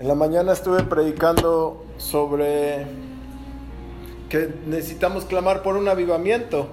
En 0.00 0.08
la 0.08 0.16
mañana 0.16 0.52
estuve 0.52 0.82
predicando 0.82 1.84
sobre 1.98 2.84
que 4.28 4.52
necesitamos 4.66 5.24
clamar 5.24 5.62
por 5.62 5.76
un 5.76 5.86
avivamiento, 5.86 6.66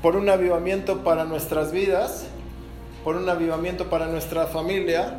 por 0.00 0.14
un 0.14 0.28
avivamiento 0.28 1.02
para 1.02 1.24
nuestras 1.24 1.72
vidas, 1.72 2.26
por 3.02 3.16
un 3.16 3.28
avivamiento 3.28 3.90
para 3.90 4.06
nuestra 4.06 4.46
familia, 4.46 5.18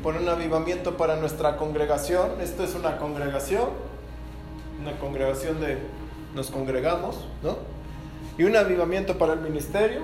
por 0.00 0.14
un 0.14 0.28
avivamiento 0.28 0.96
para 0.96 1.16
nuestra 1.16 1.56
congregación. 1.56 2.40
Esto 2.40 2.62
es 2.62 2.76
una 2.76 2.96
congregación, 2.98 3.70
una 4.80 4.96
congregación 5.00 5.60
de 5.60 5.78
nos 6.36 6.52
congregamos, 6.52 7.26
¿no? 7.42 7.56
Y 8.38 8.44
un 8.44 8.54
avivamiento 8.54 9.18
para 9.18 9.32
el 9.32 9.40
ministerio, 9.40 10.02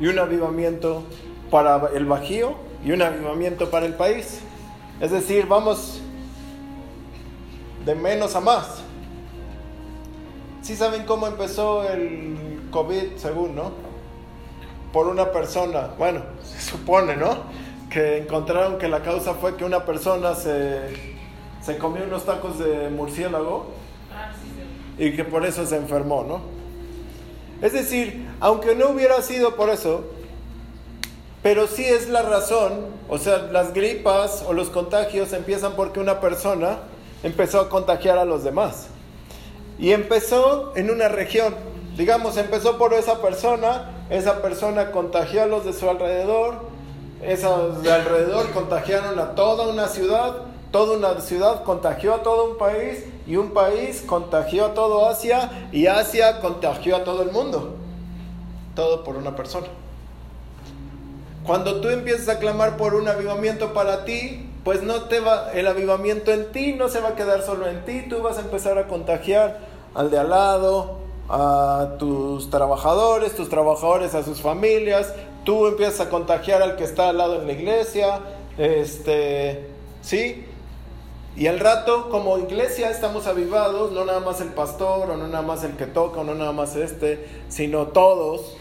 y 0.00 0.08
un 0.08 0.18
avivamiento 0.18 1.04
para 1.48 1.90
el 1.94 2.06
Bajío, 2.06 2.56
y 2.84 2.90
un 2.90 3.02
avivamiento 3.02 3.70
para 3.70 3.86
el 3.86 3.94
país. 3.94 4.40
Es 5.00 5.10
decir, 5.10 5.46
vamos 5.46 6.00
de 7.84 7.94
menos 7.94 8.34
a 8.36 8.40
más. 8.40 8.82
¿Sí 10.62 10.76
saben 10.76 11.04
cómo 11.04 11.26
empezó 11.26 11.88
el 11.88 12.68
COVID, 12.70 13.16
según, 13.16 13.54
no? 13.54 13.72
Por 14.92 15.08
una 15.08 15.30
persona, 15.30 15.90
bueno, 15.98 16.22
se 16.42 16.60
supone, 16.60 17.16
¿no? 17.16 17.36
Que 17.90 18.18
encontraron 18.18 18.78
que 18.78 18.88
la 18.88 19.02
causa 19.02 19.34
fue 19.34 19.56
que 19.56 19.64
una 19.64 19.84
persona 19.84 20.34
se, 20.34 20.80
se 21.60 21.76
comió 21.78 22.04
unos 22.04 22.24
tacos 22.24 22.58
de 22.58 22.88
murciélago 22.90 23.66
y 24.96 25.12
que 25.12 25.24
por 25.24 25.44
eso 25.44 25.66
se 25.66 25.76
enfermó, 25.76 26.24
¿no? 26.24 26.40
Es 27.60 27.72
decir, 27.72 28.28
aunque 28.40 28.74
no 28.74 28.90
hubiera 28.90 29.20
sido 29.22 29.56
por 29.56 29.70
eso, 29.70 30.04
pero 31.44 31.66
sí 31.66 31.84
es 31.84 32.08
la 32.08 32.22
razón, 32.22 32.86
o 33.06 33.18
sea, 33.18 33.36
las 33.52 33.74
gripas 33.74 34.42
o 34.48 34.54
los 34.54 34.70
contagios 34.70 35.34
empiezan 35.34 35.74
porque 35.76 36.00
una 36.00 36.18
persona 36.18 36.78
empezó 37.22 37.60
a 37.60 37.68
contagiar 37.68 38.16
a 38.16 38.24
los 38.24 38.44
demás. 38.44 38.86
Y 39.78 39.92
empezó 39.92 40.72
en 40.74 40.90
una 40.90 41.08
región, 41.08 41.54
digamos, 41.98 42.38
empezó 42.38 42.78
por 42.78 42.94
esa 42.94 43.20
persona, 43.20 43.90
esa 44.08 44.40
persona 44.40 44.90
contagió 44.90 45.42
a 45.42 45.46
los 45.46 45.66
de 45.66 45.74
su 45.74 45.86
alrededor, 45.90 46.60
esos 47.20 47.82
de 47.82 47.92
alrededor 47.92 48.50
contagiaron 48.52 49.18
a 49.18 49.34
toda 49.34 49.68
una 49.68 49.88
ciudad, 49.88 50.36
toda 50.70 50.96
una 50.96 51.20
ciudad 51.20 51.62
contagió 51.62 52.14
a 52.14 52.22
todo 52.22 52.52
un 52.52 52.56
país 52.56 53.04
y 53.26 53.36
un 53.36 53.50
país 53.50 54.02
contagió 54.06 54.64
a 54.64 54.72
todo 54.72 55.06
Asia 55.10 55.68
y 55.72 55.88
Asia 55.88 56.40
contagió 56.40 56.96
a 56.96 57.04
todo 57.04 57.20
el 57.22 57.32
mundo. 57.32 57.76
Todo 58.74 59.04
por 59.04 59.16
una 59.16 59.36
persona. 59.36 59.66
Cuando 61.46 61.80
tú 61.80 61.88
empiezas 61.88 62.28
a 62.28 62.38
clamar 62.38 62.76
por 62.76 62.94
un 62.94 63.06
avivamiento 63.06 63.74
para 63.74 64.04
ti, 64.04 64.48
pues 64.64 64.82
no 64.82 65.02
te 65.02 65.20
va, 65.20 65.52
el 65.52 65.66
avivamiento 65.66 66.32
en 66.32 66.50
ti 66.52 66.72
no 66.72 66.88
se 66.88 67.00
va 67.00 67.10
a 67.10 67.14
quedar 67.16 67.42
solo 67.42 67.68
en 67.68 67.84
ti, 67.84 68.06
tú 68.08 68.22
vas 68.22 68.38
a 68.38 68.40
empezar 68.40 68.78
a 68.78 68.86
contagiar 68.86 69.58
al 69.94 70.10
de 70.10 70.18
al 70.18 70.30
lado, 70.30 70.98
a 71.28 71.96
tus 71.98 72.48
trabajadores, 72.48 73.34
tus 73.34 73.50
trabajadores 73.50 74.14
a 74.14 74.22
sus 74.22 74.40
familias, 74.40 75.12
tú 75.44 75.66
empiezas 75.66 76.06
a 76.06 76.10
contagiar 76.10 76.62
al 76.62 76.76
que 76.76 76.84
está 76.84 77.10
al 77.10 77.18
lado 77.18 77.40
en 77.40 77.46
la 77.46 77.52
iglesia, 77.52 78.20
este, 78.56 79.68
¿sí? 80.00 80.46
Y 81.36 81.46
al 81.48 81.58
rato, 81.58 82.10
como 82.10 82.38
iglesia, 82.38 82.90
estamos 82.90 83.26
avivados, 83.26 83.92
no 83.92 84.04
nada 84.04 84.20
más 84.20 84.40
el 84.40 84.48
pastor, 84.48 85.10
o 85.10 85.16
no 85.16 85.26
nada 85.26 85.42
más 85.42 85.64
el 85.64 85.72
que 85.72 85.86
toca, 85.86 86.20
o 86.20 86.24
no 86.24 86.34
nada 86.34 86.52
más 86.52 86.76
este, 86.76 87.26
sino 87.48 87.88
todos, 87.88 88.56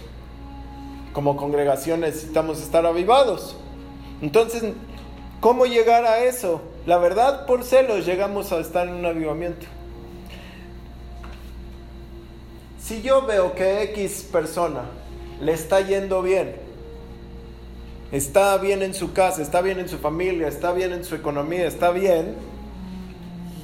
como 1.14 1.38
congregación 1.38 2.02
necesitamos 2.02 2.61
estar 2.61 2.86
avivados. 2.86 3.56
Entonces, 4.22 4.64
¿cómo 5.39 5.66
llegar 5.66 6.06
a 6.06 6.23
eso? 6.23 6.61
La 6.86 6.97
verdad, 6.97 7.45
por 7.45 7.64
celos 7.64 8.06
llegamos 8.06 8.52
a 8.52 8.59
estar 8.59 8.88
en 8.88 8.95
un 8.95 9.06
avivamiento. 9.06 9.66
Si 12.80 13.02
yo 13.02 13.25
veo 13.25 13.56
que 13.56 13.84
X 13.84 14.28
persona 14.31 14.81
le 15.40 15.53
está 15.53 15.79
yendo 15.79 16.22
bien, 16.22 16.56
está 18.12 18.57
bien 18.57 18.81
en 18.81 18.94
su 18.94 19.13
casa, 19.13 19.41
está 19.41 19.62
bien 19.62 19.80
en 19.80 19.88
su 19.88 20.00
familia, 20.00 20.47
está 20.47 20.74
bien 20.74 20.91
en 20.91 21.06
su 21.06 21.16
economía, 21.16 21.66
está 21.66 21.91
bien, 21.91 22.35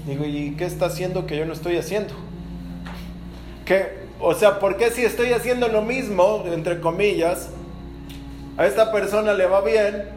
digo, 0.07 0.23
¿y 0.23 0.55
qué 0.55 0.65
está 0.65 0.85
haciendo 0.85 1.27
que 1.27 1.37
yo 1.37 1.45
no 1.45 1.51
estoy 1.51 1.75
haciendo? 1.75 2.13
¿Qué, 3.65 4.08
o 4.19 4.33
sea, 4.33 4.59
¿por 4.59 4.77
qué 4.77 4.91
si 4.91 5.05
estoy 5.05 5.33
haciendo 5.33 5.67
lo 5.67 5.81
mismo, 5.81 6.43
entre 6.45 6.81
comillas, 6.81 7.49
a 8.57 8.65
esta 8.65 8.91
persona 8.91 9.33
le 9.33 9.45
va 9.45 9.61
bien 9.61 10.09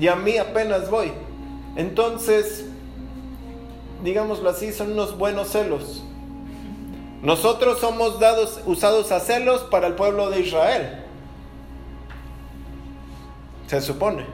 y 0.00 0.08
a 0.08 0.16
mí 0.16 0.36
apenas 0.38 0.90
voy? 0.90 1.12
Entonces, 1.76 2.66
digámoslo 4.02 4.50
así, 4.50 4.72
son 4.72 4.92
unos 4.92 5.16
buenos 5.16 5.50
celos. 5.50 6.02
Nosotros 7.22 7.78
somos 7.80 8.20
dados, 8.20 8.60
usados 8.66 9.10
a 9.12 9.20
celos 9.20 9.62
para 9.62 9.86
el 9.86 9.94
pueblo 9.94 10.30
de 10.30 10.40
Israel. 10.40 11.04
Se 13.66 13.80
supone. 13.80 14.26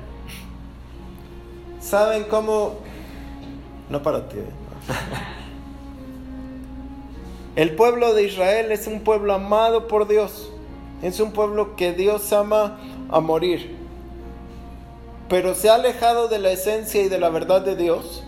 ¿Saben 1.78 2.24
cómo? 2.24 2.78
No 3.88 4.02
para 4.02 4.28
ti. 4.28 4.38
¿eh? 4.38 5.39
El 7.60 7.74
pueblo 7.76 8.14
de 8.14 8.22
Israel 8.22 8.72
es 8.72 8.86
un 8.86 9.00
pueblo 9.00 9.34
amado 9.34 9.86
por 9.86 10.08
Dios. 10.08 10.50
Es 11.02 11.20
un 11.20 11.32
pueblo 11.32 11.76
que 11.76 11.92
Dios 11.92 12.32
ama 12.32 12.80
a 13.10 13.20
morir. 13.20 13.76
Pero 15.28 15.54
se 15.54 15.68
ha 15.68 15.74
alejado 15.74 16.28
de 16.28 16.38
la 16.38 16.52
esencia 16.52 17.02
y 17.02 17.10
de 17.10 17.18
la 17.18 17.28
verdad 17.28 17.60
de 17.60 17.76
Dios 17.76 18.24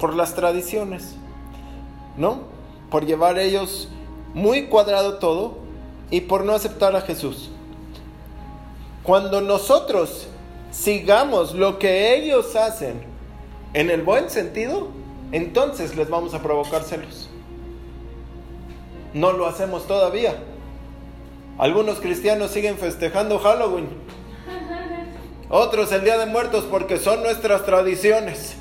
por 0.00 0.16
las 0.16 0.34
tradiciones. 0.34 1.14
¿No? 2.16 2.40
Por 2.90 3.06
llevar 3.06 3.38
ellos 3.38 3.88
muy 4.34 4.64
cuadrado 4.64 5.18
todo 5.18 5.58
y 6.10 6.22
por 6.22 6.44
no 6.44 6.52
aceptar 6.52 6.96
a 6.96 7.02
Jesús. 7.02 7.52
Cuando 9.04 9.42
nosotros 9.42 10.26
sigamos 10.72 11.54
lo 11.54 11.78
que 11.78 12.16
ellos 12.16 12.56
hacen 12.56 13.00
en 13.74 13.90
el 13.90 14.02
buen 14.02 14.28
sentido, 14.28 14.88
entonces 15.30 15.94
les 15.94 16.10
vamos 16.10 16.34
a 16.34 16.42
provocar 16.42 16.82
celos. 16.82 17.29
No 19.14 19.32
lo 19.32 19.46
hacemos 19.46 19.86
todavía. 19.86 20.36
Algunos 21.58 22.00
cristianos 22.00 22.50
siguen 22.52 22.78
festejando 22.78 23.38
Halloween. 23.38 23.88
Otros 25.48 25.90
el 25.92 26.04
Día 26.04 26.16
de 26.16 26.26
Muertos 26.26 26.64
porque 26.70 26.96
son 26.96 27.22
nuestras 27.22 27.64
tradiciones. 27.66 28.54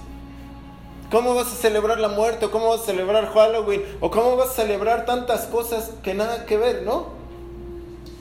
¿Cómo 1.11 1.33
vas 1.33 1.47
a 1.47 1.55
celebrar 1.55 1.99
la 1.99 2.09
muerte? 2.09 2.45
¿O 2.45 2.51
cómo 2.51 2.69
vas 2.69 2.81
a 2.81 2.85
celebrar 2.85 3.31
Halloween? 3.33 3.83
¿O 3.99 4.11
cómo 4.11 4.35
vas 4.35 4.49
a 4.49 4.53
celebrar 4.53 5.05
tantas 5.05 5.45
cosas 5.45 5.91
que 6.03 6.13
nada 6.13 6.45
que 6.45 6.57
ver, 6.57 6.83
no? 6.83 7.07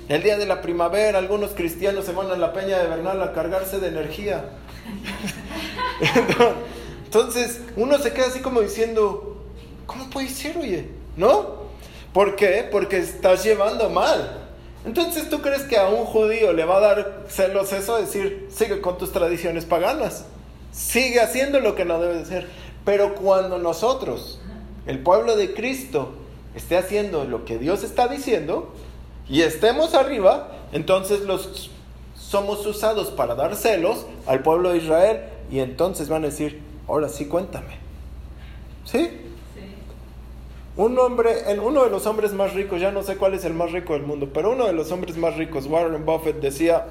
El 0.08 0.22
día 0.22 0.38
de 0.38 0.46
la 0.46 0.62
primavera, 0.62 1.18
algunos 1.18 1.50
cristianos 1.50 2.06
se 2.06 2.12
van 2.12 2.30
a 2.30 2.36
la 2.36 2.54
peña 2.54 2.78
de 2.78 2.88
Bernal 2.88 3.22
a 3.22 3.32
cargarse 3.32 3.78
de 3.78 3.88
energía. 3.88 4.50
Entonces, 7.04 7.60
uno 7.76 7.98
se 7.98 8.12
queda 8.12 8.26
así 8.26 8.40
como 8.40 8.60
diciendo, 8.62 9.44
¿cómo 9.86 10.08
puede 10.08 10.28
ser, 10.28 10.56
oye? 10.56 10.88
¿No? 11.16 11.57
¿Por 12.18 12.34
qué? 12.34 12.68
Porque 12.68 12.98
estás 12.98 13.44
llevando 13.44 13.88
mal. 13.90 14.48
Entonces, 14.84 15.30
¿tú 15.30 15.40
crees 15.40 15.62
que 15.62 15.76
a 15.76 15.86
un 15.86 16.04
judío 16.04 16.52
le 16.52 16.64
va 16.64 16.78
a 16.78 16.80
dar 16.80 17.24
celos 17.28 17.72
eso? 17.72 17.96
Decir, 17.96 18.48
sigue 18.50 18.80
con 18.80 18.98
tus 18.98 19.12
tradiciones 19.12 19.64
paganas. 19.64 20.24
Sigue 20.72 21.20
haciendo 21.20 21.60
lo 21.60 21.76
que 21.76 21.84
no 21.84 22.00
debe 22.00 22.16
de 22.16 22.24
ser. 22.24 22.48
Pero 22.84 23.14
cuando 23.14 23.58
nosotros, 23.58 24.40
el 24.86 24.98
pueblo 24.98 25.36
de 25.36 25.54
Cristo, 25.54 26.10
esté 26.56 26.76
haciendo 26.76 27.22
lo 27.22 27.44
que 27.44 27.56
Dios 27.56 27.84
está 27.84 28.08
diciendo 28.08 28.74
y 29.28 29.42
estemos 29.42 29.94
arriba, 29.94 30.56
entonces 30.72 31.20
los 31.20 31.70
somos 32.16 32.66
usados 32.66 33.12
para 33.12 33.36
dar 33.36 33.54
celos 33.54 34.06
al 34.26 34.42
pueblo 34.42 34.70
de 34.70 34.78
Israel 34.78 35.20
y 35.52 35.60
entonces 35.60 36.08
van 36.08 36.24
a 36.24 36.30
decir, 36.30 36.62
ahora 36.88 37.08
sí 37.10 37.26
cuéntame. 37.26 37.76
¿Sí? 38.84 39.27
Un 40.78 40.96
hombre, 41.00 41.34
uno 41.60 41.82
de 41.82 41.90
los 41.90 42.06
hombres 42.06 42.32
más 42.32 42.54
ricos, 42.54 42.80
ya 42.80 42.92
no 42.92 43.02
sé 43.02 43.16
cuál 43.16 43.34
es 43.34 43.44
el 43.44 43.52
más 43.52 43.72
rico 43.72 43.94
del 43.94 44.04
mundo, 44.04 44.30
pero 44.32 44.52
uno 44.52 44.64
de 44.64 44.72
los 44.72 44.92
hombres 44.92 45.16
más 45.16 45.34
ricos, 45.34 45.66
Warren 45.66 46.06
Buffett, 46.06 46.40
decía, 46.40 46.86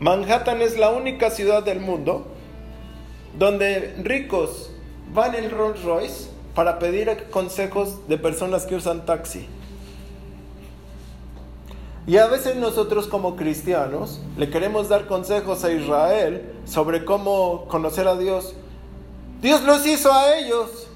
Manhattan 0.00 0.60
es 0.60 0.76
la 0.76 0.90
única 0.90 1.30
ciudad 1.30 1.62
del 1.62 1.78
mundo 1.78 2.26
donde 3.38 3.94
ricos 4.02 4.72
van 5.14 5.36
en 5.36 5.52
Rolls 5.52 5.84
Royce 5.84 6.30
para 6.56 6.80
pedir 6.80 7.28
consejos 7.30 8.08
de 8.08 8.18
personas 8.18 8.66
que 8.66 8.74
usan 8.74 9.06
taxi. 9.06 9.46
Y 12.08 12.16
a 12.16 12.26
veces 12.26 12.56
nosotros 12.56 13.06
como 13.06 13.36
cristianos 13.36 14.20
le 14.36 14.50
queremos 14.50 14.88
dar 14.88 15.06
consejos 15.06 15.62
a 15.62 15.70
Israel 15.70 16.54
sobre 16.64 17.04
cómo 17.04 17.66
conocer 17.68 18.08
a 18.08 18.16
Dios. 18.16 18.56
Dios 19.40 19.62
los 19.62 19.86
hizo 19.86 20.12
a 20.12 20.36
ellos. 20.38 20.87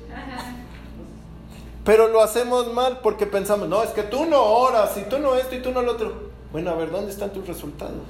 Pero 1.85 2.09
lo 2.09 2.23
hacemos 2.23 2.73
mal 2.73 3.01
porque 3.03 3.27
pensamos, 3.27 3.69
no, 3.69 3.83
es 3.83 3.91
que 3.91 4.03
tú 4.03 4.27
no 4.27 4.41
oras 4.41 4.97
y 4.97 5.09
tú 5.09 5.19
no 5.19 5.35
esto 5.35 5.55
y 5.57 5.63
tú 5.63 5.73
no 5.73 5.83
lo 5.83 5.93
otro. 5.93 6.31
Bueno, 6.53 6.71
a 6.71 6.75
ver, 6.75 6.91
¿dónde 6.91 7.11
están 7.11 7.33
tus 7.33 7.47
resultados? 7.47 8.07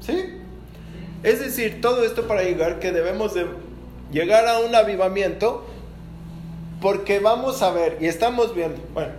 ¿Sí? 0.00 0.40
Es 1.22 1.40
decir, 1.40 1.80
todo 1.80 2.04
esto 2.04 2.26
para 2.26 2.42
llegar 2.42 2.78
que 2.78 2.92
debemos 2.92 3.34
de 3.34 3.46
llegar 4.12 4.46
a 4.46 4.58
un 4.60 4.74
avivamiento 4.74 5.64
porque 6.80 7.18
vamos 7.18 7.62
a 7.62 7.72
ver 7.72 7.98
y 8.00 8.06
estamos 8.06 8.54
viendo, 8.54 8.80
bueno, 8.92 9.12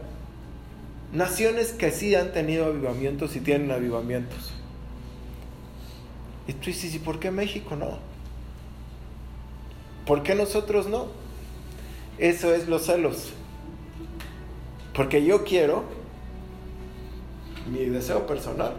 naciones 1.11 1.71
que 1.71 1.91
sí 1.91 2.15
han 2.15 2.31
tenido 2.31 2.65
avivamientos 2.65 3.35
y 3.35 3.39
tienen 3.39 3.71
avivamientos. 3.71 4.51
Y 6.47 6.53
tú 6.53 6.67
dices, 6.67 6.93
¿y 6.93 6.99
por 6.99 7.19
qué 7.19 7.31
México 7.31 7.75
no? 7.75 7.97
¿Por 10.05 10.21
qué 10.21 10.35
nosotros 10.35 10.87
no? 10.87 11.07
Eso 12.17 12.53
es 12.53 12.67
los 12.67 12.85
celos. 12.85 13.33
Porque 14.95 15.25
yo 15.25 15.43
quiero, 15.43 15.83
mi 17.69 17.85
deseo 17.85 18.25
personal, 18.25 18.73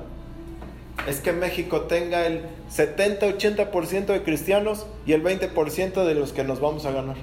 es 1.07 1.21
que 1.21 1.33
México 1.33 1.83
tenga 1.83 2.27
el 2.27 2.47
70-80% 2.75 4.07
de 4.07 4.23
cristianos 4.23 4.87
y 5.05 5.13
el 5.13 5.23
20% 5.23 6.05
de 6.05 6.15
los 6.15 6.33
que 6.33 6.43
nos 6.43 6.59
vamos 6.61 6.87
a 6.87 6.93
ganar. 6.93 7.17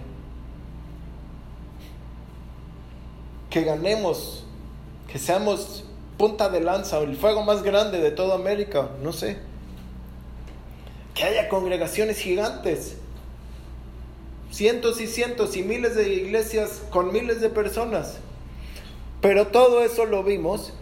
Que 3.50 3.64
ganemos, 3.64 4.46
que 5.12 5.18
seamos 5.18 5.86
punta 6.18 6.50
de 6.50 6.62
lanza 6.62 7.00
el 7.00 7.16
fuego 7.16 7.44
más 7.44 7.64
grande 7.64 8.00
de 8.00 8.12
toda 8.12 8.36
América, 8.36 8.92
no 9.02 9.12
sé. 9.12 9.40
Que 11.16 11.24
haya 11.24 11.50
congregaciones 11.50 12.20
gigantes, 12.20 12.96
cientos 14.52 15.02
y 15.02 15.08
cientos 15.08 15.58
y 15.58 15.64
miles 15.64 15.96
de 15.96 16.14
iglesias 16.14 16.84
con 16.92 17.12
miles 17.12 17.42
de 17.42 17.50
personas. 17.50 18.20
Pero 19.24 19.48
todo 19.48 19.82
eso 19.86 20.06
lo 20.06 20.22
vimos 20.22 20.74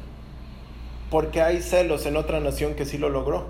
porque 1.11 1.43
hay 1.43 1.61
celos 1.61 2.07
en 2.07 2.17
otra 2.17 2.39
nación 2.39 2.73
que 2.73 2.85
sí 2.85 2.97
lo 2.97 3.09
logró. 3.09 3.45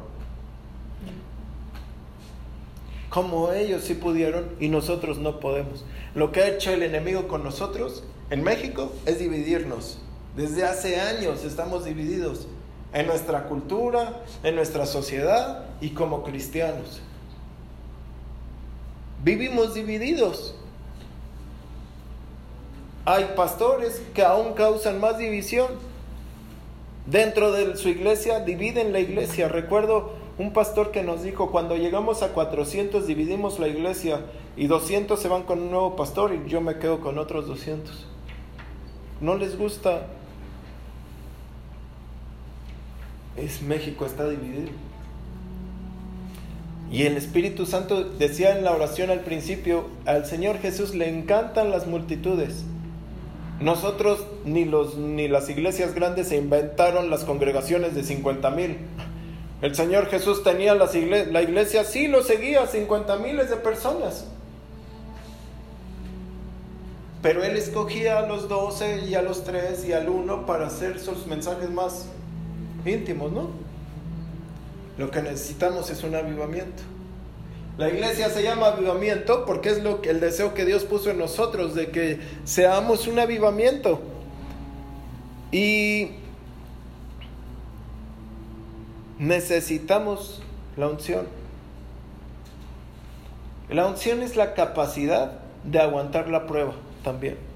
Como 3.09 3.53
ellos 3.53 3.85
sí 3.85 3.93
pudieron 3.93 4.49
y 4.59 4.67
nosotros 4.67 5.17
no 5.17 5.39
podemos. 5.39 5.85
Lo 6.13 6.33
que 6.33 6.41
ha 6.41 6.49
hecho 6.49 6.73
el 6.73 6.83
enemigo 6.83 7.29
con 7.29 7.41
nosotros 7.41 8.03
en 8.31 8.43
México 8.43 8.91
es 9.05 9.17
dividirnos. 9.17 9.99
Desde 10.35 10.65
hace 10.65 10.99
años 10.99 11.45
estamos 11.45 11.85
divididos 11.85 12.49
en 12.91 13.07
nuestra 13.07 13.45
cultura, 13.45 14.23
en 14.43 14.55
nuestra 14.55 14.85
sociedad 14.85 15.67
y 15.79 15.91
como 15.91 16.21
cristianos. 16.23 17.01
Vivimos 19.23 19.73
divididos. 19.73 20.55
Hay 23.05 23.31
pastores 23.35 24.01
que 24.13 24.23
aún 24.23 24.53
causan 24.53 24.99
más 24.99 25.17
división. 25.17 25.67
Dentro 27.07 27.51
de 27.51 27.75
su 27.77 27.89
iglesia 27.89 28.41
dividen 28.41 28.93
la 28.93 28.99
iglesia. 28.99 29.47
Recuerdo 29.47 30.13
un 30.37 30.53
pastor 30.53 30.91
que 30.91 31.03
nos 31.03 31.23
dijo, 31.23 31.51
cuando 31.51 31.75
llegamos 31.75 32.21
a 32.21 32.29
400 32.29 33.07
dividimos 33.07 33.59
la 33.59 33.67
iglesia 33.67 34.21
y 34.55 34.67
200 34.67 35.19
se 35.19 35.27
van 35.27 35.43
con 35.43 35.61
un 35.61 35.71
nuevo 35.71 35.95
pastor 35.95 36.33
y 36.33 36.49
yo 36.49 36.61
me 36.61 36.77
quedo 36.77 36.99
con 36.99 37.17
otros 37.17 37.47
200. 37.47 38.07
No 39.19 39.35
les 39.35 39.57
gusta. 39.57 40.07
Es 43.35 43.61
México 43.61 44.05
está 44.05 44.29
dividido. 44.29 44.71
Y 46.91 47.03
el 47.03 47.15
Espíritu 47.15 47.65
Santo 47.65 48.03
decía 48.03 48.57
en 48.57 48.65
la 48.65 48.73
oración 48.73 49.09
al 49.09 49.21
principio, 49.21 49.85
al 50.05 50.25
Señor 50.25 50.59
Jesús 50.59 50.93
le 50.93 51.07
encantan 51.07 51.71
las 51.71 51.87
multitudes. 51.87 52.65
Nosotros 53.61 54.25
ni, 54.43 54.65
los, 54.65 54.97
ni 54.97 55.27
las 55.27 55.49
iglesias 55.49 55.93
grandes 55.93 56.29
se 56.29 56.37
inventaron 56.37 57.09
las 57.09 57.23
congregaciones 57.23 57.93
de 57.93 58.03
50 58.03 58.49
mil. 58.51 58.77
El 59.61 59.75
Señor 59.75 60.07
Jesús 60.07 60.43
tenía 60.43 60.73
las 60.73 60.95
la 60.95 61.41
iglesia, 61.43 61.83
sí 61.83 62.07
lo 62.07 62.23
seguía, 62.23 62.65
50 62.65 63.17
miles 63.17 63.51
de 63.51 63.57
personas. 63.57 64.25
Pero 67.21 67.43
Él 67.43 67.55
escogía 67.55 68.17
a 68.17 68.27
los 68.27 68.49
12 68.49 69.05
y 69.05 69.13
a 69.13 69.21
los 69.21 69.43
3 69.43 69.85
y 69.85 69.93
al 69.93 70.09
1 70.09 70.47
para 70.47 70.65
hacer 70.65 70.99
sus 70.99 71.27
mensajes 71.27 71.69
más 71.69 72.07
íntimos, 72.83 73.31
¿no? 73.31 73.51
Lo 74.97 75.11
que 75.11 75.21
necesitamos 75.21 75.91
es 75.91 76.03
un 76.03 76.15
avivamiento. 76.15 76.81
La 77.77 77.89
iglesia 77.89 78.29
se 78.29 78.43
llama 78.43 78.67
avivamiento 78.67 79.45
porque 79.45 79.69
es 79.69 79.83
lo 79.83 80.01
que 80.01 80.09
el 80.09 80.19
deseo 80.19 80.53
que 80.53 80.65
Dios 80.65 80.83
puso 80.83 81.09
en 81.09 81.17
nosotros 81.17 81.73
de 81.73 81.89
que 81.89 82.19
seamos 82.43 83.07
un 83.07 83.19
avivamiento. 83.19 84.01
Y 85.51 86.11
necesitamos 89.17 90.41
la 90.77 90.87
unción. 90.87 91.27
La 93.69 93.87
unción 93.87 94.21
es 94.21 94.35
la 94.35 94.53
capacidad 94.53 95.39
de 95.63 95.79
aguantar 95.79 96.27
la 96.27 96.45
prueba 96.45 96.73
también. 97.03 97.50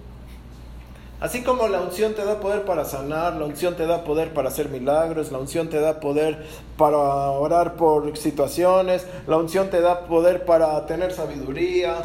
Así 1.25 1.41
como 1.41 1.67
la 1.67 1.81
unción 1.81 2.13
te 2.13 2.23
da 2.23 2.39
poder 2.39 2.65
para 2.65 2.85
sanar, 2.85 3.37
la 3.37 3.45
unción 3.45 3.75
te 3.75 3.87
da 3.87 4.03
poder 4.03 4.31
para 4.31 4.49
hacer 4.49 4.69
milagros, 4.69 5.31
la 5.31 5.39
unción 5.39 5.69
te 5.69 5.79
da 5.79 5.99
poder 5.99 6.45
para 6.77 6.99
orar 6.99 7.77
por 7.77 8.15
situaciones, 8.15 9.07
la 9.25 9.37
unción 9.37 9.71
te 9.71 9.81
da 9.81 10.05
poder 10.05 10.45
para 10.45 10.85
tener 10.85 11.11
sabiduría. 11.11 11.95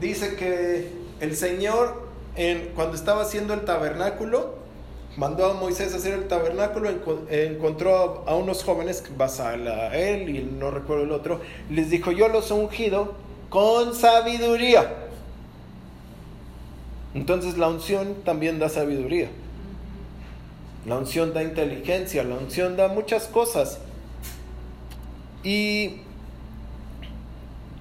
Dice 0.00 0.34
que 0.34 0.90
el 1.20 1.36
Señor, 1.36 2.04
cuando 2.74 2.96
estaba 2.96 3.20
haciendo 3.20 3.52
el 3.52 3.66
tabernáculo, 3.66 4.54
mandó 5.18 5.50
a 5.50 5.52
Moisés 5.52 5.92
a 5.92 5.98
hacer 5.98 6.14
el 6.14 6.26
tabernáculo, 6.26 6.88
encontró 7.28 8.24
a, 8.26 8.34
unos 8.34 8.64
jóvenes, 8.64 9.04
él 9.92 10.30
y 10.30 10.42
no 10.58 10.70
recuerdo 10.70 11.04
el 11.04 11.12
otro, 11.12 11.40
les 11.68 11.90
dijo, 11.90 12.12
yo 12.12 12.28
los 12.28 12.50
he 12.50 12.54
ungido 12.54 13.12
con 13.50 13.94
sabiduría 13.94 15.09
entonces 17.14 17.58
la 17.58 17.68
unción 17.68 18.16
también 18.24 18.58
da 18.58 18.68
sabiduría. 18.68 19.28
La 20.86 20.96
unción 20.96 21.34
da 21.34 21.42
inteligencia, 21.42 22.22
la 22.24 22.36
unción 22.36 22.76
da 22.76 22.88
muchas 22.88 23.26
cosas. 23.26 23.80
Y 25.42 25.96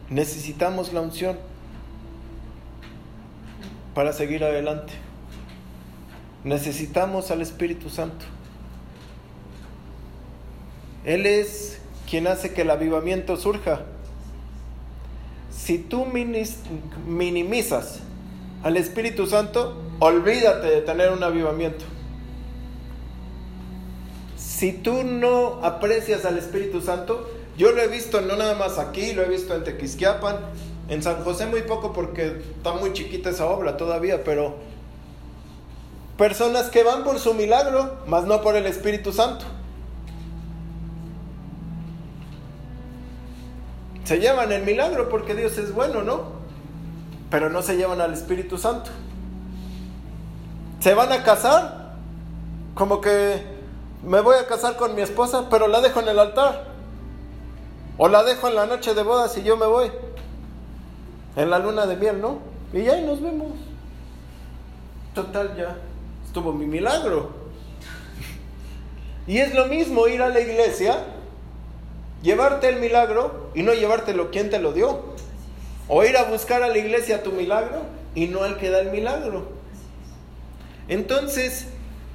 necesitamos 0.09 0.91
la 0.93 1.01
unción 1.01 1.37
para 3.93 4.13
seguir 4.13 4.43
adelante. 4.43 4.93
Necesitamos 6.43 7.31
al 7.31 7.41
Espíritu 7.41 7.89
Santo. 7.89 8.25
Él 11.05 11.25
es 11.25 11.79
quien 12.09 12.27
hace 12.27 12.53
que 12.53 12.61
el 12.61 12.69
avivamiento 12.71 13.37
surja. 13.37 13.81
Si 15.51 15.77
tú 15.77 16.05
minimizas 17.05 18.01
al 18.63 18.77
Espíritu 18.77 19.25
Santo, 19.27 19.77
olvídate 19.99 20.67
de 20.67 20.81
tener 20.81 21.11
un 21.11 21.23
avivamiento. 21.23 21.85
Si 24.35 24.73
tú 24.73 25.03
no 25.03 25.63
aprecias 25.63 26.25
al 26.25 26.37
Espíritu 26.37 26.81
Santo, 26.81 27.29
yo 27.57 27.71
lo 27.71 27.81
he 27.81 27.87
visto 27.87 28.21
no 28.21 28.35
nada 28.35 28.55
más 28.55 28.77
aquí, 28.77 29.13
lo 29.13 29.23
he 29.23 29.29
visto 29.29 29.55
en 29.55 29.63
Tequisquiapan, 29.63 30.37
en 30.89 31.03
San 31.03 31.23
José 31.23 31.45
muy 31.45 31.61
poco 31.61 31.93
porque 31.93 32.41
está 32.57 32.73
muy 32.73 32.93
chiquita 32.93 33.29
esa 33.29 33.45
obra 33.45 33.77
todavía, 33.77 34.23
pero 34.23 34.55
personas 36.17 36.69
que 36.69 36.83
van 36.83 37.03
por 37.03 37.19
su 37.19 37.33
milagro, 37.33 37.99
mas 38.07 38.25
no 38.25 38.41
por 38.41 38.55
el 38.57 38.65
Espíritu 38.65 39.13
Santo. 39.13 39.45
Se 44.03 44.19
llevan 44.19 44.51
el 44.51 44.63
milagro 44.63 45.07
porque 45.07 45.35
Dios 45.35 45.57
es 45.57 45.73
bueno, 45.73 46.01
¿no? 46.01 46.38
Pero 47.29 47.49
no 47.49 47.61
se 47.61 47.77
llevan 47.77 48.01
al 48.01 48.13
Espíritu 48.13 48.57
Santo. 48.57 48.89
Se 50.79 50.93
van 50.93 51.11
a 51.11 51.23
casar, 51.23 51.93
como 52.73 53.01
que 53.01 53.43
me 54.03 54.21
voy 54.21 54.37
a 54.37 54.47
casar 54.47 54.77
con 54.77 54.95
mi 54.95 55.01
esposa, 55.01 55.47
pero 55.49 55.67
la 55.67 55.81
dejo 55.81 55.99
en 55.99 56.07
el 56.07 56.19
altar. 56.19 56.69
O 57.97 58.07
la 58.07 58.23
dejo 58.23 58.47
en 58.47 58.55
la 58.55 58.65
noche 58.65 58.93
de 58.93 59.03
bodas 59.03 59.37
y 59.37 59.43
yo 59.43 59.57
me 59.57 59.65
voy. 59.65 59.91
En 61.35 61.49
la 61.49 61.59
luna 61.59 61.85
de 61.85 61.97
miel, 61.97 62.21
¿no? 62.21 62.39
Y 62.71 62.83
ya 62.83 62.99
nos 63.01 63.21
vemos. 63.21 63.51
Total, 65.13 65.55
ya 65.57 65.75
estuvo 66.25 66.53
mi 66.53 66.65
milagro. 66.65 67.31
Y 69.27 69.39
es 69.39 69.53
lo 69.53 69.65
mismo 69.65 70.07
ir 70.07 70.21
a 70.21 70.29
la 70.29 70.39
iglesia, 70.39 71.03
llevarte 72.23 72.69
el 72.69 72.79
milagro 72.79 73.51
y 73.53 73.63
no 73.63 73.73
llevártelo 73.73 74.31
quien 74.31 74.49
te 74.49 74.59
lo 74.59 74.71
dio. 74.71 75.03
O 75.89 76.03
ir 76.03 76.15
a 76.15 76.23
buscar 76.23 76.61
a 76.63 76.67
la 76.67 76.77
iglesia 76.77 77.23
tu 77.23 77.31
milagro 77.31 77.81
y 78.15 78.27
no 78.27 78.43
al 78.43 78.57
que 78.57 78.69
da 78.69 78.79
el 78.79 78.91
milagro. 78.91 79.49
Entonces, 80.87 81.67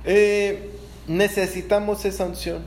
eh, 0.04 0.70
necesitamos 1.08 2.04
esa 2.04 2.24
unción. 2.24 2.62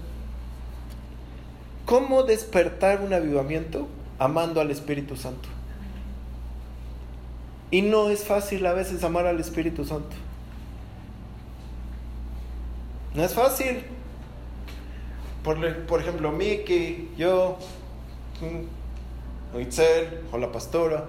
¿Cómo 1.86 2.24
despertar 2.24 3.02
un 3.02 3.14
avivamiento? 3.14 3.88
Amando 4.20 4.60
al 4.60 4.70
Espíritu 4.70 5.16
Santo. 5.16 5.48
Y 7.72 7.82
no 7.82 8.10
es 8.10 8.26
fácil 8.26 8.66
a 8.66 8.74
veces 8.74 9.04
amar 9.04 9.26
al 9.26 9.40
Espíritu 9.40 9.86
Santo. 9.86 10.16
No 13.14 13.24
es 13.24 13.34
fácil. 13.34 13.84
Por, 15.44 15.86
por 15.86 16.02
ejemplo, 16.02 16.38
que 16.38 17.08
yo 17.18 17.58
o 19.54 19.60
Itzel, 19.60 20.22
o 20.32 20.38
la 20.38 20.51
pastora, 20.51 21.06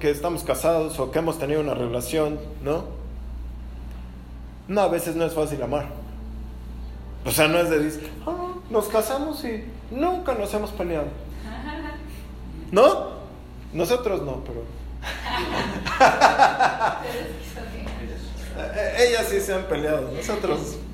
que, 0.00 0.10
estamos 0.10 0.44
casados 0.44 0.98
o 0.98 1.10
que 1.10 1.18
hemos 1.18 1.38
tenido 1.38 1.60
una 1.60 1.74
relación, 1.74 2.38
¿no? 2.62 2.84
No, 4.66 4.80
a 4.80 4.88
veces 4.88 5.14
no 5.14 5.24
es 5.24 5.34
fácil 5.34 5.62
amar. 5.62 5.88
O 7.24 7.30
sea, 7.30 7.48
no 7.48 7.58
es 7.58 7.68
de 7.68 7.78
decir, 7.78 8.10
ah, 8.26 8.54
nos 8.70 8.88
casamos 8.88 9.44
y 9.44 9.64
nunca 9.90 10.34
nos 10.34 10.52
hemos 10.54 10.70
peleado. 10.70 11.08
¿No? 12.72 13.18
Nosotros 13.72 14.22
no, 14.22 14.42
pero... 14.44 14.62
Ellas 18.98 19.26
sí 19.28 19.40
se 19.40 19.54
han 19.54 19.64
peleado, 19.64 20.10
nosotros... 20.12 20.78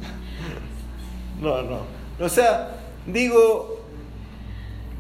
No, 1.41 1.63
no. 1.63 1.81
O 2.21 2.29
sea, 2.29 2.77
digo, 3.07 3.81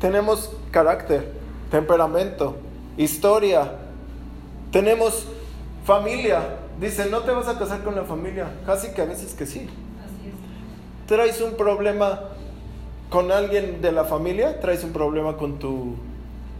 tenemos 0.00 0.50
carácter, 0.74 1.30
temperamento, 1.70 2.56
historia, 2.96 3.76
tenemos 4.72 5.24
familia. 5.84 6.56
Dice, 6.80 7.06
no 7.06 7.20
te 7.20 7.30
vas 7.30 7.46
a 7.46 7.56
casar 7.56 7.84
con 7.84 7.94
la 7.94 8.02
familia. 8.02 8.48
Casi 8.66 8.92
que 8.92 9.02
a 9.02 9.04
veces 9.04 9.34
que 9.34 9.46
sí. 9.46 9.68
Traes 11.06 11.40
un 11.40 11.52
problema 11.52 12.22
con 13.08 13.30
alguien 13.30 13.80
de 13.80 13.92
la 13.92 14.04
familia, 14.04 14.58
traes 14.58 14.82
un 14.82 14.92
problema 14.92 15.36
con 15.36 15.60
tu, 15.60 15.94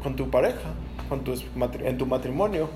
con 0.00 0.14
tu 0.14 0.30
pareja, 0.30 0.71
con 1.09 1.25
tu, 1.25 1.35
en 1.83 1.99
tu 1.99 2.06
matrimonio. 2.06 2.68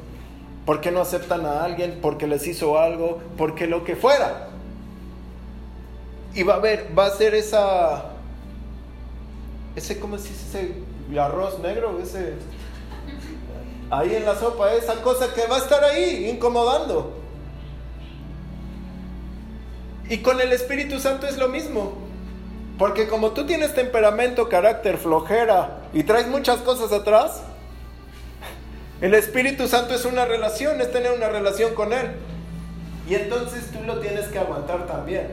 ¿Por 0.67 0.81
qué 0.81 0.91
no 0.91 1.01
aceptan 1.01 1.47
a 1.47 1.63
alguien? 1.63 2.01
Porque 2.03 2.27
les 2.27 2.49
hizo 2.49 2.81
algo, 2.81 3.21
porque 3.37 3.69
lo 3.69 3.85
que 3.85 3.95
fuera. 3.95 4.49
Y 6.35 6.43
va 6.43 6.55
a 6.55 6.57
haber, 6.57 6.89
va 6.99 7.07
a 7.07 7.11
ser 7.11 7.37
esa, 7.37 8.07
ese, 9.77 10.01
¿cómo 10.01 10.19
se 10.19 10.31
dice? 10.31 10.88
Ese 11.11 11.21
arroz 11.21 11.59
negro, 11.61 11.99
ese, 12.03 12.35
ahí 13.91 14.15
en 14.15 14.25
la 14.25 14.35
sopa, 14.35 14.73
esa 14.75 15.03
cosa 15.03 15.33
que 15.35 15.47
va 15.47 15.57
a 15.57 15.61
estar 15.61 15.83
ahí 15.85 16.29
incomodando. 16.29 17.15
Y 20.09 20.19
con 20.19 20.41
el 20.41 20.53
Espíritu 20.53 20.99
Santo 20.99 21.27
es 21.27 21.37
lo 21.37 21.49
mismo. 21.49 22.09
Porque 22.79 23.09
como 23.09 23.33
tú 23.33 23.45
tienes 23.45 23.75
temperamento, 23.75 24.49
carácter, 24.49 24.99
flojera 24.99 25.81
y 25.93 26.05
traes 26.05 26.29
muchas 26.29 26.59
cosas 26.59 26.93
atrás, 26.93 27.43
el 29.01 29.15
Espíritu 29.15 29.67
Santo 29.67 29.95
es 29.95 30.05
una 30.05 30.25
relación, 30.25 30.81
es 30.81 30.93
tener 30.93 31.13
una 31.13 31.29
relación 31.29 31.75
con 31.75 31.93
Él. 31.93 32.13
Y 33.09 33.15
entonces 33.15 33.71
tú 33.73 33.83
lo 33.85 33.99
tienes 34.01 34.27
que 34.27 34.39
aguantar 34.39 34.87
también. 34.87 35.29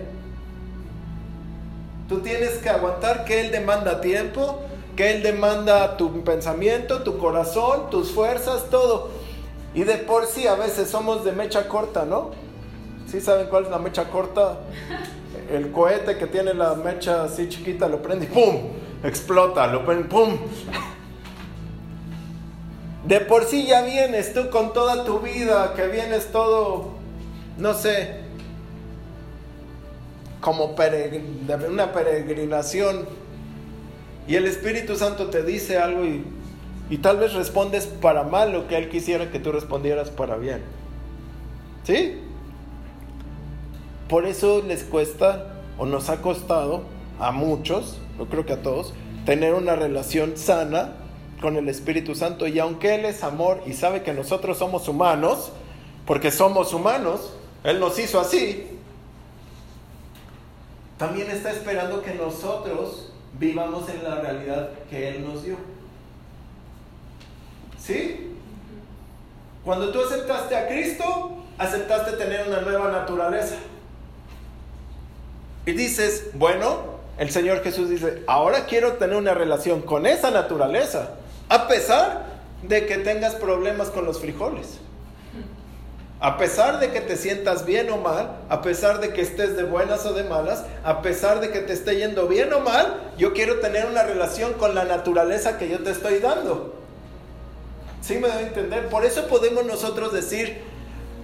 Tú 2.10 2.20
tienes 2.20 2.58
que 2.58 2.70
aguantar 2.70 3.26
que 3.26 3.42
Él 3.42 3.52
demanda 3.52 4.02
tiempo, 4.02 4.64
que 4.96 5.12
Él 5.12 5.24
demanda 5.24 5.98
tu 5.98 6.24
pensamiento, 6.24 7.04
tu 7.04 7.18
corazón, 7.18 7.90
tus 7.90 8.12
fuerzas, 8.12 8.70
todo. 8.70 9.10
Y 9.74 9.84
de 9.84 9.98
por 9.98 10.26
sí 10.26 10.48
a 10.48 10.56
veces 10.56 10.90
somos 10.90 11.26
de 11.26 11.34
mecha 11.34 11.68
corta, 11.68 12.06
¿no? 12.06 12.32
¿Sí 13.08 13.20
saben 13.20 13.48
cuál 13.48 13.66
es 13.66 13.70
la 13.70 13.80
mecha 13.80 14.10
corta? 14.10 14.60
El 15.52 15.72
cohete 15.72 16.18
que 16.18 16.28
tiene 16.28 16.54
la 16.54 16.76
mecha 16.76 17.24
así 17.24 17.50
chiquita 17.50 17.88
lo 17.88 18.02
prende 18.02 18.26
y 18.26 18.30
¡pum! 18.30 18.70
Explota, 19.04 19.68
lo 19.68 19.86
prende, 19.86 20.06
¡pum! 20.06 20.38
De 23.06 23.20
por 23.20 23.44
sí 23.44 23.68
ya 23.68 23.84
vienes 23.84 24.34
tú 24.34 24.50
con 24.50 24.74
toda 24.74 25.06
tu 25.06 25.20
vida, 25.20 25.74
que 25.76 25.86
vienes 25.88 26.32
todo, 26.32 26.94
no 27.58 27.76
sé, 27.76 28.22
como 30.42 30.76
una 31.70 31.92
peregrinación 31.92 33.06
y 34.28 34.36
el 34.36 34.46
Espíritu 34.46 34.96
Santo 34.96 35.28
te 35.28 35.44
dice 35.44 35.78
algo 35.78 36.04
y, 36.06 36.98
tal 36.98 37.18
vez 37.18 37.34
respondes 37.34 37.86
para 37.86 38.24
mal 38.24 38.52
lo 38.52 38.68
que 38.68 38.78
Él 38.78 38.90
quisiera 38.90 39.32
que 39.32 39.40
tú 39.40 39.52
respondieras 39.52 40.10
para 40.10 40.38
bien. 40.38 40.62
¿Sí? 41.84 42.18
Por 44.08 44.26
eso 44.26 44.64
les 44.66 44.84
cuesta 44.84 45.62
o 45.78 45.86
nos 45.86 46.10
ha 46.10 46.22
costado 46.22 46.84
a 47.20 47.32
muchos, 47.32 48.00
yo 48.18 48.26
creo 48.28 48.46
que 48.46 48.54
a 48.54 48.62
todos, 48.62 48.94
tener 49.26 49.54
una 49.54 49.76
relación 49.76 50.38
sana 50.38 50.94
con 51.42 51.58
el 51.58 51.70
Espíritu 51.70 52.16
Santo. 52.16 52.48
Y 52.48 52.60
aunque 52.60 52.96
Él 52.96 53.06
es 53.06 53.24
amor 53.24 53.62
y 53.66 53.74
sabe 53.74 54.02
que 54.02 54.14
nosotros 54.14 54.58
somos 54.58 54.88
humanos, 54.88 55.52
porque 56.06 56.32
somos 56.32 56.74
humanos, 56.74 57.34
Él 57.64 57.80
nos 57.80 58.00
hizo 58.00 58.20
así, 58.20 58.68
también 60.98 61.30
está 61.30 61.52
esperando 61.52 62.02
que 62.02 62.14
nosotros 62.14 63.12
vivamos 63.40 63.90
en 63.90 64.04
la 64.04 64.16
realidad 64.16 64.70
que 64.90 65.10
Él 65.10 65.26
nos 65.26 65.44
dio. 65.44 65.58
¿Sí? 67.80 68.34
Cuando 69.64 69.92
tú 69.92 70.02
aceptaste 70.02 70.56
a 70.56 70.68
Cristo, 70.68 71.38
aceptaste 71.58 72.14
tener 72.14 72.48
una 72.48 72.62
nueva 72.62 72.92
naturaleza. 72.92 73.56
Y 75.66 75.72
dices, 75.72 76.28
bueno, 76.34 76.96
el 77.18 77.32
Señor 77.32 77.64
Jesús 77.64 77.90
dice, 77.90 78.24
ahora 78.28 78.66
quiero 78.66 78.94
tener 78.94 79.16
una 79.16 79.34
relación 79.34 79.82
con 79.82 80.06
esa 80.06 80.32
naturaleza, 80.32 81.16
a 81.50 81.68
pesar 81.68 82.26
de 82.62 82.86
que 82.86 82.98
tengas 83.00 83.36
problemas 83.36 83.90
con 83.90 84.06
los 84.06 84.20
frijoles. 84.20 84.80
A 86.20 86.38
pesar 86.38 86.80
de 86.80 86.92
que 86.92 87.02
te 87.02 87.18
sientas 87.18 87.66
bien 87.66 87.90
o 87.90 87.98
mal, 87.98 88.38
a 88.50 88.62
pesar 88.62 89.00
de 89.00 89.14
que 89.14 89.22
estés 89.22 89.58
de 89.58 89.64
buenas 89.64 90.06
o 90.06 90.14
de 90.14 90.24
malas, 90.24 90.64
a 90.84 91.02
pesar 91.02 91.42
de 91.42 91.52
que 91.52 91.60
te 91.60 91.74
esté 91.74 91.98
yendo 91.98 92.28
bien 92.28 92.54
o 92.54 92.62
mal, 92.62 93.12
yo 93.18 93.34
quiero 93.34 93.60
tener 93.60 93.86
una 93.86 94.04
relación 94.04 94.54
con 94.54 94.76
la 94.76 94.86
naturaleza 94.86 95.58
que 95.58 95.68
yo 95.68 95.84
te 95.84 95.92
estoy 95.92 96.20
dando. 96.20 96.74
¿Sí 98.02 98.18
me 98.18 98.30
debe 98.30 98.44
entender? 98.44 98.88
Por 98.88 99.04
eso 99.04 99.28
podemos 99.28 99.66
nosotros 99.66 100.14
decir, 100.14 100.64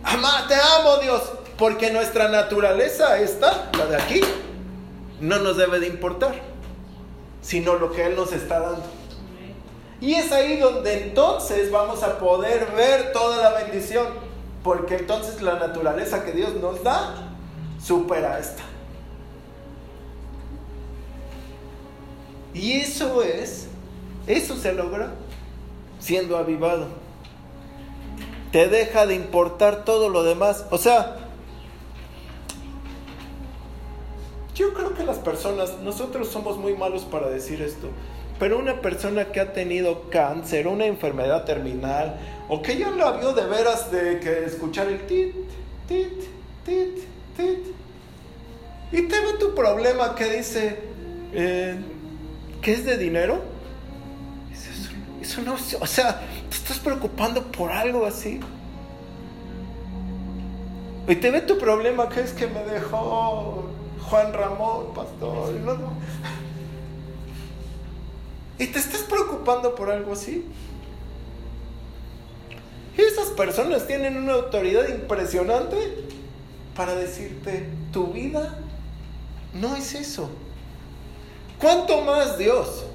Amá, 0.04 0.46
te 0.48 0.56
amo 0.56 0.98
Dios, 0.98 1.22
porque 1.58 1.92
nuestra 1.92 2.28
naturaleza 2.28 3.20
está, 3.20 3.70
la 3.78 3.86
de 3.86 3.96
aquí, 3.96 4.22
no 5.20 5.40
nos 5.40 5.58
debe 5.58 5.80
de 5.80 5.88
importar, 5.88 6.34
sino 7.42 7.76
lo 7.76 7.92
que 7.92 8.08
Él 8.08 8.16
nos 8.16 8.34
está 8.34 8.60
dando. 8.60 8.84
Y 10.00 10.16
es 10.16 10.32
ahí 10.32 10.58
donde 10.58 11.04
entonces 11.04 11.70
vamos 11.70 12.02
a 12.02 12.18
poder 12.18 12.72
ver 12.76 13.12
toda 13.14 13.38
la 13.38 13.60
bendición. 13.60 14.08
Porque 14.64 14.96
entonces 14.96 15.42
la 15.42 15.56
naturaleza 15.58 16.24
que 16.24 16.32
Dios 16.34 16.56
nos 16.56 16.84
da 16.84 17.32
supera 17.84 18.40
esta. 18.40 18.64
Y 22.54 22.74
eso 22.74 23.24
es, 23.24 23.68
eso 24.28 24.56
se 24.56 24.74
logra 24.74 25.14
siendo 26.00 26.38
avivado. 26.38 26.88
Te 28.52 28.68
deja 28.68 29.06
de 29.06 29.16
importar 29.16 29.86
todo 29.86 30.10
lo 30.10 30.24
demás. 30.24 30.66
O 30.70 30.78
sea, 30.78 31.18
yo 34.54 34.74
creo 34.74 34.94
que 34.94 35.04
las 35.04 35.18
personas, 35.18 35.80
nosotros 35.80 36.28
somos 36.28 36.58
muy 36.58 36.76
malos 36.76 37.04
para 37.04 37.30
decir 37.30 37.62
esto, 37.62 37.88
pero 38.38 38.60
una 38.60 38.82
persona 38.82 39.26
que 39.32 39.40
ha 39.40 39.54
tenido 39.54 40.10
cáncer, 40.10 40.68
una 40.68 40.86
enfermedad 40.86 41.46
terminal, 41.46 42.20
o 42.54 42.62
que 42.62 42.78
ya 42.78 42.90
lo 42.90 43.18
vio 43.18 43.34
de 43.34 43.46
veras 43.46 43.90
de 43.92 44.20
que 44.20 44.44
escuchar 44.44 44.90
el 44.90 45.08
tit, 45.08 45.34
tit, 45.88 46.20
tit, 46.66 46.98
tit, 47.38 47.60
y 48.92 49.04
te 49.04 49.22
ve 49.22 49.38
tu 49.40 49.56
problema 49.56 50.16
que 50.16 50.36
dice, 50.36 50.78
eh, 51.32 51.80
¿qué 52.62 52.74
es 52.74 52.86
de 52.86 52.98
dinero? 52.98 53.42
Eso, 54.52 54.92
eso 55.22 55.42
no, 55.44 55.54
o 55.54 55.88
sea, 55.88 56.20
te 56.50 56.58
estás 56.58 56.80
preocupando 56.80 57.50
por 57.54 57.72
algo 57.72 58.06
así. 58.06 58.42
Y 61.08 61.16
te 61.16 61.32
ve 61.32 61.40
tu 61.40 61.58
problema 61.58 62.10
que 62.10 62.20
es 62.20 62.34
que 62.34 62.48
me 62.48 62.66
dejó 62.66 63.64
Juan 64.10 64.34
Ramón, 64.34 64.94
pastor. 64.94 65.54
No. 65.54 65.74
¿Y 68.60 68.68
te 68.68 68.78
estás 68.78 69.04
preocupando 69.04 69.74
por 69.74 69.90
algo 69.90 70.12
así? 70.12 70.46
Esas 72.98 73.30
personas 73.30 73.88
tienen 73.88 74.18
una 74.18 74.34
autoridad 74.34 74.88
impresionante 74.90 75.78
para 76.76 76.96
decirte, 76.96 77.68
tu 77.92 78.08
vida 78.08 78.58
no 79.54 79.76
es 79.76 79.94
eso. 79.96 80.30
¿Cuánto 81.60 82.02
más 82.02 82.38
Dios? 82.38 82.86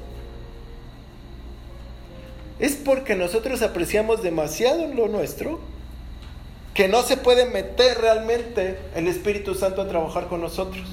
Es 2.58 2.74
porque 2.74 3.14
nosotros 3.14 3.62
apreciamos 3.62 4.22
demasiado 4.22 4.86
lo 4.88 5.08
nuestro 5.08 5.60
que 6.74 6.88
no 6.88 7.02
se 7.02 7.16
puede 7.16 7.46
meter 7.46 7.98
realmente 7.98 8.78
el 8.94 9.08
Espíritu 9.08 9.54
Santo 9.54 9.82
a 9.82 9.88
trabajar 9.88 10.28
con 10.28 10.40
nosotros. 10.40 10.86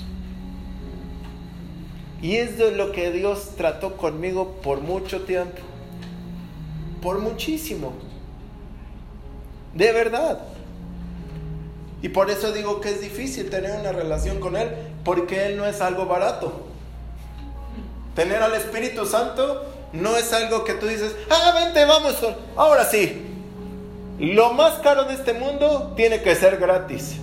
Y 2.22 2.38
es 2.38 2.58
lo 2.58 2.94
que 2.94 3.12
Dios 3.12 3.56
trató 3.58 3.98
conmigo 3.98 4.56
por 4.64 4.80
mucho 4.80 5.24
tiempo. 5.24 5.62
Por 7.02 7.20
muchísimo. 7.20 7.92
De 9.74 9.92
verdad. 9.92 10.40
Y 12.02 12.10
por 12.10 12.30
eso 12.30 12.52
digo 12.52 12.82
que 12.82 12.90
es 12.90 13.02
difícil 13.02 13.50
tener 13.50 13.80
una 13.80 13.92
relación 13.92 14.40
con 14.40 14.58
Él, 14.58 14.70
porque 15.06 15.46
Él 15.46 15.58
no 15.58 15.66
es 15.66 15.82
algo 15.82 16.06
barato. 16.06 16.68
Tener 18.14 18.44
al 18.44 18.54
Espíritu 18.54 19.06
Santo 19.06 19.66
no 19.94 20.18
es 20.18 20.34
algo 20.34 20.64
que 20.64 20.74
tú 20.74 20.88
dices, 20.88 21.16
ah, 21.30 21.54
vente, 21.56 21.86
vamos, 21.86 22.16
ahora 22.56 22.84
sí. 22.84 23.30
Lo 24.20 24.54
más 24.54 24.80
caro 24.80 25.06
de 25.06 25.14
este 25.14 25.34
mundo 25.34 25.94
tiene 25.96 26.22
que 26.22 26.36
ser 26.36 26.58
gratis. 26.58 27.16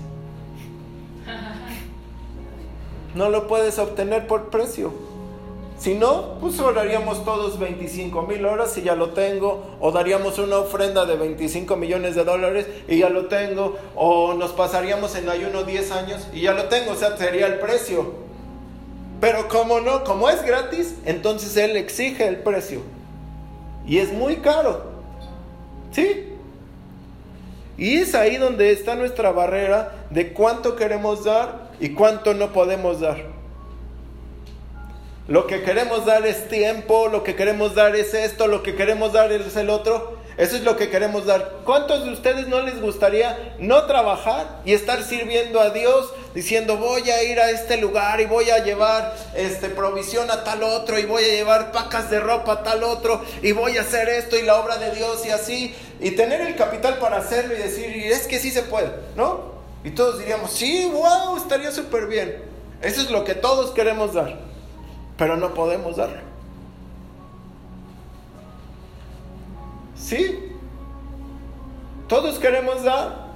No 3.12 3.28
lo 3.28 3.48
puedes 3.48 3.76
obtener 3.80 4.28
por 4.28 4.50
precio. 4.50 5.09
Si 5.80 5.94
no, 5.94 6.36
pues 6.42 6.60
oraríamos 6.60 7.24
todos 7.24 7.58
25 7.58 8.20
mil 8.22 8.44
horas 8.44 8.76
y 8.76 8.82
ya 8.82 8.94
lo 8.94 9.10
tengo. 9.10 9.64
O 9.80 9.90
daríamos 9.90 10.38
una 10.38 10.58
ofrenda 10.58 11.06
de 11.06 11.16
25 11.16 11.74
millones 11.76 12.14
de 12.14 12.24
dólares 12.24 12.66
y 12.86 12.98
ya 12.98 13.08
lo 13.08 13.28
tengo. 13.28 13.78
O 13.96 14.34
nos 14.34 14.52
pasaríamos 14.52 15.16
en 15.16 15.30
ayuno 15.30 15.62
10 15.62 15.90
años 15.92 16.28
y 16.34 16.42
ya 16.42 16.52
lo 16.52 16.64
tengo. 16.64 16.92
O 16.92 16.96
sea, 16.96 17.16
sería 17.16 17.46
el 17.46 17.60
precio. 17.60 18.12
Pero 19.22 19.48
como 19.48 19.80
no, 19.80 20.04
como 20.04 20.28
es 20.28 20.42
gratis, 20.42 20.96
entonces 21.06 21.56
Él 21.56 21.74
exige 21.78 22.28
el 22.28 22.36
precio. 22.36 22.82
Y 23.86 23.98
es 23.98 24.12
muy 24.12 24.36
caro. 24.36 24.82
¿Sí? 25.92 26.26
Y 27.78 27.96
es 27.96 28.14
ahí 28.14 28.36
donde 28.36 28.70
está 28.70 28.96
nuestra 28.96 29.32
barrera 29.32 30.04
de 30.10 30.34
cuánto 30.34 30.76
queremos 30.76 31.24
dar 31.24 31.70
y 31.80 31.94
cuánto 31.94 32.34
no 32.34 32.52
podemos 32.52 33.00
dar. 33.00 33.39
Lo 35.30 35.46
que 35.46 35.62
queremos 35.62 36.06
dar 36.06 36.26
es 36.26 36.48
tiempo, 36.48 37.06
lo 37.06 37.22
que 37.22 37.36
queremos 37.36 37.76
dar 37.76 37.94
es 37.94 38.14
esto, 38.14 38.48
lo 38.48 38.64
que 38.64 38.74
queremos 38.74 39.12
dar 39.12 39.30
es 39.30 39.54
el 39.54 39.70
otro. 39.70 40.18
Eso 40.36 40.56
es 40.56 40.64
lo 40.64 40.76
que 40.76 40.90
queremos 40.90 41.24
dar. 41.24 41.60
¿Cuántos 41.64 42.04
de 42.04 42.10
ustedes 42.10 42.48
no 42.48 42.62
les 42.62 42.80
gustaría 42.80 43.54
no 43.60 43.84
trabajar 43.84 44.60
y 44.64 44.72
estar 44.72 45.04
sirviendo 45.04 45.60
a 45.60 45.70
Dios 45.70 46.12
diciendo 46.34 46.78
voy 46.78 47.08
a 47.10 47.22
ir 47.22 47.38
a 47.38 47.48
este 47.50 47.76
lugar 47.76 48.20
y 48.20 48.26
voy 48.26 48.50
a 48.50 48.64
llevar 48.64 49.14
este 49.36 49.68
provisión 49.68 50.28
a 50.32 50.42
tal 50.42 50.64
otro 50.64 50.98
y 50.98 51.04
voy 51.04 51.22
a 51.22 51.28
llevar 51.28 51.70
pacas 51.70 52.10
de 52.10 52.18
ropa 52.18 52.54
a 52.54 52.62
tal 52.64 52.82
otro 52.82 53.24
y 53.40 53.52
voy 53.52 53.78
a 53.78 53.82
hacer 53.82 54.08
esto 54.08 54.36
y 54.36 54.42
la 54.42 54.56
obra 54.56 54.78
de 54.78 54.90
Dios 54.96 55.24
y 55.24 55.30
así 55.30 55.76
y 56.00 56.10
tener 56.10 56.40
el 56.40 56.56
capital 56.56 56.98
para 56.98 57.18
hacerlo 57.18 57.54
y 57.54 57.58
decir 57.58 57.86
es 58.10 58.26
que 58.26 58.40
sí 58.40 58.50
se 58.50 58.64
puede, 58.64 58.90
¿no? 59.14 59.52
Y 59.84 59.90
todos 59.90 60.18
diríamos, 60.18 60.50
"Sí, 60.50 60.90
wow, 60.92 61.36
estaría 61.36 61.70
súper 61.70 62.06
bien." 62.06 62.42
Eso 62.82 63.00
es 63.00 63.10
lo 63.10 63.22
que 63.22 63.36
todos 63.36 63.70
queremos 63.70 64.12
dar 64.12 64.49
pero 65.20 65.36
no 65.36 65.52
podemos 65.52 65.98
darlo. 65.98 66.16
Sí, 69.94 70.56
todos 72.08 72.38
queremos 72.38 72.82
dar, 72.82 73.26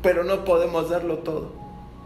pero 0.00 0.22
no 0.22 0.44
podemos 0.44 0.88
darlo 0.88 1.18
todo. 1.18 1.50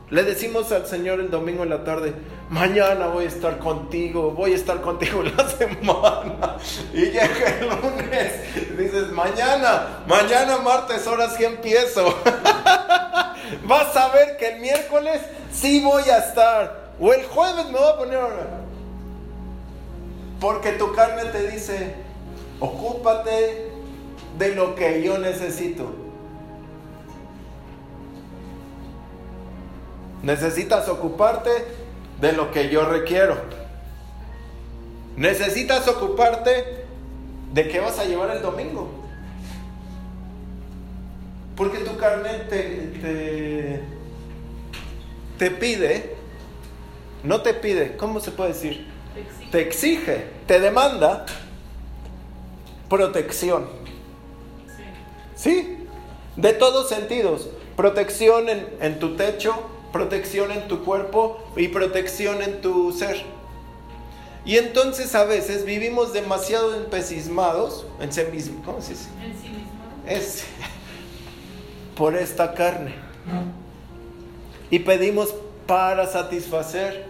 Le 0.09 0.25
decimos 0.25 0.73
al 0.73 0.87
Señor 0.87 1.21
el 1.21 1.31
domingo 1.31 1.63
en 1.63 1.69
la 1.69 1.85
tarde, 1.85 2.15
mañana 2.49 3.09
voy 3.09 3.27
a 3.27 3.29
estar 3.29 3.59
contigo, 3.59 4.31
voy 4.31 4.53
a 4.53 4.57
estar 4.57 4.81
contigo 4.81 5.23
la 5.23 5.47
semana. 5.59 6.57
Y 6.95 7.03
llega 7.03 7.59
el 7.61 7.69
lunes, 7.69 8.79
dices, 8.79 9.13
mañana, 9.13 10.05
mañana 10.07 10.57
martes, 10.57 11.07
horas 11.07 11.35
sí 11.37 11.45
empiezo. 11.45 12.03
Vas 13.65 13.95
a 13.95 14.09
ver 14.09 14.39
que 14.39 14.55
el 14.55 14.61
miércoles 14.61 15.21
sí 15.53 15.83
voy 15.85 16.05
a 16.05 16.17
estar. 16.17 16.93
O 16.99 17.13
el 17.13 17.27
jueves 17.27 17.67
me 17.67 17.79
voy 17.79 17.91
a 17.91 17.97
poner 17.99 18.19
a 18.19 18.62
porque 20.43 20.73
tu 20.73 20.93
carne 20.93 21.27
te 21.27 21.49
dice, 21.53 21.95
ocúpate 22.59 23.71
de 24.37 24.55
lo 24.57 24.75
que 24.75 25.01
yo 25.01 25.17
necesito. 25.19 25.95
Necesitas 30.21 30.89
ocuparte 30.89 31.51
de 32.21 32.33
lo 32.33 32.51
que 32.51 32.71
yo 32.71 32.85
requiero. 32.87 33.41
Necesitas 35.17 35.87
ocuparte 35.87 36.87
de 37.53 37.69
qué 37.69 37.79
vas 37.79 38.01
a 38.01 38.05
llevar 38.05 38.35
el 38.35 38.43
domingo. 38.43 38.91
Porque 41.55 41.79
tu 41.79 41.97
carne 41.97 42.31
te, 42.51 43.81
te, 45.39 45.51
pide, 45.53 46.17
no 47.23 47.43
te 47.43 47.55
pide, 47.55 47.97
¿cómo 47.97 48.19
se 48.19 48.33
puede 48.33 48.55
decir? 48.55 48.93
te 49.51 49.61
exige, 49.61 50.25
te 50.42 50.42
demanda 50.61 51.27
protección. 52.89 53.67
Sí. 55.35 55.79
De 56.37 56.53
todos 56.53 56.89
sentidos. 56.89 57.49
Protección 57.77 58.49
en, 58.49 58.69
en, 58.81 58.99
tu 58.99 59.17
techo, 59.17 59.55
protección 59.93 60.53
en 60.53 60.69
tu 60.69 60.85
cuerpo 60.85 61.43
y 61.57 61.69
protección 61.69 62.43
en 62.43 62.61
tu 62.61 62.93
ser. 62.93 63.25
Y 64.45 64.57
entonces 64.57 65.15
a 65.15 65.25
veces 65.25 65.65
vivimos 65.65 66.13
demasiado 66.13 66.75
empecismados, 66.75 67.87
en 68.01 68.13
sí 68.13 68.23
mismo, 68.33 68.63
¿cómo 68.65 68.81
se 68.83 68.91
dice? 68.91 69.09
En 69.23 69.41
sí 69.41 69.49
mismo. 69.49 69.71
Es 70.07 70.45
por 71.97 72.17
esta 72.17 72.55
carne. 72.55 72.95
Y 74.71 74.81
pedimos 74.81 75.33
para 75.67 76.07
satisfacer 76.07 77.07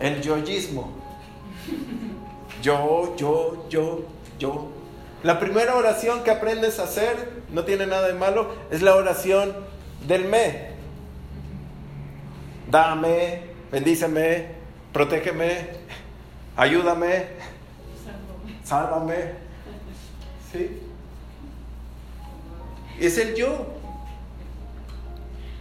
el 0.00 0.22
yoísmo. 0.22 1.01
Yo, 2.62 3.16
yo, 3.16 3.66
yo, 3.68 4.04
yo. 4.38 4.68
La 5.22 5.38
primera 5.38 5.76
oración 5.76 6.24
que 6.24 6.30
aprendes 6.30 6.78
a 6.78 6.84
hacer, 6.84 7.42
no 7.50 7.64
tiene 7.64 7.86
nada 7.86 8.08
de 8.08 8.14
malo, 8.14 8.54
es 8.70 8.82
la 8.82 8.94
oración 8.94 9.54
del 10.06 10.24
me. 10.24 10.72
Dame, 12.70 13.42
bendíceme, 13.70 14.46
protégeme, 14.92 15.68
ayúdame, 16.56 17.26
sálvame. 18.64 19.32
¿Sí? 20.52 20.80
Es 22.98 23.18
el 23.18 23.34
yo. 23.34 23.71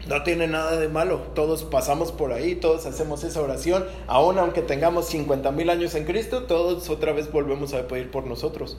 No 0.07 0.23
tiene 0.23 0.47
nada 0.47 0.77
de 0.77 0.87
malo, 0.87 1.19
todos 1.35 1.63
pasamos 1.63 2.11
por 2.11 2.33
ahí, 2.33 2.55
todos 2.55 2.85
hacemos 2.85 3.23
esa 3.23 3.41
oración, 3.41 3.85
aún 4.07 4.39
aunque 4.39 4.61
tengamos 4.61 5.07
50 5.09 5.51
mil 5.51 5.69
años 5.69 5.93
en 5.93 6.05
Cristo, 6.05 6.43
todos 6.43 6.89
otra 6.89 7.13
vez 7.13 7.31
volvemos 7.31 7.73
a 7.73 7.87
pedir 7.87 8.09
por 8.09 8.25
nosotros. 8.25 8.77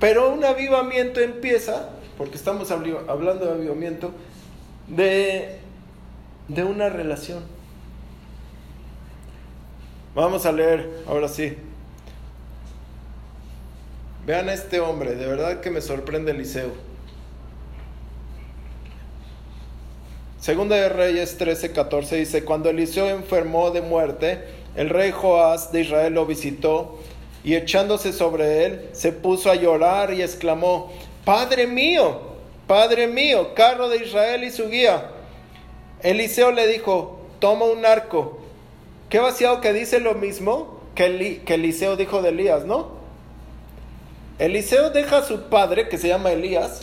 Pero 0.00 0.32
un 0.32 0.44
avivamiento 0.44 1.20
empieza, 1.20 1.90
porque 2.16 2.36
estamos 2.36 2.70
hablando 2.70 3.44
de 3.44 3.52
avivamiento, 3.52 4.10
de, 4.88 5.58
de 6.48 6.64
una 6.64 6.88
relación. 6.88 7.42
Vamos 10.14 10.46
a 10.46 10.52
leer, 10.52 11.02
ahora 11.06 11.28
sí. 11.28 11.56
Vean 14.26 14.48
a 14.48 14.54
este 14.54 14.80
hombre, 14.80 15.14
de 15.14 15.26
verdad 15.26 15.60
que 15.60 15.70
me 15.70 15.82
sorprende 15.82 16.32
Eliseo. 16.32 16.93
Segunda 20.44 20.76
de 20.76 20.90
Reyes 20.90 21.38
13, 21.38 21.72
14 21.72 22.16
dice, 22.16 22.44
cuando 22.44 22.68
Eliseo 22.68 23.08
enfermó 23.08 23.70
de 23.70 23.80
muerte, 23.80 24.44
el 24.76 24.90
rey 24.90 25.10
Joás 25.10 25.72
de 25.72 25.80
Israel 25.80 26.12
lo 26.12 26.26
visitó 26.26 26.98
y 27.42 27.54
echándose 27.54 28.12
sobre 28.12 28.66
él, 28.66 28.90
se 28.92 29.12
puso 29.12 29.50
a 29.50 29.54
llorar 29.54 30.12
y 30.12 30.20
exclamó, 30.20 30.92
Padre 31.24 31.66
mío, 31.66 32.20
Padre 32.66 33.06
mío, 33.06 33.54
carro 33.54 33.88
de 33.88 34.04
Israel 34.04 34.44
y 34.44 34.50
su 34.50 34.68
guía. 34.68 35.12
Eliseo 36.02 36.52
le 36.52 36.66
dijo, 36.66 37.20
toma 37.38 37.64
un 37.64 37.86
arco. 37.86 38.38
Qué 39.08 39.20
vaciado 39.20 39.62
que 39.62 39.72
dice 39.72 39.98
lo 39.98 40.12
mismo 40.12 40.78
que, 40.94 41.40
que 41.46 41.54
Eliseo 41.54 41.96
dijo 41.96 42.20
de 42.20 42.28
Elías, 42.28 42.66
¿no? 42.66 42.90
Eliseo 44.38 44.90
deja 44.90 45.16
a 45.16 45.24
su 45.24 45.44
padre, 45.44 45.88
que 45.88 45.96
se 45.96 46.08
llama 46.08 46.32
Elías, 46.32 46.82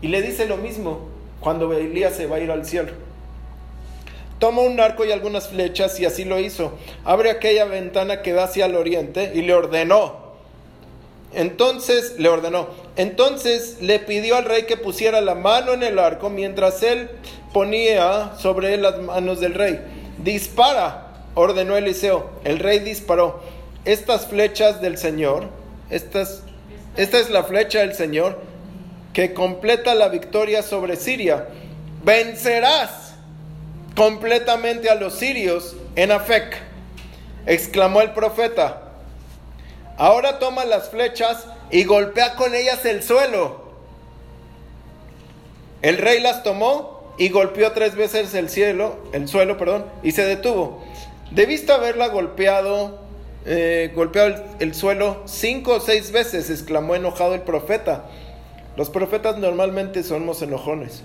y 0.00 0.08
le 0.08 0.22
dice 0.22 0.46
lo 0.46 0.56
mismo 0.56 1.08
cuando 1.40 1.72
Elías 1.72 2.14
se 2.14 2.26
va 2.26 2.36
a 2.36 2.40
ir 2.40 2.50
al 2.50 2.64
cielo. 2.64 2.92
Toma 4.38 4.62
un 4.62 4.78
arco 4.78 5.04
y 5.04 5.10
algunas 5.10 5.48
flechas 5.48 5.98
y 5.98 6.04
así 6.04 6.24
lo 6.24 6.38
hizo. 6.38 6.72
Abre 7.04 7.30
aquella 7.30 7.64
ventana 7.64 8.22
que 8.22 8.32
da 8.32 8.44
hacia 8.44 8.66
el 8.66 8.76
oriente 8.76 9.32
y 9.34 9.42
le 9.42 9.54
ordenó. 9.54 10.28
Entonces 11.34 12.14
le 12.18 12.28
ordenó. 12.28 12.68
Entonces 12.96 13.78
le 13.80 13.98
pidió 13.98 14.36
al 14.36 14.44
rey 14.44 14.64
que 14.64 14.76
pusiera 14.76 15.20
la 15.20 15.34
mano 15.34 15.72
en 15.72 15.82
el 15.82 15.98
arco 15.98 16.30
mientras 16.30 16.82
él 16.82 17.10
ponía 17.52 18.34
sobre 18.38 18.74
él 18.74 18.82
las 18.82 19.00
manos 19.00 19.40
del 19.40 19.54
rey. 19.54 19.80
Dispara, 20.18 21.24
ordenó 21.34 21.76
Eliseo. 21.76 22.30
El 22.44 22.60
rey 22.60 22.78
disparó. 22.78 23.40
Estas 23.84 24.26
flechas 24.26 24.80
del 24.80 24.98
Señor, 24.98 25.48
esta 25.90 26.20
es 26.96 27.30
la 27.30 27.42
flecha 27.42 27.80
del 27.80 27.94
Señor 27.94 28.47
que 29.12 29.34
completa 29.34 29.94
la 29.94 30.08
victoria 30.08 30.62
sobre 30.62 30.96
Siria. 30.96 31.48
Vencerás 32.04 33.14
completamente 33.96 34.90
a 34.90 34.94
los 34.94 35.14
sirios 35.14 35.74
en 35.96 36.12
Afec, 36.12 36.56
exclamó 37.46 38.00
el 38.00 38.12
profeta. 38.12 38.82
Ahora 39.96 40.38
toma 40.38 40.64
las 40.64 40.90
flechas 40.90 41.46
y 41.72 41.82
golpea 41.82 42.36
con 42.36 42.54
ellas 42.54 42.84
el 42.84 43.02
suelo. 43.02 43.68
El 45.82 45.98
rey 45.98 46.20
las 46.20 46.44
tomó 46.44 47.12
y 47.18 47.30
golpeó 47.30 47.72
tres 47.72 47.96
veces 47.96 48.32
el 48.34 48.48
cielo, 48.48 48.98
el 49.12 49.26
suelo, 49.26 49.58
perdón, 49.58 49.84
y 50.04 50.12
se 50.12 50.24
detuvo. 50.24 50.84
Debiste 51.32 51.72
haberla 51.72 52.06
golpeado, 52.08 53.00
eh, 53.44 53.90
golpeado 53.94 54.28
el, 54.28 54.42
el 54.60 54.74
suelo 54.74 55.22
cinco 55.26 55.74
o 55.74 55.80
seis 55.80 56.12
veces, 56.12 56.50
exclamó 56.50 56.94
enojado 56.94 57.34
el 57.34 57.42
profeta. 57.42 58.04
Los 58.78 58.90
profetas 58.90 59.36
normalmente 59.38 60.04
somos 60.04 60.40
enojones. 60.40 61.02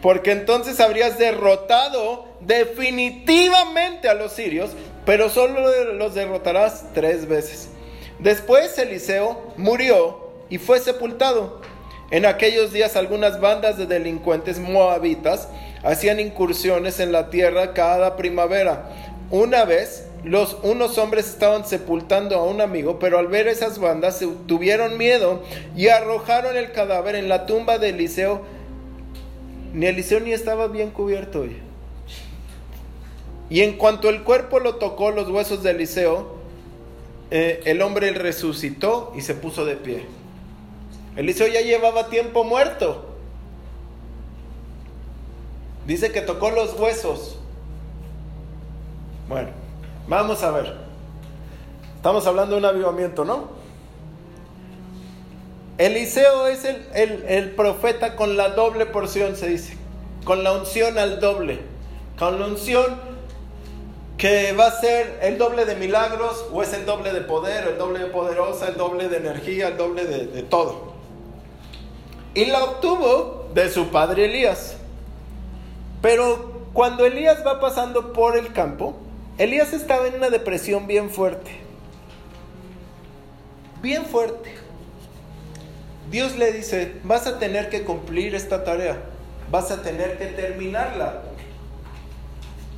Porque 0.00 0.30
entonces 0.30 0.78
habrías 0.78 1.18
derrotado 1.18 2.28
definitivamente 2.40 4.08
a 4.08 4.14
los 4.14 4.30
sirios, 4.30 4.70
pero 5.04 5.28
solo 5.28 5.92
los 5.94 6.14
derrotarás 6.14 6.84
tres 6.94 7.26
veces. 7.26 7.68
Después 8.20 8.78
Eliseo 8.78 9.54
murió 9.56 10.30
y 10.48 10.58
fue 10.58 10.78
sepultado. 10.78 11.60
En 12.12 12.26
aquellos 12.26 12.72
días 12.72 12.94
algunas 12.94 13.40
bandas 13.40 13.76
de 13.76 13.86
delincuentes 13.86 14.60
moabitas 14.60 15.48
hacían 15.82 16.20
incursiones 16.20 17.00
en 17.00 17.10
la 17.10 17.28
tierra 17.28 17.74
cada 17.74 18.14
primavera. 18.14 18.88
Una 19.32 19.64
vez 19.64 20.06
los 20.26 20.56
unos 20.64 20.98
hombres 20.98 21.28
estaban 21.28 21.64
sepultando 21.64 22.34
a 22.34 22.42
un 22.42 22.60
amigo, 22.60 22.98
pero 22.98 23.20
al 23.20 23.28
ver 23.28 23.46
esas 23.46 23.78
bandas 23.78 24.24
tuvieron 24.46 24.98
miedo 24.98 25.40
y 25.76 25.86
arrojaron 25.86 26.56
el 26.56 26.72
cadáver 26.72 27.14
en 27.14 27.28
la 27.28 27.46
tumba 27.46 27.78
de 27.78 27.90
Eliseo. 27.90 28.42
Ni 29.72 29.86
Eliseo 29.86 30.18
ni 30.18 30.32
estaba 30.32 30.66
bien 30.66 30.90
cubierto. 30.90 31.46
Y 33.48 33.60
en 33.60 33.76
cuanto 33.76 34.08
el 34.08 34.24
cuerpo 34.24 34.58
lo 34.58 34.74
tocó 34.74 35.12
los 35.12 35.28
huesos 35.28 35.62
de 35.62 35.70
Eliseo, 35.70 36.34
eh, 37.30 37.60
el 37.64 37.80
hombre 37.80 38.10
resucitó 38.10 39.12
y 39.14 39.20
se 39.20 39.34
puso 39.34 39.64
de 39.64 39.76
pie. 39.76 40.06
Eliseo 41.14 41.46
ya 41.46 41.60
llevaba 41.60 42.08
tiempo 42.08 42.42
muerto. 42.42 43.14
Dice 45.86 46.10
que 46.10 46.20
tocó 46.20 46.50
los 46.50 46.76
huesos. 46.76 47.38
Bueno, 49.28 49.50
vamos 50.08 50.42
a 50.42 50.50
ver. 50.50 50.74
Estamos 51.96 52.26
hablando 52.26 52.54
de 52.54 52.58
un 52.60 52.64
avivamiento, 52.64 53.24
¿no? 53.24 53.48
Eliseo 55.78 56.46
es 56.46 56.64
el, 56.64 57.24
el, 57.28 57.50
profeta 57.50 58.16
con 58.16 58.36
la 58.36 58.50
doble 58.50 58.86
porción, 58.86 59.36
se 59.36 59.48
dice. 59.48 59.76
Con 60.24 60.42
la 60.42 60.52
unción 60.52 60.98
al 60.98 61.20
doble. 61.20 61.60
Con 62.18 62.40
la 62.40 62.46
unción 62.46 63.16
que 64.16 64.52
va 64.52 64.66
a 64.68 64.80
ser 64.80 65.18
el 65.22 65.36
doble 65.36 65.66
de 65.66 65.74
milagros, 65.74 66.46
o 66.50 66.62
es 66.62 66.72
el 66.72 66.86
doble 66.86 67.12
de 67.12 67.20
poder, 67.20 67.68
el 67.68 67.76
doble 67.78 67.98
de 67.98 68.06
poderosa, 68.06 68.68
el 68.68 68.76
doble 68.76 69.08
de 69.08 69.18
energía, 69.18 69.68
el 69.68 69.76
doble 69.76 70.06
de 70.06 70.42
todo. 70.44 70.94
Y 72.34 72.46
la 72.46 72.64
obtuvo 72.64 73.48
de 73.52 73.70
su 73.70 73.88
padre 73.88 74.26
Elías. 74.26 74.76
Pero 76.00 76.68
cuando 76.72 77.04
Elías 77.04 77.44
va 77.46 77.60
pasando 77.60 78.12
por 78.12 78.36
el 78.36 78.52
campo, 78.52 78.94
Elías 79.38 79.74
estaba 79.74 80.06
en 80.06 80.14
una 80.14 80.30
depresión 80.30 80.86
bien 80.86 81.10
fuerte. 81.10 81.50
Bien 83.82 84.06
fuerte. 84.06 84.54
Dios 86.10 86.36
le 86.36 86.52
dice, 86.52 86.94
vas 87.04 87.26
a 87.26 87.38
tener 87.38 87.68
que 87.68 87.82
cumplir 87.82 88.34
esta 88.34 88.64
tarea, 88.64 88.96
vas 89.50 89.70
a 89.70 89.82
tener 89.82 90.16
que 90.16 90.26
terminarla. 90.26 91.22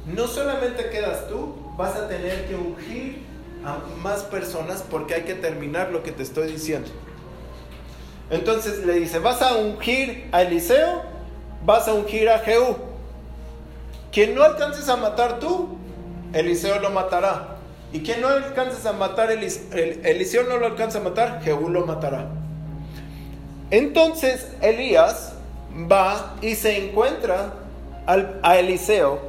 No 0.06 0.26
solamente 0.26 0.90
quedas 0.90 1.28
tú, 1.28 1.54
vas 1.76 1.94
a 1.94 2.08
tener 2.08 2.46
que 2.46 2.56
ungir 2.56 3.18
a 3.64 3.78
más 4.02 4.22
personas 4.22 4.82
porque 4.82 5.14
hay 5.14 5.22
que 5.22 5.34
terminar 5.34 5.90
lo 5.92 6.02
que 6.02 6.10
te 6.10 6.22
estoy 6.22 6.50
diciendo. 6.50 6.88
Entonces 8.30 8.84
le 8.84 8.94
dice, 8.94 9.20
vas 9.20 9.42
a 9.42 9.56
ungir 9.56 10.28
a 10.32 10.42
Eliseo, 10.42 11.02
vas 11.64 11.86
a 11.86 11.94
ungir 11.94 12.28
a 12.28 12.40
Jehú. 12.40 12.76
Quien 14.10 14.34
no 14.34 14.42
alcances 14.42 14.88
a 14.88 14.96
matar 14.96 15.38
tú, 15.38 15.77
Eliseo 16.32 16.80
lo 16.80 16.90
matará. 16.90 17.56
Y 17.92 18.00
quien 18.00 18.20
no 18.20 18.28
alcances 18.28 18.84
a 18.84 18.92
matar, 18.92 19.30
Eliseo 19.30 20.44
no 20.44 20.58
lo 20.58 20.66
alcanza 20.66 20.98
a 20.98 21.02
matar, 21.02 21.40
Jehú 21.42 21.70
lo 21.70 21.86
matará. 21.86 22.26
Entonces 23.70 24.48
Elías 24.60 25.34
va 25.90 26.36
y 26.40 26.54
se 26.54 26.84
encuentra 26.84 27.52
a 28.42 28.58
Eliseo 28.58 29.20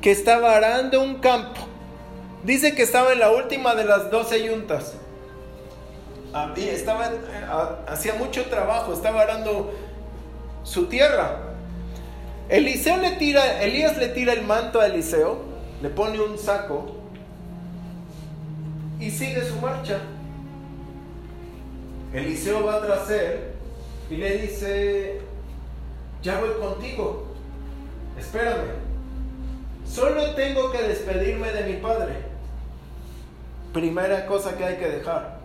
que 0.00 0.10
estaba 0.10 0.56
arando 0.56 1.02
un 1.02 1.16
campo. 1.16 1.60
Dice 2.44 2.74
que 2.74 2.82
estaba 2.82 3.12
en 3.12 3.20
la 3.20 3.30
última 3.30 3.74
de 3.74 3.84
las 3.84 4.10
doce 4.10 4.44
yuntas. 4.44 4.94
Estaba, 6.56 7.10
hacía 7.86 8.14
mucho 8.14 8.46
trabajo, 8.46 8.92
estaba 8.92 9.22
arando 9.22 9.72
su 10.64 10.86
tierra. 10.86 11.36
Eliseo 12.48 12.96
le 12.96 13.12
tira, 13.12 13.62
Elías 13.62 13.96
le 13.96 14.08
tira 14.08 14.32
el 14.32 14.42
manto 14.42 14.80
a 14.80 14.86
Eliseo, 14.86 15.51
le 15.82 15.90
pone 15.90 16.20
un 16.20 16.38
saco 16.38 16.94
y 19.00 19.10
sigue 19.10 19.44
su 19.44 19.56
marcha. 19.56 19.98
Eliseo 22.12 22.64
va 22.64 22.80
tras 22.80 23.10
él 23.10 23.40
y 24.08 24.16
le 24.16 24.38
dice, 24.38 25.20
ya 26.22 26.38
voy 26.38 26.50
contigo, 26.60 27.26
espérame, 28.16 28.74
solo 29.84 30.34
tengo 30.36 30.70
que 30.70 30.82
despedirme 30.82 31.50
de 31.50 31.72
mi 31.72 31.80
padre. 31.80 32.14
Primera 33.72 34.26
cosa 34.26 34.56
que 34.56 34.64
hay 34.64 34.76
que 34.76 34.88
dejar. 34.88 35.40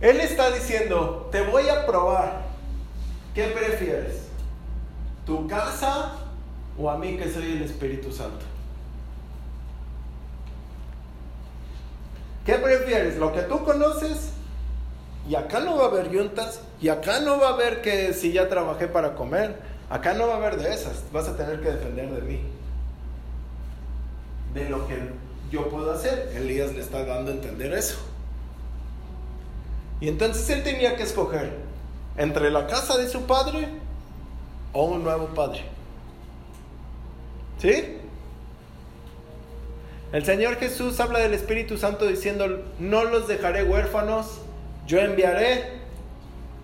Él 0.00 0.20
está 0.20 0.50
diciendo, 0.50 1.28
te 1.30 1.42
voy 1.42 1.68
a 1.68 1.84
probar. 1.84 2.46
¿Qué 3.34 3.48
prefieres? 3.48 4.28
¿Tu 5.26 5.46
casa 5.46 6.25
o 6.78 6.90
a 6.90 6.98
mí 6.98 7.16
que 7.16 7.30
soy 7.30 7.52
el 7.52 7.62
Espíritu 7.62 8.12
Santo? 8.12 8.44
¿Qué 12.44 12.54
prefieres? 12.54 13.16
¿Lo 13.16 13.32
que 13.32 13.42
tú 13.42 13.64
conoces? 13.64 14.30
Y 15.28 15.34
acá 15.34 15.58
no 15.60 15.76
va 15.76 15.86
a 15.86 15.88
haber 15.88 16.10
yuntas. 16.10 16.60
Y 16.80 16.88
acá 16.88 17.20
no 17.20 17.40
va 17.40 17.48
a 17.48 17.52
haber 17.54 17.82
que 17.82 18.12
si 18.12 18.32
ya 18.32 18.48
trabajé 18.48 18.86
para 18.86 19.14
comer. 19.14 19.56
Acá 19.90 20.14
no 20.14 20.28
va 20.28 20.34
a 20.34 20.36
haber 20.36 20.56
de 20.56 20.72
esas. 20.72 21.02
Vas 21.12 21.28
a 21.28 21.36
tener 21.36 21.60
que 21.60 21.72
defender 21.72 22.08
de 22.10 22.22
mí. 22.22 22.40
De 24.54 24.68
lo 24.68 24.86
que 24.86 24.96
yo 25.50 25.68
puedo 25.68 25.90
hacer. 25.92 26.32
Elías 26.36 26.72
le 26.72 26.80
está 26.80 27.04
dando 27.04 27.32
a 27.32 27.34
entender 27.34 27.72
eso. 27.72 27.96
Y 30.00 30.08
entonces 30.08 30.48
él 30.50 30.62
tenía 30.62 30.94
que 30.94 31.02
escoger 31.02 31.56
entre 32.16 32.50
la 32.50 32.66
casa 32.68 32.96
de 32.96 33.08
su 33.08 33.22
padre 33.22 33.68
o 34.72 34.84
un 34.84 35.02
nuevo 35.02 35.26
padre. 35.28 35.75
¿Sí? 37.58 37.98
El 40.12 40.24
Señor 40.24 40.56
Jesús 40.56 41.00
habla 41.00 41.18
del 41.18 41.34
Espíritu 41.34 41.78
Santo 41.78 42.06
diciendo, 42.06 42.64
no 42.78 43.04
los 43.04 43.26
dejaré 43.28 43.64
huérfanos, 43.64 44.40
yo 44.86 45.00
enviaré 45.00 45.72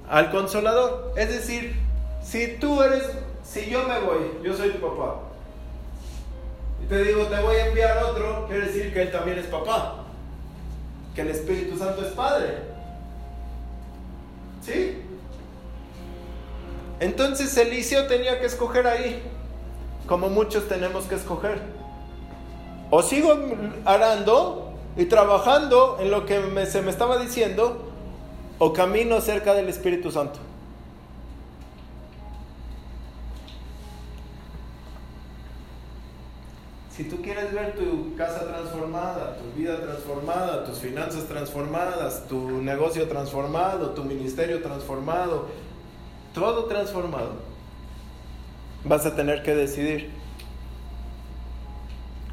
al 0.09 0.31
consolador. 0.31 1.13
Es 1.17 1.29
decir, 1.29 1.75
si 2.23 2.57
tú 2.59 2.83
eres, 2.83 3.05
si 3.43 3.69
yo 3.69 3.87
me 3.89 3.99
voy, 4.01 4.21
yo 4.43 4.57
soy 4.57 4.71
tu 4.71 4.81
papá, 4.81 5.21
y 6.83 6.87
te 6.87 7.03
digo, 7.05 7.27
te 7.27 7.41
voy 7.41 7.57
a 7.57 7.67
enviar 7.67 8.03
otro, 8.05 8.47
quiere 8.47 8.67
decir 8.67 8.93
que 8.93 9.03
él 9.03 9.13
también 9.13 9.39
es 9.39 9.47
papá, 9.47 10.05
que 11.15 11.23
el 11.23 11.29
Espíritu 11.29 11.77
Santo 11.79 12.07
es 12.07 12.13
padre. 12.13 12.73
¿Sí? 14.65 14.99
Entonces 17.01 17.57
Eliseo 17.57 18.07
tenía 18.07 18.39
que 18.39 18.47
escoger 18.47 18.87
ahí, 18.87 19.23
como 20.07 20.29
muchos 20.29 20.69
tenemos 20.69 21.05
que 21.05 21.15
escoger. 21.15 21.61
O 22.91 23.03
sigo 23.03 23.33
arando 23.85 24.73
y 24.97 25.07
trabajando 25.07 25.99
en 26.01 26.11
lo 26.11 26.27
que 26.27 26.67
se 26.67 26.83
me 26.83 26.91
estaba 26.91 27.19
diciendo, 27.19 27.89
o 28.59 28.73
camino 28.73 29.21
cerca 29.21 29.55
del 29.55 29.69
Espíritu 29.69 30.11
Santo. 30.11 30.39
Si 36.95 37.05
tú 37.05 37.23
quieres 37.23 37.53
ver 37.55 37.75
tu 37.75 38.15
casa 38.17 38.47
transformada, 38.47 39.39
tu 39.39 39.59
vida 39.59 39.81
transformada, 39.81 40.65
tus 40.65 40.79
finanzas 40.79 41.25
transformadas, 41.25 42.29
tu 42.29 42.63
negocio 42.63 43.09
transformado, 43.09 43.91
tu 43.91 44.05
ministerio 44.05 44.63
transformado, 44.63 45.47
todo 46.35 46.67
transformado, 46.67 47.31
vas 48.85 49.07
a 49.07 49.15
tener 49.15 49.43
que 49.43 49.55
decidir, 49.55 50.11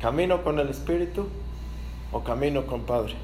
¿camino 0.02 0.44
con 0.44 0.60
el 0.60 0.70
Espíritu 0.70 1.28
o 2.12 2.24
camino 2.24 2.66
con 2.66 2.84
Padre? 2.84 3.16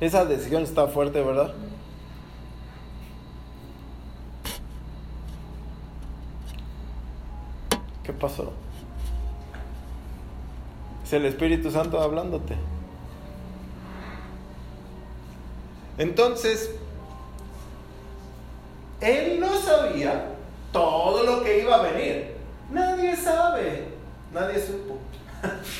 Esa 0.00 0.24
decisión 0.24 0.62
está 0.62 0.86
fuerte, 0.88 1.22
¿verdad? 1.22 1.54
¿Qué 8.02 8.12
pasó? 8.12 8.52
el 11.12 11.26
Espíritu 11.26 11.70
Santo 11.70 12.00
hablándote. 12.00 12.54
Entonces, 15.98 16.70
él 19.00 19.40
no 19.40 19.54
sabía 19.56 20.36
todo 20.72 21.24
lo 21.24 21.42
que 21.42 21.60
iba 21.60 21.76
a 21.76 21.82
venir. 21.82 22.34
nadie 22.70 23.16
sabe. 23.16 23.88
Nadie 24.32 24.60
supo. 24.60 24.98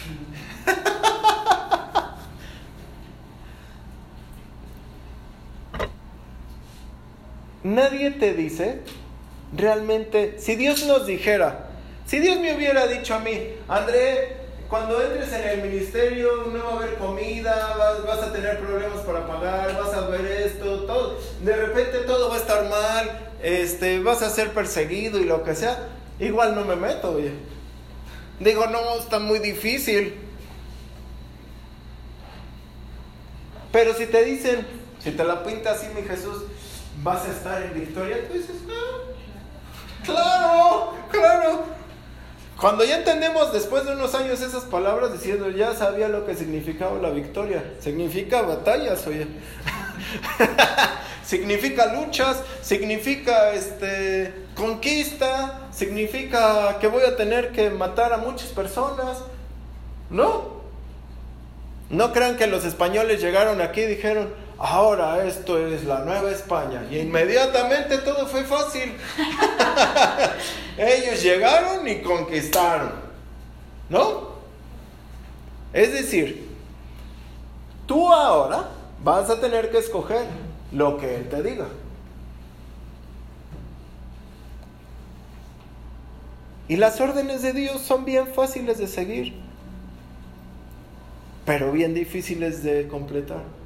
Nadie 7.62 8.10
te 8.12 8.32
dice 8.32 8.80
realmente, 9.56 10.36
si 10.38 10.56
Dios 10.56 10.86
nos 10.86 11.06
dijera, 11.06 11.68
si 12.06 12.18
Dios 12.18 12.40
me 12.40 12.54
hubiera 12.54 12.86
dicho 12.86 13.14
a 13.14 13.18
mí, 13.18 13.38
André, 13.68 14.39
cuando 14.70 15.02
entres 15.02 15.32
en 15.32 15.48
el 15.48 15.62
ministerio 15.62 16.46
no 16.52 16.64
va 16.64 16.70
a 16.70 16.76
haber 16.76 16.94
comida, 16.94 17.74
vas, 18.06 18.22
a 18.22 18.32
tener 18.32 18.60
problemas 18.60 19.00
para 19.00 19.26
pagar, 19.26 19.76
vas 19.76 19.92
a 19.92 20.06
ver 20.06 20.24
esto, 20.46 20.84
todo, 20.84 21.18
de 21.42 21.56
repente 21.56 21.98
todo 22.06 22.28
va 22.28 22.36
a 22.36 22.38
estar 22.38 22.68
mal, 22.70 23.32
este, 23.42 23.98
vas 23.98 24.22
a 24.22 24.30
ser 24.30 24.54
perseguido 24.54 25.18
y 25.18 25.24
lo 25.24 25.42
que 25.42 25.56
sea, 25.56 25.88
igual 26.20 26.54
no 26.54 26.64
me 26.64 26.76
meto, 26.76 27.10
oye. 27.10 27.32
Digo, 28.38 28.68
no, 28.68 28.96
está 28.96 29.18
muy 29.18 29.40
difícil. 29.40 30.14
Pero 33.72 33.92
si 33.94 34.06
te 34.06 34.24
dicen, 34.24 34.64
si 35.02 35.10
te 35.10 35.24
la 35.24 35.42
pinta 35.42 35.72
así 35.72 35.88
mi 35.96 36.02
Jesús, 36.02 36.44
vas 37.02 37.24
a 37.24 37.30
estar 37.32 37.60
en 37.60 37.74
victoria, 37.74 38.28
tú 38.28 38.34
dices, 38.34 38.56
ah, 38.70 40.04
claro, 40.04 40.94
claro. 41.10 41.79
Cuando 42.60 42.84
ya 42.84 42.98
entendemos 42.98 43.54
después 43.54 43.86
de 43.86 43.92
unos 43.94 44.14
años 44.14 44.42
esas 44.42 44.64
palabras 44.64 45.14
diciendo, 45.14 45.48
ya 45.48 45.74
sabía 45.74 46.08
lo 46.08 46.26
que 46.26 46.34
significaba 46.34 46.98
la 46.98 47.08
victoria. 47.08 47.64
Significa 47.80 48.42
batallas, 48.42 49.06
oye. 49.06 49.26
significa 51.24 51.94
luchas, 51.94 52.42
significa 52.60 53.54
este 53.54 54.34
conquista, 54.54 55.68
significa 55.72 56.78
que 56.78 56.86
voy 56.88 57.04
a 57.04 57.16
tener 57.16 57.52
que 57.52 57.70
matar 57.70 58.12
a 58.12 58.18
muchas 58.18 58.50
personas. 58.50 59.22
No. 60.10 60.60
No 61.88 62.12
crean 62.12 62.36
que 62.36 62.46
los 62.46 62.66
españoles 62.66 63.22
llegaron 63.22 63.62
aquí 63.62 63.80
y 63.80 63.86
dijeron, 63.86 64.34
ahora 64.60 65.24
esto 65.24 65.58
es 65.66 65.84
la 65.84 66.00
nueva 66.00 66.30
España. 66.30 66.86
Y 66.90 66.98
inmediatamente 66.98 67.98
todo 67.98 68.26
fue 68.26 68.44
fácil. 68.44 68.94
Ellos 70.78 71.22
llegaron 71.22 71.88
y 71.88 72.02
conquistaron. 72.02 72.92
¿No? 73.88 74.30
Es 75.72 75.92
decir, 75.92 76.48
tú 77.86 78.12
ahora 78.12 78.68
vas 79.02 79.30
a 79.30 79.40
tener 79.40 79.70
que 79.70 79.78
escoger 79.78 80.26
lo 80.72 80.98
que 80.98 81.16
Él 81.16 81.28
te 81.28 81.42
diga. 81.42 81.66
Y 86.68 86.76
las 86.76 87.00
órdenes 87.00 87.42
de 87.42 87.52
Dios 87.52 87.80
son 87.80 88.04
bien 88.04 88.28
fáciles 88.28 88.78
de 88.78 88.86
seguir, 88.86 89.34
pero 91.44 91.72
bien 91.72 91.94
difíciles 91.94 92.62
de 92.62 92.86
completar. 92.86 93.59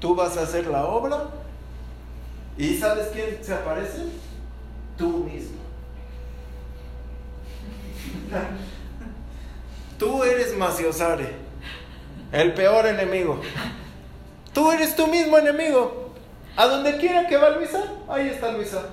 Tú 0.00 0.14
vas 0.14 0.36
a 0.36 0.42
hacer 0.42 0.66
la 0.66 0.84
obra 0.84 1.24
y 2.56 2.76
¿sabes 2.76 3.08
quién 3.12 3.38
se 3.42 3.54
aparece? 3.54 4.02
Tú 4.96 5.24
mismo. 5.24 5.58
Tú 9.98 10.22
eres 10.22 10.56
Maciosare, 10.56 11.34
el 12.32 12.54
peor 12.54 12.86
enemigo. 12.86 13.40
Tú 14.52 14.70
eres 14.70 14.94
tu 14.94 15.06
mismo 15.06 15.38
enemigo. 15.38 16.12
A 16.56 16.66
donde 16.66 16.96
quiera 16.96 17.26
que 17.26 17.36
va 17.36 17.50
Luisa, 17.50 17.84
ahí 18.08 18.28
está 18.28 18.52
Luisa. 18.52 18.86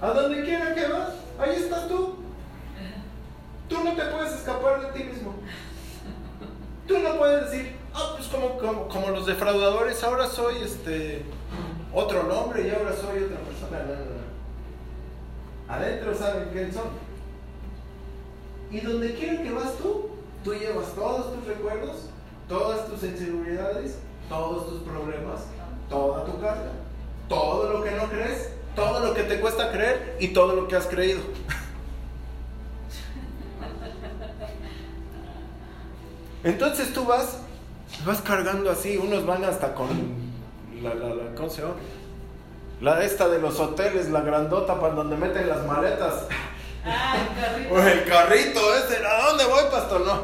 A 0.00 0.08
donde 0.08 0.44
quiera 0.44 0.74
que 0.74 0.86
vas, 0.86 1.14
ahí 1.38 1.56
estás 1.56 1.88
tú. 1.88 2.16
Tú 3.68 3.82
no 3.82 3.92
te 3.94 4.04
puedes 4.04 4.32
escapar 4.34 4.80
de 4.80 4.98
ti 4.98 5.04
mismo. 5.04 5.34
Tú 6.86 6.98
no 6.98 7.16
puedes 7.16 7.50
decir, 7.50 7.76
ah, 7.96 8.14
pues 8.16 8.28
como, 8.28 8.88
como, 8.88 9.10
los 9.10 9.26
defraudadores, 9.26 10.02
ahora 10.04 10.26
soy 10.26 10.56
este 10.62 11.24
otro 11.92 12.24
nombre 12.24 12.66
y 12.66 12.70
ahora 12.70 12.92
soy 12.94 13.24
otra 13.24 13.38
persona. 13.38 13.78
Adentro 15.68 16.14
saben 16.14 16.48
quién 16.52 16.72
son. 16.72 16.88
Y 18.70 18.80
donde 18.80 19.14
quiera 19.14 19.42
que 19.42 19.52
vas 19.52 19.76
tú, 19.78 20.10
tú 20.44 20.54
llevas 20.54 20.94
todos 20.94 21.34
tus 21.34 21.44
recuerdos, 21.46 22.08
todas 22.48 22.86
tus 22.88 23.02
inseguridades, 23.02 23.98
todos 24.28 24.68
tus 24.68 24.82
problemas, 24.82 25.42
toda 25.88 26.24
tu 26.24 26.40
carga, 26.40 26.72
todo 27.28 27.72
lo 27.72 27.84
que 27.84 27.92
no 27.92 28.04
crees, 28.08 28.50
todo 28.74 29.00
lo 29.00 29.14
que 29.14 29.22
te 29.22 29.40
cuesta 29.40 29.70
creer 29.70 30.16
y 30.20 30.28
todo 30.28 30.54
lo 30.54 30.68
que 30.68 30.76
has 30.76 30.86
creído. 30.86 31.20
Entonces 36.44 36.92
tú 36.92 37.04
vas, 37.04 37.40
vas 38.06 38.22
cargando 38.22 38.70
así, 38.70 38.96
unos 38.96 39.26
van 39.26 39.44
hasta 39.44 39.74
con 39.74 39.88
la, 40.82 40.94
la, 40.94 41.14
la 41.14 41.34
¿cómo 41.34 41.50
se 41.50 41.62
llama? 41.62 41.74
La 42.80 43.02
esta 43.02 43.28
de 43.28 43.38
los 43.38 43.58
hoteles, 43.58 44.10
la 44.10 44.20
grandota 44.20 44.78
para 44.78 44.94
donde 44.94 45.16
meten 45.16 45.48
las 45.48 45.64
maletas. 45.66 46.26
Ah, 46.84 47.16
el 47.18 47.34
carrito. 47.34 47.88
el 47.88 48.04
carrito 48.04 48.74
ese, 48.74 49.04
¿a 49.04 49.26
dónde 49.26 49.44
voy, 49.46 49.64
pastor? 49.70 50.06
No. 50.06 50.22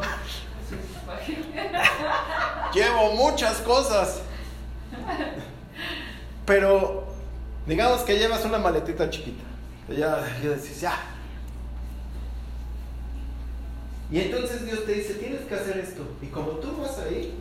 Llevo 2.72 3.12
muchas 3.16 3.58
cosas. 3.58 4.20
Pero 6.46 7.04
digamos 7.66 8.02
que 8.02 8.18
llevas 8.18 8.44
una 8.44 8.58
maletita 8.58 9.10
chiquita. 9.10 9.44
Ya, 9.88 10.24
ya 10.42 10.50
decís, 10.50 10.80
ya, 10.80 10.94
y 14.12 14.20
entonces 14.20 14.66
Dios 14.66 14.84
te 14.84 14.92
dice, 14.92 15.14
tienes 15.14 15.40
que 15.40 15.54
hacer 15.54 15.78
esto. 15.78 16.02
Y 16.20 16.26
como 16.26 16.50
tú 16.58 16.76
vas 16.76 16.98
ahí, 16.98 17.34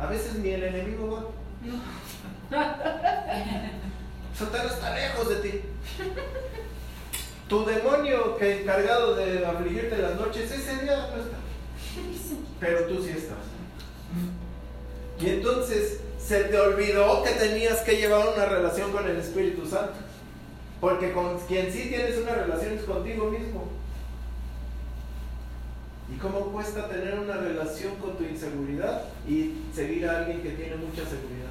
a 0.00 0.06
veces 0.06 0.36
ni 0.36 0.50
el 0.50 0.64
enemigo 0.64 1.10
va. 1.10 1.26
Satanás 4.36 4.72
está 4.72 4.94
lejos 4.94 5.28
de 5.28 5.36
ti. 5.36 5.60
Tu 7.48 7.64
demonio 7.64 8.36
que 8.36 8.62
encargado 8.62 9.16
de 9.16 9.44
afligirte 9.44 9.98
las 9.98 10.14
noches, 10.16 10.50
ese 10.50 10.82
día 10.82 11.08
no 11.14 11.22
está. 11.22 11.36
Pero 12.58 12.84
tú 12.86 13.02
sí 13.02 13.10
estás. 13.10 13.38
Y 15.20 15.28
entonces 15.28 16.00
se 16.18 16.44
te 16.44 16.58
olvidó 16.58 17.22
que 17.22 17.30
tenías 17.30 17.80
que 17.80 17.96
llevar 17.96 18.28
una 18.28 18.46
relación 18.46 18.92
con 18.92 19.06
el 19.06 19.16
Espíritu 19.16 19.66
Santo. 19.66 19.94
Porque 20.80 21.12
con 21.12 21.38
quien 21.40 21.70
sí 21.70 21.88
tienes 21.88 22.16
una 22.18 22.36
relación 22.36 22.74
es 22.74 22.84
contigo 22.84 23.26
mismo. 23.30 23.79
¿Y 26.12 26.18
cómo 26.18 26.46
cuesta 26.46 26.88
tener 26.88 27.18
una 27.18 27.36
relación 27.36 27.96
con 27.96 28.16
tu 28.16 28.24
inseguridad 28.24 29.04
y 29.28 29.54
seguir 29.72 30.08
a 30.08 30.18
alguien 30.18 30.42
que 30.42 30.50
tiene 30.50 30.76
mucha 30.76 31.04
seguridad? 31.04 31.50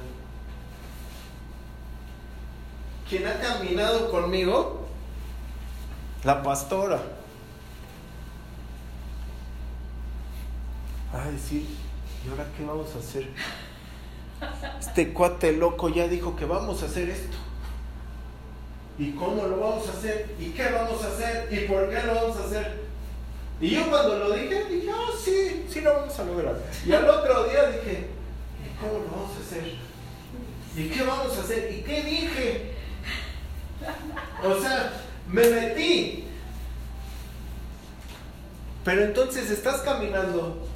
¿Quién 3.08 3.26
ha 3.26 3.40
caminado 3.40 4.10
conmigo? 4.10 4.86
La 6.24 6.42
pastora. 6.42 7.00
Ay, 11.12 11.38
sí, 11.42 11.66
¿y 12.24 12.30
ahora 12.30 12.46
qué 12.56 12.64
vamos 12.64 12.94
a 12.94 12.98
hacer? 12.98 13.28
Este 14.78 15.12
cuate 15.12 15.52
loco 15.52 15.88
ya 15.88 16.06
dijo 16.06 16.36
que 16.36 16.44
vamos 16.44 16.82
a 16.82 16.86
hacer 16.86 17.10
esto. 17.10 17.36
¿Y 18.98 19.12
cómo 19.12 19.46
lo 19.46 19.58
vamos 19.58 19.88
a 19.88 19.92
hacer? 19.92 20.34
¿Y 20.38 20.50
qué 20.50 20.70
vamos 20.70 21.02
a 21.02 21.08
hacer? 21.08 21.48
¿Y 21.50 21.66
por 21.66 21.88
qué 21.88 22.02
lo 22.02 22.14
vamos 22.14 22.36
a 22.36 22.44
hacer? 22.44 22.89
Y 23.60 23.70
yo 23.70 23.90
cuando 23.90 24.18
lo 24.18 24.32
dije, 24.32 24.64
dije, 24.64 24.90
oh 24.90 25.16
sí, 25.16 25.66
sí 25.68 25.80
lo 25.82 25.92
vamos 25.92 26.18
a 26.18 26.24
lograr. 26.24 26.56
Y 26.86 26.92
al 26.92 27.08
otro 27.08 27.44
día 27.44 27.66
dije, 27.68 28.06
¿y 28.64 28.80
cómo 28.80 29.04
lo 29.04 29.10
vamos 29.10 29.36
a 29.36 29.40
hacer? 29.40 29.74
¿Y 30.76 30.88
qué 30.88 31.02
vamos 31.02 31.36
a 31.36 31.40
hacer? 31.40 31.72
¿Y 31.72 31.82
qué 31.82 32.02
dije? 32.02 32.74
O 34.42 34.60
sea, 34.60 34.92
me 35.28 35.46
metí. 35.46 36.26
Pero 38.82 39.02
entonces 39.02 39.50
estás 39.50 39.82
caminando 39.82 40.66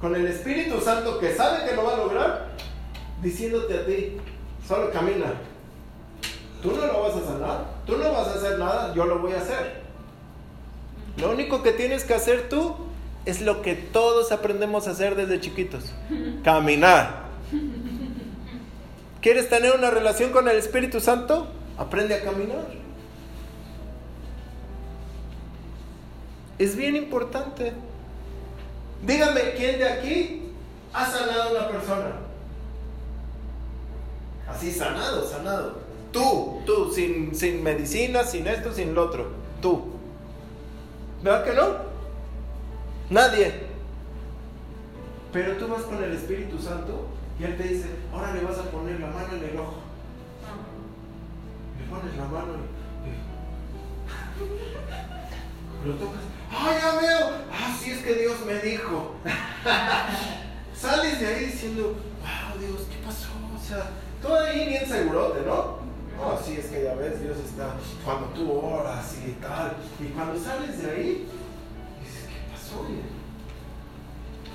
con 0.00 0.14
el 0.16 0.26
Espíritu 0.26 0.80
Santo 0.80 1.20
que 1.20 1.36
sabe 1.36 1.68
que 1.68 1.76
lo 1.76 1.84
va 1.84 1.94
a 1.94 1.98
lograr, 1.98 2.48
diciéndote 3.22 3.78
a 3.78 3.86
ti, 3.86 4.16
solo 4.66 4.90
camina. 4.90 5.34
Tú 6.62 6.72
no 6.72 6.84
lo 6.84 7.02
vas 7.02 7.14
a 7.14 7.24
sanar, 7.24 7.64
tú 7.86 7.96
no 7.96 8.12
vas 8.12 8.26
a 8.26 8.34
hacer 8.34 8.58
nada, 8.58 8.92
yo 8.92 9.04
lo 9.04 9.20
voy 9.20 9.32
a 9.34 9.38
hacer. 9.38 9.87
Lo 11.18 11.30
único 11.30 11.62
que 11.62 11.72
tienes 11.72 12.04
que 12.04 12.14
hacer 12.14 12.48
tú 12.48 12.76
es 13.24 13.40
lo 13.42 13.60
que 13.60 13.74
todos 13.74 14.32
aprendemos 14.32 14.86
a 14.86 14.92
hacer 14.92 15.16
desde 15.16 15.40
chiquitos. 15.40 15.84
Caminar. 16.44 17.28
¿Quieres 19.20 19.48
tener 19.48 19.74
una 19.74 19.90
relación 19.90 20.30
con 20.30 20.48
el 20.48 20.56
Espíritu 20.56 21.00
Santo? 21.00 21.48
Aprende 21.76 22.14
a 22.14 22.22
caminar. 22.22 22.66
Es 26.58 26.76
bien 26.76 26.96
importante. 26.96 27.72
Dígame, 29.04 29.52
¿quién 29.56 29.78
de 29.78 29.88
aquí 29.88 30.42
ha 30.92 31.06
sanado 31.06 31.42
a 31.42 31.50
una 31.50 31.68
persona? 31.68 32.12
Así 34.48 34.72
sanado, 34.72 35.28
sanado. 35.28 35.78
Tú, 36.12 36.62
tú, 36.64 36.90
sin, 36.92 37.34
sin 37.34 37.62
medicina, 37.62 38.24
sin 38.24 38.46
esto, 38.46 38.72
sin 38.72 38.94
lo 38.94 39.04
otro. 39.04 39.30
Tú. 39.60 39.97
¿Verdad 41.22 41.44
que 41.44 41.54
no? 41.54 41.66
Nadie. 43.10 43.68
Pero 45.32 45.56
tú 45.56 45.68
vas 45.68 45.82
con 45.82 46.02
el 46.02 46.12
Espíritu 46.12 46.58
Santo 46.58 47.08
y 47.38 47.44
Él 47.44 47.56
te 47.56 47.62
dice, 47.64 47.88
ahora 48.12 48.34
le 48.34 48.42
vas 48.42 48.58
a 48.58 48.70
poner 48.70 49.00
la 49.00 49.08
mano 49.08 49.34
en 49.34 49.44
el 49.44 49.58
ojo. 49.58 49.78
Le 51.78 51.86
pones 51.86 52.16
la 52.16 52.24
mano 52.24 52.52
y 55.84 55.88
lo 55.88 55.94
tocas. 55.94 56.20
¡Ay, 56.50 56.76
ya 56.80 57.00
veo! 57.00 57.30
Así 57.52 57.90
es 57.90 58.02
que 58.02 58.14
Dios 58.14 58.44
me 58.46 58.58
dijo. 58.60 59.14
Sales 60.74 61.20
de 61.20 61.26
ahí 61.26 61.44
diciendo, 61.46 61.96
wow, 62.20 62.58
Dios, 62.58 62.86
¿qué 62.90 63.04
pasó? 63.04 63.28
O 63.56 63.64
sea, 63.64 63.90
todo 64.22 64.40
ahí 64.40 64.68
bien 64.68 64.86
segurote, 64.86 65.40
¿no? 65.46 65.87
No, 66.18 66.32
así 66.32 66.56
es 66.58 66.66
que 66.66 66.82
ya 66.82 66.94
ves, 66.94 67.22
Dios 67.22 67.36
está 67.38 67.74
cuando 68.04 68.26
tú 68.28 68.50
oras 68.50 69.16
y 69.24 69.32
tal. 69.40 69.76
Y 70.00 70.08
cuando 70.12 70.38
sales 70.38 70.82
de 70.82 70.90
ahí, 70.90 71.28
dices, 72.02 72.26
¿qué 72.26 72.52
pasó? 72.52 72.84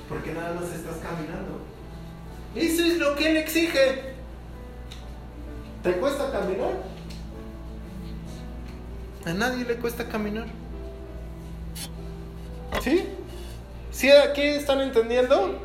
Porque 0.10 0.34
nada 0.34 0.54
más 0.54 0.66
estás 0.74 0.98
caminando. 0.98 1.62
Eso 2.54 2.84
es 2.84 2.98
lo 2.98 3.16
que 3.16 3.30
Él 3.30 3.38
exige. 3.38 4.14
¿Te 5.82 5.94
cuesta 5.94 6.32
caminar? 6.32 6.84
A 9.26 9.34
nadie 9.34 9.64
le 9.64 9.76
cuesta 9.76 10.08
caminar. 10.08 10.48
¿Sí? 12.82 13.06
¿Sí 13.92 14.12
aquí 14.12 14.42
están 14.42 14.82
entendiendo? 14.82 15.60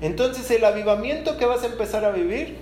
Entonces 0.00 0.50
el 0.50 0.64
avivamiento 0.64 1.36
que 1.36 1.44
vas 1.44 1.62
a 1.62 1.66
empezar 1.66 2.04
a 2.04 2.10
vivir 2.10 2.58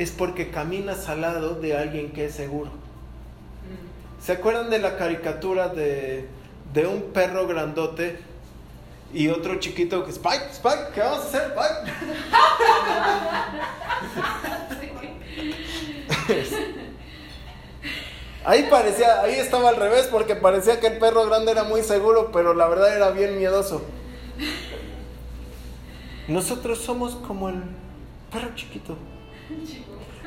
es 0.00 0.10
porque 0.12 0.50
caminas 0.50 1.10
al 1.10 1.20
lado 1.20 1.56
de 1.56 1.76
alguien 1.76 2.12
que 2.12 2.24
es 2.24 2.34
seguro. 2.34 2.70
¿Se 4.18 4.32
acuerdan 4.32 4.70
de 4.70 4.78
la 4.78 4.96
caricatura 4.96 5.68
de, 5.68 6.26
de 6.72 6.86
un 6.86 7.12
perro 7.12 7.46
grandote 7.46 8.18
y 9.12 9.28
otro 9.28 9.56
chiquito 9.56 10.02
que 10.06 10.10
Spike, 10.12 10.52
Spike, 10.52 10.92
¿qué 10.94 11.00
vamos 11.02 11.18
a 11.18 11.24
hacer, 11.24 11.52
Spike? 11.52 11.92
ahí 18.46 18.66
parecía, 18.70 19.20
ahí 19.20 19.34
estaba 19.34 19.68
al 19.68 19.76
revés 19.76 20.08
porque 20.10 20.34
parecía 20.34 20.80
que 20.80 20.86
el 20.86 20.98
perro 20.98 21.26
grande 21.26 21.52
era 21.52 21.64
muy 21.64 21.82
seguro, 21.82 22.32
pero 22.32 22.54
la 22.54 22.66
verdad 22.68 22.96
era 22.96 23.10
bien 23.10 23.36
miedoso. 23.36 23.82
Nosotros 26.26 26.78
somos 26.78 27.16
como 27.16 27.50
el 27.50 27.64
perro 28.32 28.54
chiquito. 28.54 28.96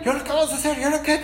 ¿Y 0.03 0.07
ahora 0.07 0.23
qué 0.23 0.29
vamos 0.29 0.51
a 0.51 0.55
hacer? 0.55 0.77
¿Y 0.79 0.83
ahora 0.83 1.01
qué? 1.01 1.19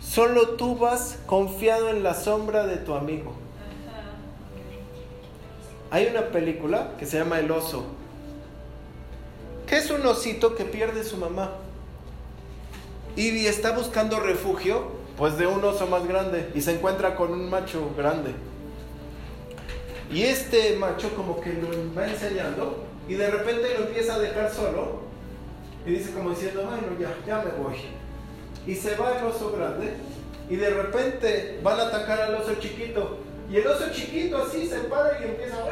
Solo 0.00 0.50
tú 0.50 0.76
vas 0.76 1.18
confiado 1.26 1.90
en 1.90 2.02
la 2.02 2.14
sombra 2.14 2.66
de 2.66 2.76
tu 2.76 2.94
amigo. 2.94 3.34
Hay 5.90 6.06
una 6.06 6.28
película 6.28 6.92
que 6.98 7.06
se 7.06 7.18
llama 7.18 7.38
El 7.38 7.50
oso, 7.50 7.84
que 9.66 9.76
es 9.76 9.90
un 9.90 10.04
osito 10.04 10.54
que 10.54 10.64
pierde 10.64 11.04
su 11.04 11.16
mamá 11.16 11.52
y 13.14 13.46
está 13.46 13.70
buscando 13.72 14.20
refugio, 14.20 14.88
pues 15.16 15.38
de 15.38 15.46
un 15.46 15.64
oso 15.64 15.86
más 15.86 16.06
grande 16.06 16.50
y 16.54 16.60
se 16.60 16.74
encuentra 16.74 17.14
con 17.14 17.32
un 17.32 17.48
macho 17.48 17.90
grande. 17.96 18.34
Y 20.12 20.22
este 20.22 20.76
macho 20.76 21.14
como 21.14 21.40
que 21.40 21.52
lo 21.52 21.68
va 21.96 22.06
enseñando 22.06 22.84
y 23.08 23.14
de 23.14 23.30
repente 23.30 23.74
lo 23.78 23.86
empieza 23.86 24.16
a 24.16 24.18
dejar 24.18 24.52
solo 24.52 25.05
y 25.86 25.90
dice 25.92 26.10
como 26.12 26.30
diciendo, 26.30 26.64
bueno, 26.64 26.88
ya, 26.98 27.14
ya 27.24 27.44
me 27.44 27.52
voy. 27.62 27.76
Y 28.66 28.74
se 28.74 28.96
va 28.96 29.16
el 29.16 29.24
oso 29.24 29.52
grande 29.52 29.94
y 30.50 30.56
de 30.56 30.70
repente 30.70 31.60
van 31.62 31.78
a 31.78 31.84
atacar 31.84 32.20
al 32.22 32.34
oso 32.34 32.56
chiquito. 32.56 33.18
Y 33.48 33.58
el 33.58 33.66
oso 33.68 33.92
chiquito 33.92 34.38
así 34.38 34.66
se 34.66 34.80
para 34.80 35.20
y 35.20 35.24
empieza 35.24 35.56
a... 35.56 35.66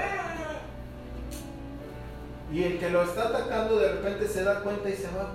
Y 2.52 2.62
el 2.62 2.78
que 2.78 2.90
lo 2.90 3.02
está 3.02 3.28
atacando 3.28 3.76
de 3.76 3.90
repente 3.90 4.28
se 4.28 4.44
da 4.44 4.60
cuenta 4.60 4.88
y 4.88 4.94
se 4.94 5.08
va. 5.08 5.32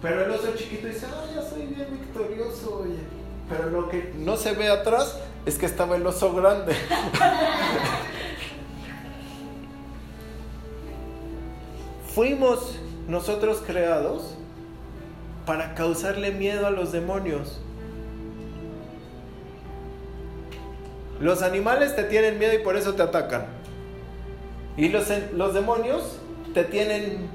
Pero 0.00 0.24
el 0.24 0.30
oso 0.30 0.54
chiquito 0.56 0.86
dice, 0.86 1.06
ah, 1.06 1.24
ya 1.34 1.42
soy 1.42 1.66
bien 1.66 1.88
victorioso, 1.90 2.82
oye. 2.84 3.00
Pero 3.48 3.70
lo 3.70 3.88
que 3.88 4.12
no 4.16 4.36
se 4.36 4.52
ve 4.52 4.68
atrás 4.68 5.18
es 5.44 5.58
que 5.58 5.66
estaba 5.66 5.96
el 5.96 6.06
oso 6.06 6.32
grande. 6.32 6.76
Fuimos 12.14 12.79
nosotros 13.08 13.62
creados 13.66 14.34
para 15.46 15.74
causarle 15.74 16.30
miedo 16.30 16.66
a 16.66 16.70
los 16.70 16.92
demonios. 16.92 17.60
Los 21.20 21.42
animales 21.42 21.96
te 21.96 22.04
tienen 22.04 22.38
miedo 22.38 22.54
y 22.54 22.58
por 22.58 22.76
eso 22.76 22.94
te 22.94 23.02
atacan. 23.02 23.46
Y 24.76 24.88
los, 24.88 25.08
los 25.34 25.52
demonios 25.54 26.18
te 26.54 26.64
tienen 26.64 27.28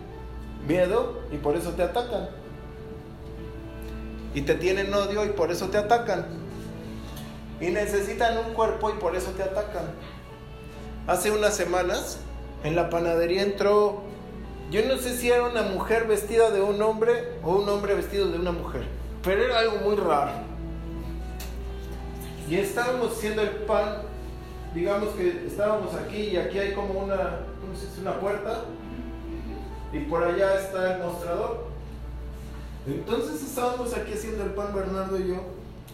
miedo 0.67 1.21
y 1.31 1.37
por 1.37 1.55
eso 1.55 1.71
te 1.71 1.83
atacan. 1.83 2.29
Y 4.33 4.41
te 4.41 4.55
tienen 4.55 4.93
odio 4.93 5.25
y 5.25 5.29
por 5.29 5.51
eso 5.51 5.67
te 5.67 5.77
atacan. 5.77 6.25
Y 7.61 7.67
necesitan 7.67 8.37
un 8.37 8.53
cuerpo 8.53 8.89
y 8.89 8.93
por 8.93 9.15
eso 9.15 9.31
te 9.31 9.43
atacan. 9.43 9.85
Hace 11.07 11.31
unas 11.31 11.55
semanas 11.55 12.17
en 12.63 12.75
la 12.75 12.89
panadería 12.89 13.43
entró, 13.43 14.01
yo 14.71 14.85
no 14.87 14.97
sé 14.97 15.15
si 15.15 15.29
era 15.29 15.43
una 15.43 15.63
mujer 15.63 16.07
vestida 16.07 16.49
de 16.51 16.61
un 16.61 16.81
hombre 16.81 17.33
o 17.43 17.57
un 17.57 17.69
hombre 17.69 17.93
vestido 17.93 18.29
de 18.29 18.39
una 18.39 18.51
mujer, 18.51 18.83
pero 19.23 19.43
era 19.43 19.59
algo 19.59 19.77
muy 19.77 19.95
raro. 19.95 20.31
Y 22.49 22.55
estábamos 22.55 23.11
haciendo 23.11 23.41
el 23.41 23.49
pan, 23.49 24.01
digamos 24.73 25.09
que 25.15 25.45
estábamos 25.47 25.93
aquí 25.95 26.17
y 26.17 26.37
aquí 26.37 26.59
hay 26.59 26.73
como 26.73 26.99
una, 26.99 27.39
¿cómo 27.61 27.75
se? 27.75 28.01
Una 28.01 28.19
puerta 28.19 28.65
y 29.93 29.99
por 29.99 30.23
allá 30.23 30.59
está 30.59 30.95
el 30.95 31.03
mostrador. 31.03 31.65
Entonces 32.87 33.41
estábamos 33.41 33.95
aquí 33.95 34.13
haciendo 34.13 34.43
el 34.43 34.51
pan 34.51 34.73
Bernardo 34.75 35.17
y 35.19 35.29
yo 35.29 35.41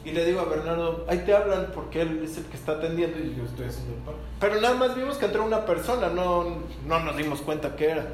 y 0.03 0.11
le 0.11 0.25
digo 0.25 0.39
a 0.39 0.45
Bernardo, 0.45 1.05
ahí 1.07 1.19
te 1.19 1.33
hablan 1.33 1.67
porque 1.75 2.01
él 2.01 2.21
es 2.23 2.37
el 2.37 2.45
que 2.45 2.57
está 2.57 2.73
atendiendo 2.73 3.19
y 3.19 3.35
yo 3.35 3.43
estoy 3.45 3.67
haciendo 3.67 3.93
el 3.93 4.01
pan. 4.01 4.15
Pero 4.39 4.59
nada 4.59 4.73
más 4.73 4.95
vimos 4.95 5.17
que 5.17 5.25
entró 5.25 5.45
una 5.45 5.65
persona, 5.65 6.09
no, 6.09 6.63
no 6.87 6.99
nos 6.99 7.15
dimos 7.15 7.41
cuenta 7.41 7.75
que 7.75 7.91
era. 7.91 8.07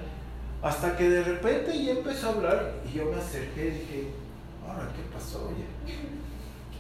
Hasta 0.61 0.95
que 0.97 1.09
de 1.09 1.23
repente 1.23 1.81
ya 1.83 1.91
empezó 1.91 2.27
a 2.27 2.31
hablar 2.31 2.73
y 2.85 2.91
yo 2.97 3.05
me 3.05 3.21
acerqué 3.21 3.67
y 3.67 3.71
dije, 3.71 4.09
ahora, 4.67 4.89
¿qué 4.95 5.03
pasó? 5.13 5.49
Oye, 5.49 5.65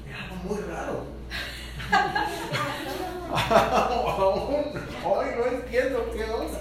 era 0.07 0.23
algo 0.23 0.35
muy 0.43 0.59
raro. 0.63 1.05
hoy 5.05 5.27
no 5.37 5.45
entiendo 5.45 6.09
qué 6.11 6.23
onda. 6.23 6.59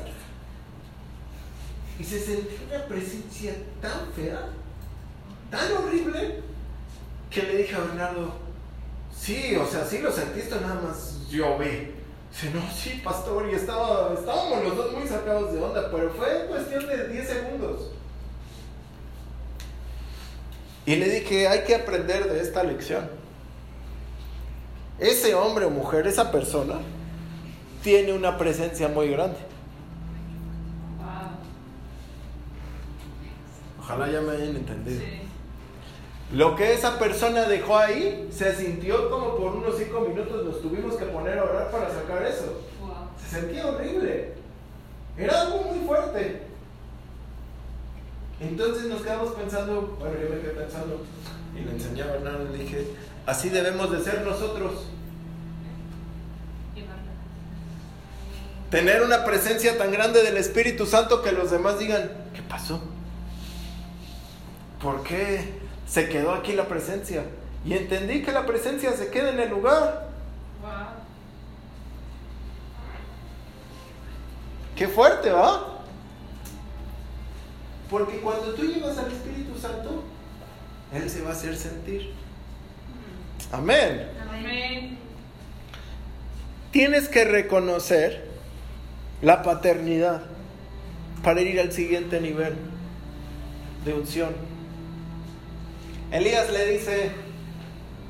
Y 1.98 2.04
se 2.04 2.20
sentía 2.20 2.58
una 2.68 2.84
presencia 2.84 3.54
tan 3.80 4.12
fea, 4.14 4.50
tan 5.50 5.72
horrible, 5.72 6.42
que 7.30 7.42
le 7.42 7.56
dije 7.58 7.74
a 7.74 7.80
Bernardo, 7.80 8.34
sí, 9.18 9.56
o 9.56 9.66
sea, 9.66 9.84
sí 9.84 9.98
lo 9.98 10.12
sentiste, 10.12 10.60
nada 10.60 10.80
más 10.82 11.26
yo 11.30 11.58
vi. 11.58 11.95
Dice, 12.30 12.50
no, 12.50 12.60
sí, 12.70 13.00
pastor, 13.02 13.48
y 13.50 13.54
estaba, 13.54 14.12
estábamos 14.12 14.64
los 14.64 14.76
dos 14.76 14.92
muy 14.92 15.08
sacados 15.08 15.52
de 15.52 15.62
onda, 15.62 15.90
pero 15.90 16.10
fue 16.10 16.46
cuestión 16.48 16.86
de 16.86 17.08
10 17.08 17.28
segundos. 17.28 17.90
Y 20.84 20.96
le 20.96 21.08
dije, 21.08 21.48
hay 21.48 21.64
que 21.64 21.74
aprender 21.74 22.30
de 22.30 22.40
esta 22.40 22.62
lección. 22.62 23.08
Ese 24.98 25.34
hombre 25.34 25.64
o 25.64 25.70
mujer, 25.70 26.06
esa 26.06 26.30
persona, 26.30 26.76
tiene 27.82 28.12
una 28.12 28.38
presencia 28.38 28.88
muy 28.88 29.08
grande. 29.08 29.36
Ojalá 33.80 34.10
ya 34.10 34.20
me 34.20 34.32
hayan 34.32 34.56
entendido. 34.56 35.25
Lo 36.32 36.56
que 36.56 36.72
esa 36.72 36.98
persona 36.98 37.42
dejó 37.42 37.78
ahí 37.78 38.28
se 38.32 38.54
sintió 38.54 39.10
como 39.10 39.36
por 39.36 39.56
unos 39.56 39.78
cinco 39.78 40.00
minutos 40.00 40.44
nos 40.44 40.60
tuvimos 40.60 40.96
que 40.96 41.04
poner 41.06 41.38
a 41.38 41.44
orar 41.44 41.70
para 41.70 41.88
sacar 41.88 42.24
eso. 42.24 42.62
Se 43.22 43.40
sentía 43.40 43.66
horrible. 43.66 44.34
Era 45.16 45.42
algo 45.42 45.62
muy 45.62 45.86
fuerte. 45.86 46.42
Entonces 48.40 48.86
nos 48.86 49.02
quedamos 49.02 49.32
pensando, 49.34 49.96
bueno, 49.98 50.14
yo 50.20 50.28
me 50.28 50.40
quedé 50.40 50.50
pensando 50.50 51.04
y 51.56 51.60
le 51.64 51.70
enseñé 51.70 52.02
a 52.02 52.06
Bernardo 52.06 52.46
y 52.52 52.56
le 52.56 52.64
dije, 52.64 52.86
así 53.24 53.48
debemos 53.48 53.90
de 53.92 54.02
ser 54.02 54.22
nosotros. 54.22 54.88
Tener 58.70 59.02
una 59.02 59.24
presencia 59.24 59.78
tan 59.78 59.92
grande 59.92 60.22
del 60.24 60.36
Espíritu 60.36 60.86
Santo 60.86 61.22
que 61.22 61.30
los 61.30 61.52
demás 61.52 61.78
digan, 61.78 62.10
¿qué 62.34 62.42
pasó? 62.42 62.80
¿Por 64.82 65.02
qué 65.04 65.55
se 65.86 66.08
quedó 66.08 66.32
aquí 66.32 66.52
la 66.52 66.66
presencia. 66.66 67.24
Y 67.64 67.74
entendí 67.74 68.22
que 68.22 68.32
la 68.32 68.46
presencia 68.46 68.92
se 68.92 69.10
queda 69.10 69.30
en 69.30 69.40
el 69.40 69.50
lugar. 69.50 70.08
Qué 74.76 74.88
fuerte, 74.88 75.30
¿va? 75.30 75.78
Porque 77.90 78.18
cuando 78.18 78.52
tú 78.54 78.62
llevas 78.62 78.98
al 78.98 79.10
Espíritu 79.10 79.58
Santo, 79.58 80.04
Él 80.92 81.08
se 81.08 81.22
va 81.22 81.30
a 81.30 81.32
hacer 81.32 81.56
sentir. 81.56 82.12
Amén. 83.52 84.08
Amén. 84.28 84.98
Tienes 86.72 87.08
que 87.08 87.24
reconocer 87.24 88.28
la 89.22 89.42
paternidad 89.42 90.22
para 91.22 91.40
ir 91.40 91.58
al 91.58 91.72
siguiente 91.72 92.20
nivel 92.20 92.54
de 93.84 93.94
unción. 93.94 94.55
Elías 96.10 96.52
le 96.52 96.66
dice, 96.66 97.10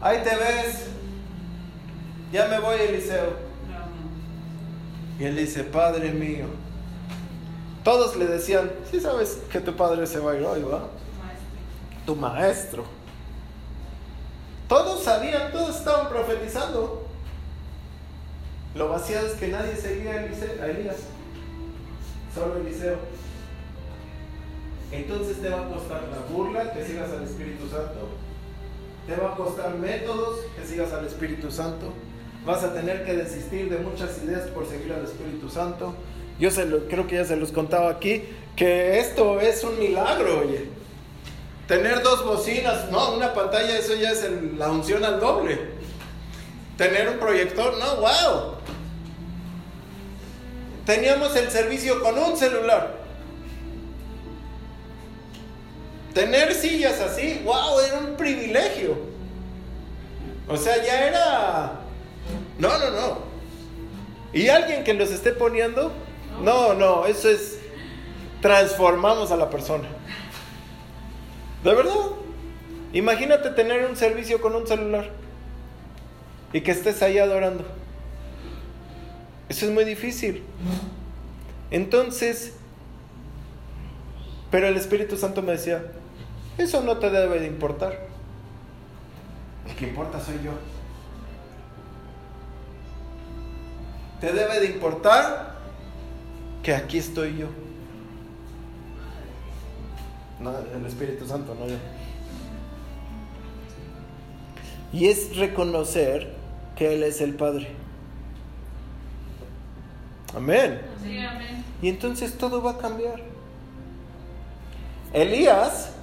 ahí 0.00 0.18
te 0.22 0.36
ves, 0.36 0.86
ya 2.32 2.46
me 2.48 2.58
voy 2.60 2.76
Eliseo. 2.76 3.46
Y 5.18 5.24
él 5.24 5.36
dice, 5.36 5.64
Padre 5.64 6.12
mío. 6.12 6.46
Todos 7.82 8.16
le 8.16 8.26
decían, 8.26 8.70
sí 8.90 9.00
sabes 9.00 9.38
que 9.50 9.60
tu 9.60 9.76
padre 9.76 10.06
se 10.08 10.18
va 10.18 10.32
a 10.32 10.34
ir 10.34 10.42
hoy, 10.42 10.60
¿va? 10.62 10.88
Tu 12.04 12.16
maestro. 12.16 12.84
Todos 14.68 15.04
sabían, 15.04 15.52
todos 15.52 15.76
estaban 15.76 16.08
profetizando. 16.08 17.06
Lo 18.74 18.88
vaciado 18.88 19.28
es 19.28 19.34
que 19.34 19.48
nadie 19.48 19.76
seguía 19.76 20.14
a 20.14 20.66
Elías, 20.66 20.96
solo 22.34 22.56
Eliseo. 22.56 22.98
Entonces 24.92 25.40
te 25.40 25.48
va 25.48 25.62
a 25.62 25.68
costar 25.68 26.02
la 26.10 26.34
burla 26.34 26.72
que 26.72 26.84
sigas 26.84 27.10
al 27.10 27.24
Espíritu 27.24 27.68
Santo. 27.68 28.08
Te 29.06 29.16
va 29.16 29.32
a 29.32 29.36
costar 29.36 29.74
métodos 29.74 30.40
que 30.56 30.66
sigas 30.66 30.92
al 30.92 31.06
Espíritu 31.06 31.50
Santo. 31.50 31.92
Vas 32.44 32.62
a 32.62 32.72
tener 32.72 33.04
que 33.04 33.14
desistir 33.14 33.68
de 33.68 33.78
muchas 33.78 34.22
ideas 34.22 34.48
por 34.48 34.66
seguir 34.66 34.92
al 34.92 35.04
Espíritu 35.04 35.48
Santo. 35.48 35.94
Yo 36.38 36.50
creo 36.88 37.06
que 37.06 37.16
ya 37.16 37.24
se 37.24 37.36
los 37.36 37.50
contaba 37.50 37.90
aquí, 37.90 38.22
que 38.54 39.00
esto 39.00 39.40
es 39.40 39.64
un 39.64 39.78
milagro, 39.78 40.40
oye. 40.40 40.68
Tener 41.66 42.02
dos 42.02 42.24
bocinas, 42.24 42.90
no, 42.90 43.16
una 43.16 43.34
pantalla, 43.34 43.76
eso 43.76 43.94
ya 43.94 44.10
es 44.10 44.24
la 44.56 44.70
unción 44.70 45.04
al 45.04 45.18
doble. 45.18 45.58
Tener 46.76 47.08
un 47.08 47.18
proyector, 47.18 47.76
no, 47.78 47.96
wow. 47.96 48.54
Teníamos 50.84 51.34
el 51.34 51.50
servicio 51.50 52.00
con 52.00 52.16
un 52.16 52.36
celular. 52.36 53.05
Tener 56.16 56.54
sillas 56.54 56.98
así, 56.98 57.42
wow, 57.44 57.78
era 57.78 57.98
un 57.98 58.16
privilegio. 58.16 58.96
O 60.48 60.56
sea, 60.56 60.82
ya 60.82 61.08
era... 61.08 61.80
No, 62.58 62.78
no, 62.78 62.90
no. 62.90 63.18
¿Y 64.32 64.48
alguien 64.48 64.82
que 64.82 64.94
los 64.94 65.10
esté 65.10 65.32
poniendo? 65.32 65.92
No, 66.42 66.72
no, 66.72 67.04
eso 67.04 67.28
es... 67.28 67.58
Transformamos 68.40 69.30
a 69.30 69.36
la 69.36 69.50
persona. 69.50 69.88
De 71.62 71.74
verdad. 71.74 71.92
Imagínate 72.94 73.50
tener 73.50 73.84
un 73.84 73.94
servicio 73.94 74.40
con 74.40 74.54
un 74.54 74.66
celular 74.66 75.10
y 76.50 76.62
que 76.62 76.70
estés 76.70 77.02
ahí 77.02 77.18
adorando. 77.18 77.62
Eso 79.50 79.66
es 79.66 79.70
muy 79.70 79.84
difícil. 79.84 80.42
Entonces, 81.70 82.54
pero 84.50 84.66
el 84.66 84.78
Espíritu 84.78 85.18
Santo 85.18 85.42
me 85.42 85.52
decía, 85.52 85.84
eso 86.58 86.82
no 86.82 86.98
te 86.98 87.10
debe 87.10 87.40
de 87.40 87.46
importar. 87.46 88.06
El 89.68 89.74
que 89.74 89.88
importa 89.88 90.20
soy 90.20 90.40
yo. 90.42 90.52
Te 94.20 94.32
debe 94.32 94.60
de 94.60 94.66
importar 94.66 95.56
que 96.62 96.74
aquí 96.74 96.98
estoy 96.98 97.36
yo. 97.36 97.48
No, 100.40 100.52
el 100.58 100.86
Espíritu 100.86 101.26
Santo, 101.26 101.54
no 101.54 101.66
yo. 101.66 101.76
Y 104.92 105.08
es 105.08 105.36
reconocer 105.36 106.34
que 106.76 106.94
Él 106.94 107.02
es 107.02 107.20
el 107.20 107.34
Padre. 107.34 107.68
Amén. 110.34 110.80
amén. 111.02 111.64
Y 111.82 111.88
entonces 111.88 112.36
todo 112.36 112.62
va 112.62 112.72
a 112.72 112.78
cambiar. 112.78 113.20
Elías 115.12 115.95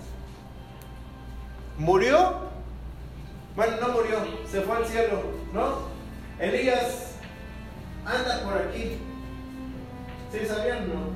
murió. 1.78 2.52
Bueno, 3.56 3.78
no 3.82 3.90
murió, 3.90 4.18
se 4.50 4.62
fue 4.62 4.78
al 4.78 4.86
cielo, 4.86 5.22
¿no? 5.54 5.94
Elías 6.40 7.16
anda 8.06 8.44
por 8.44 8.58
aquí. 8.58 8.98
¿Sí 10.32 10.46
sabían, 10.48 10.88
no? 10.90 11.14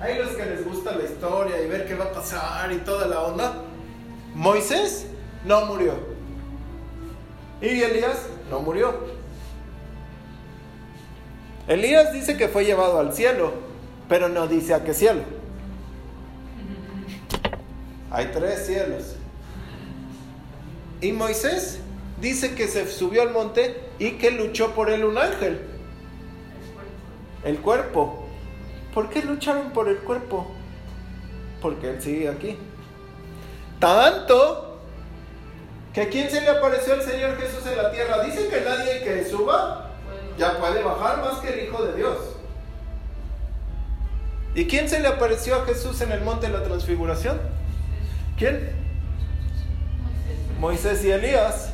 Hay 0.00 0.18
los 0.18 0.30
que 0.30 0.44
les 0.44 0.64
gusta 0.64 0.96
la 0.96 1.04
historia 1.04 1.62
y 1.62 1.68
ver 1.68 1.86
qué 1.86 1.94
va 1.94 2.06
a 2.06 2.12
pasar 2.12 2.72
y 2.72 2.78
toda 2.78 3.06
la 3.06 3.20
onda. 3.20 3.62
Moisés 4.34 5.06
no 5.44 5.66
murió. 5.66 5.94
Y 7.62 7.80
Elías 7.80 8.26
no 8.50 8.60
murió. 8.60 8.94
Elías 11.68 12.12
dice 12.12 12.36
que 12.36 12.48
fue 12.48 12.64
llevado 12.64 13.00
al 13.00 13.12
cielo, 13.12 13.52
pero 14.08 14.28
no 14.28 14.46
dice 14.46 14.74
a 14.74 14.84
qué 14.84 14.92
cielo. 14.92 15.22
Hay 18.10 18.26
tres 18.26 18.66
cielos. 18.66 19.15
Y 21.00 21.12
Moisés 21.12 21.80
dice 22.20 22.54
que 22.54 22.68
se 22.68 22.88
subió 22.88 23.22
al 23.22 23.30
monte 23.30 23.80
y 23.98 24.12
que 24.12 24.30
luchó 24.30 24.74
por 24.74 24.90
él 24.90 25.04
un 25.04 25.18
ángel. 25.18 25.60
El 27.44 27.58
cuerpo. 27.58 28.26
¿Por 28.94 29.10
qué 29.10 29.22
lucharon 29.22 29.72
por 29.72 29.88
el 29.88 29.98
cuerpo? 29.98 30.50
Porque 31.60 31.90
él 31.90 32.02
sigue 32.02 32.28
aquí. 32.28 32.56
Tanto 33.78 34.80
que 35.92 36.02
a 36.02 36.08
quién 36.08 36.30
se 36.30 36.40
le 36.40 36.48
apareció 36.48 36.94
el 36.94 37.02
Señor 37.02 37.36
Jesús 37.38 37.66
en 37.66 37.76
la 37.76 37.90
tierra. 37.90 38.22
Dice 38.24 38.48
que 38.48 38.60
nadie 38.62 39.02
que 39.02 39.24
suba 39.24 39.90
ya 40.38 40.58
puede 40.58 40.82
bajar 40.82 41.20
más 41.20 41.40
que 41.40 41.48
el 41.48 41.68
Hijo 41.68 41.84
de 41.84 41.96
Dios. 41.96 42.18
¿Y 44.54 44.66
quién 44.66 44.88
se 44.88 45.00
le 45.00 45.08
apareció 45.08 45.56
a 45.56 45.66
Jesús 45.66 46.00
en 46.00 46.12
el 46.12 46.22
monte 46.22 46.46
de 46.46 46.54
la 46.54 46.62
transfiguración? 46.62 47.38
¿Quién? 48.38 48.85
Moisés 50.58 51.04
y 51.04 51.10
Elías. 51.10 51.70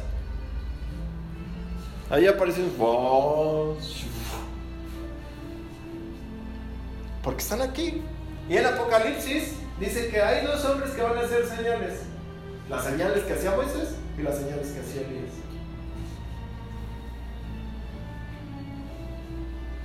Ahí 2.11 2.26
aparecen. 2.26 2.70
Porque 7.22 7.41
están 7.41 7.62
aquí. 7.62 8.03
Y 8.49 8.57
en 8.57 8.66
Apocalipsis 8.66 9.55
dice 9.78 10.09
que 10.09 10.20
hay 10.20 10.45
dos 10.45 10.64
hombres 10.64 10.91
que 10.91 11.03
van 11.03 11.16
a 11.16 11.20
hacer 11.20 11.47
señales. 11.47 12.01
Las 12.68 12.85
señales 12.85 13.22
que 13.24 13.33
hacía 13.35 13.53
Moisés 13.53 13.97
y 14.18 14.22
las 14.22 14.37
señales 14.37 14.68
que 14.68 14.80
hacía 14.80 15.03
Elías. 15.03 15.33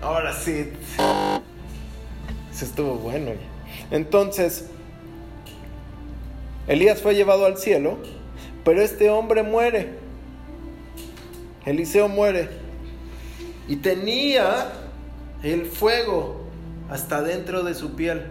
Ahora 0.02 0.34
sí. 0.34 0.74
Eso 2.54 2.66
estuvo 2.66 2.95
bueno. 2.95 3.32
Entonces, 3.91 4.66
Elías 6.68 7.02
fue 7.02 7.16
llevado 7.16 7.45
al 7.45 7.58
cielo, 7.58 8.00
pero 8.68 8.82
este 8.82 9.09
hombre 9.09 9.43
muere. 9.43 9.93
Eliseo 11.65 12.09
muere. 12.09 12.49
Y 13.70 13.78
tenía 13.78 14.74
el 15.41 15.68
fuego 15.68 16.41
hasta 16.89 17.22
dentro 17.22 17.63
de 17.63 17.74
su 17.74 17.95
piel. 17.95 18.26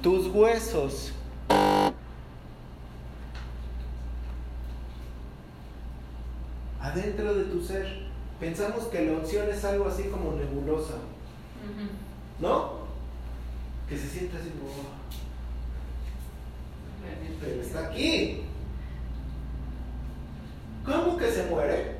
Tus 0.00 0.28
huesos. 0.28 1.12
Adentro 6.80 7.34
de 7.34 7.44
tu 7.46 7.60
ser. 7.60 8.06
Pensamos 8.38 8.84
que 8.84 9.06
la 9.06 9.12
unción 9.14 9.48
es 9.50 9.64
algo 9.64 9.88
así 9.88 10.04
como 10.04 10.36
nebulosa. 10.36 10.98
¿No? 12.38 12.74
Que 13.88 13.98
se 13.98 14.08
siente 14.08 14.36
así 14.36 14.50
como... 14.50 14.70
Pero 17.40 17.60
está 17.60 17.88
aquí. 17.88 18.42
¿Cómo 20.84 21.16
que 21.16 21.30
se 21.30 21.44
muere? 21.44 21.96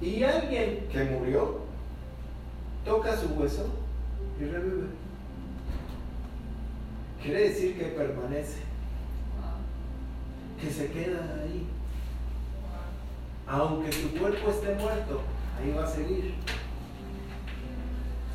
Y 0.00 0.22
alguien 0.22 0.86
que 0.90 1.04
murió 1.04 1.60
toca 2.84 3.16
su 3.16 3.28
hueso 3.28 3.66
y 4.40 4.44
revive. 4.44 4.88
Quiere 7.22 7.48
decir 7.48 7.78
que 7.78 7.84
permanece, 7.86 8.58
que 10.60 10.70
se 10.70 10.90
queda 10.90 11.40
ahí. 11.42 11.66
Aunque 13.46 13.92
su 13.92 14.10
cuerpo 14.10 14.50
esté 14.50 14.74
muerto, 14.74 15.22
ahí 15.58 15.72
va 15.72 15.84
a 15.84 15.88
seguir. 15.88 16.34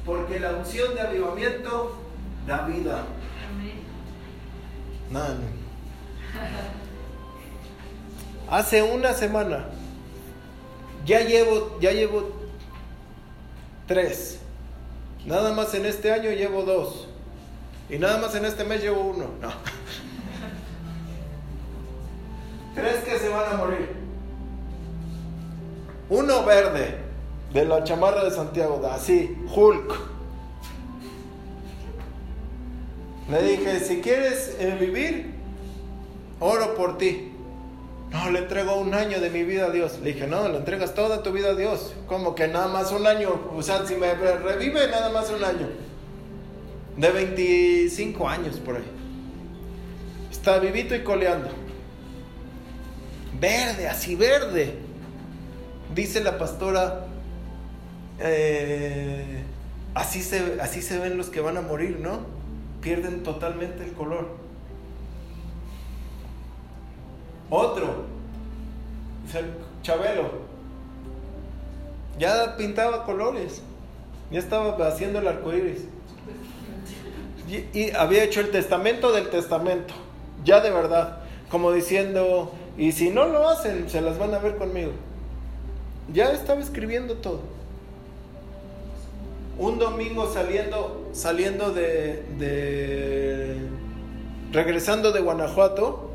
Porque 0.06 0.40
la 0.40 0.54
unción 0.54 0.96
de 0.96 1.02
avivamiento 1.02 1.98
da 2.48 2.66
vida. 2.66 3.06
Nada. 5.12 5.38
Hace 8.50 8.82
una 8.82 9.14
semana 9.14 9.66
ya 11.06 11.22
llevo, 11.22 11.80
ya 11.80 11.92
llevo 11.92 12.30
tres 13.88 14.40
Nada 15.26 15.54
más 15.54 15.74
en 15.74 15.86
este 15.86 16.12
año 16.12 16.32
llevo 16.32 16.64
dos. 16.64 17.08
Y 17.90 17.98
nada 17.98 18.18
más 18.20 18.34
en 18.36 18.46
este 18.46 18.64
mes 18.64 18.82
llevo 18.82 19.02
uno. 19.02 19.26
No. 19.42 19.52
¿Crees 22.76 23.04
que 23.04 23.20
se 23.20 23.30
van 23.30 23.54
a 23.54 23.58
morir? 23.58 23.96
Uno 26.10 26.46
verde, 26.46 26.98
de 27.54 27.66
la 27.66 27.84
chamarra 27.84 28.24
de 28.24 28.32
Santiago, 28.32 28.82
así, 28.92 29.38
Hulk. 29.54 30.19
Le 33.30 33.44
dije, 33.44 33.80
si 33.80 34.02
quieres 34.02 34.56
eh, 34.60 34.76
vivir, 34.80 35.32
oro 36.40 36.76
por 36.76 36.98
ti. 36.98 37.32
No, 38.12 38.32
le 38.32 38.40
entrego 38.40 38.76
un 38.78 38.96
año 38.96 39.20
de 39.20 39.30
mi 39.30 39.44
vida 39.44 39.68
a 39.68 39.70
Dios. 39.70 40.00
Le 40.02 40.14
dije, 40.14 40.26
no, 40.26 40.50
le 40.50 40.58
entregas 40.58 40.96
toda 40.96 41.22
tu 41.22 41.32
vida 41.32 41.50
a 41.50 41.56
Dios. 41.56 41.94
Como 42.08 42.34
que 42.34 42.48
nada 42.48 42.68
más 42.68 42.92
un 42.92 43.06
año. 43.06 43.52
O 43.56 43.62
sea, 43.62 43.86
si 43.86 43.96
me 43.96 44.16
revive, 44.16 44.88
nada 44.88 45.12
más 45.12 45.30
un 45.30 45.44
año. 45.44 45.70
De 46.98 47.12
25 47.12 48.28
años 48.28 48.58
por 48.58 48.78
ahí. 48.78 48.84
Está 50.32 50.58
vivito 50.58 50.96
y 50.96 51.04
coleando. 51.04 51.50
Verde, 53.40 53.88
así 53.88 54.16
verde. 54.16 54.74
Dice 55.94 56.22
la 56.22 56.40
pastora, 56.40 57.06
eh, 58.20 59.44
así, 59.94 60.24
se, 60.24 60.58
así 60.62 60.82
se 60.82 60.98
ven 60.98 61.16
los 61.16 61.30
que 61.30 61.42
van 61.42 61.58
a 61.58 61.62
morir, 61.62 62.00
¿no? 62.00 62.39
Pierden 62.82 63.24
totalmente 63.24 63.84
el 63.84 63.94
color. 63.94 64.28
Otro, 67.50 68.06
Chabelo, 69.82 70.30
ya 72.18 72.58
pintaba 72.58 73.06
colores, 73.06 73.62
ya 74.32 74.40
estaba 74.40 74.76
haciendo 74.88 75.20
el 75.20 75.28
arco 75.28 75.54
iris. 75.54 75.86
Y, 77.74 77.92
había 77.92 78.24
hecho 78.24 78.42
el 78.42 78.52
testamento 78.52 79.12
del 79.12 79.30
testamento, 79.30 79.96
ya 80.44 80.62
de 80.62 80.70
verdad, 80.70 81.20
como 81.50 81.72
diciendo, 81.72 82.54
y 82.78 82.92
si 82.92 83.10
no 83.10 83.26
lo 83.26 83.50
hacen, 83.50 83.90
se 83.90 84.02
las 84.02 84.20
van 84.20 84.36
a 84.36 84.40
ver 84.40 84.58
conmigo. 84.58 84.92
Ya 86.14 86.32
estaba 86.32 86.62
escribiendo 86.62 87.16
todo. 87.16 87.42
Un 89.60 89.78
domingo 89.78 90.32
saliendo, 90.34 91.10
saliendo 91.12 91.72
de, 91.72 92.24
de 92.40 93.58
regresando 94.52 95.12
de 95.12 95.20
Guanajuato, 95.22 96.10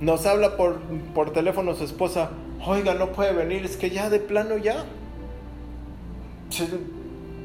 nos 0.00 0.26
habla 0.26 0.56
por, 0.56 0.78
por 1.14 1.32
teléfono 1.32 1.74
su 1.74 1.84
esposa, 1.84 2.30
oiga, 2.64 2.94
no 2.94 3.08
puede 3.12 3.32
venir, 3.32 3.64
es 3.64 3.76
que 3.76 3.90
ya 3.90 4.08
de 4.10 4.20
plano 4.20 4.56
ya. 4.56 4.84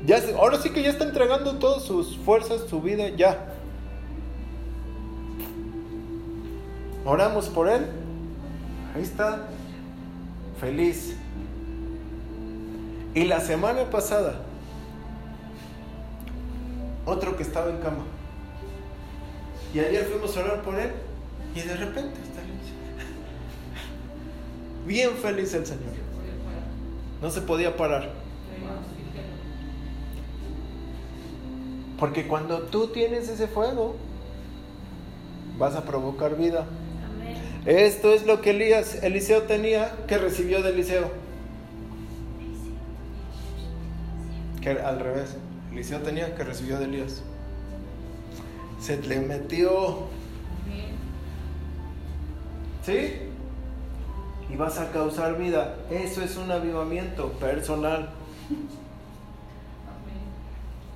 ya 0.06 0.22
ahora 0.38 0.60
sí 0.60 0.70
que 0.70 0.84
ya 0.84 0.92
está 0.92 1.04
entregando 1.04 1.56
todas 1.56 1.84
sus 1.84 2.16
fuerzas, 2.18 2.62
su 2.70 2.82
vida, 2.82 3.10
ya. 3.10 3.56
Oramos 7.06 7.50
por 7.50 7.68
él. 7.68 7.88
Ahí 8.96 9.02
está. 9.02 9.48
Feliz. 10.62 11.16
Y 13.16 13.26
la 13.26 13.40
semana 13.42 13.90
pasada, 13.90 14.40
otro 17.06 17.36
que 17.36 17.44
estaba 17.44 17.70
en 17.70 17.78
cama. 17.78 18.04
Y 19.74 19.80
ayer 19.80 20.06
fuimos 20.06 20.36
a 20.38 20.42
orar 20.42 20.62
por 20.62 20.80
él. 20.80 20.92
Y 21.56 21.62
de 21.62 21.76
repente 21.76 22.20
Bien 24.86 25.12
feliz 25.12 25.54
el 25.54 25.66
Señor. 25.66 25.94
No 27.22 27.30
se 27.30 27.42
podía 27.42 27.78
parar. 27.78 28.12
Porque 31.98 32.28
cuando 32.28 32.64
tú 32.64 32.88
tienes 32.88 33.30
ese 33.30 33.48
fuego, 33.48 33.96
vas 35.58 35.76
a 35.76 35.86
provocar 35.86 36.36
vida. 36.36 36.66
Esto 37.66 38.14
es 38.14 38.26
lo 38.26 38.42
que 38.42 38.50
Elías, 38.50 39.02
Eliseo 39.04 39.44
tenía 39.44 39.96
que 40.06 40.18
recibió 40.18 40.62
de 40.62 40.72
Eliseo. 40.72 41.10
Que 44.62 44.72
al 44.72 45.00
revés, 45.00 45.38
Eliseo 45.74 46.00
tenía 46.00 46.34
que 46.36 46.44
recibió 46.44 46.80
de 46.80 46.86
Elías. 46.86 47.22
Se 48.80 49.02
le 49.02 49.20
metió. 49.20 50.08
¿Sí? 52.86 53.30
y 54.54 54.56
vas 54.56 54.78
a 54.78 54.92
causar 54.92 55.38
vida. 55.38 55.76
Eso 55.90 56.22
es 56.22 56.38
un 56.38 56.52
avivamiento 56.52 57.32
personal. 57.34 58.12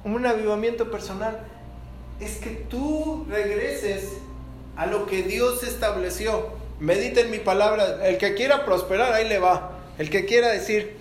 Un 0.04 0.26
avivamiento 0.26 0.92
personal 0.92 1.40
es 2.20 2.38
que 2.38 2.52
tú 2.52 3.26
regreses 3.30 4.14
a 4.76 4.86
lo 4.86 5.08
que 5.08 5.24
Dios 5.24 5.64
estableció. 5.64 6.50
Medita 6.80 7.22
en 7.22 7.32
mi 7.32 7.40
palabra. 7.40 8.08
El 8.08 8.20
que 8.20 8.36
quiera 8.36 8.64
prosperar, 8.64 9.14
ahí 9.14 9.28
le 9.28 9.40
va. 9.40 9.72
El 9.98 10.12
que 10.12 10.26
quiera 10.26 10.50
decir, 10.50 10.96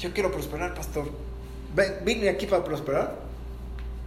yo 0.00 0.12
quiero 0.12 0.32
prosperar, 0.32 0.74
pastor. 0.74 1.08
Vine 2.04 2.28
aquí 2.28 2.46
para 2.46 2.64
prosperar. 2.64 3.14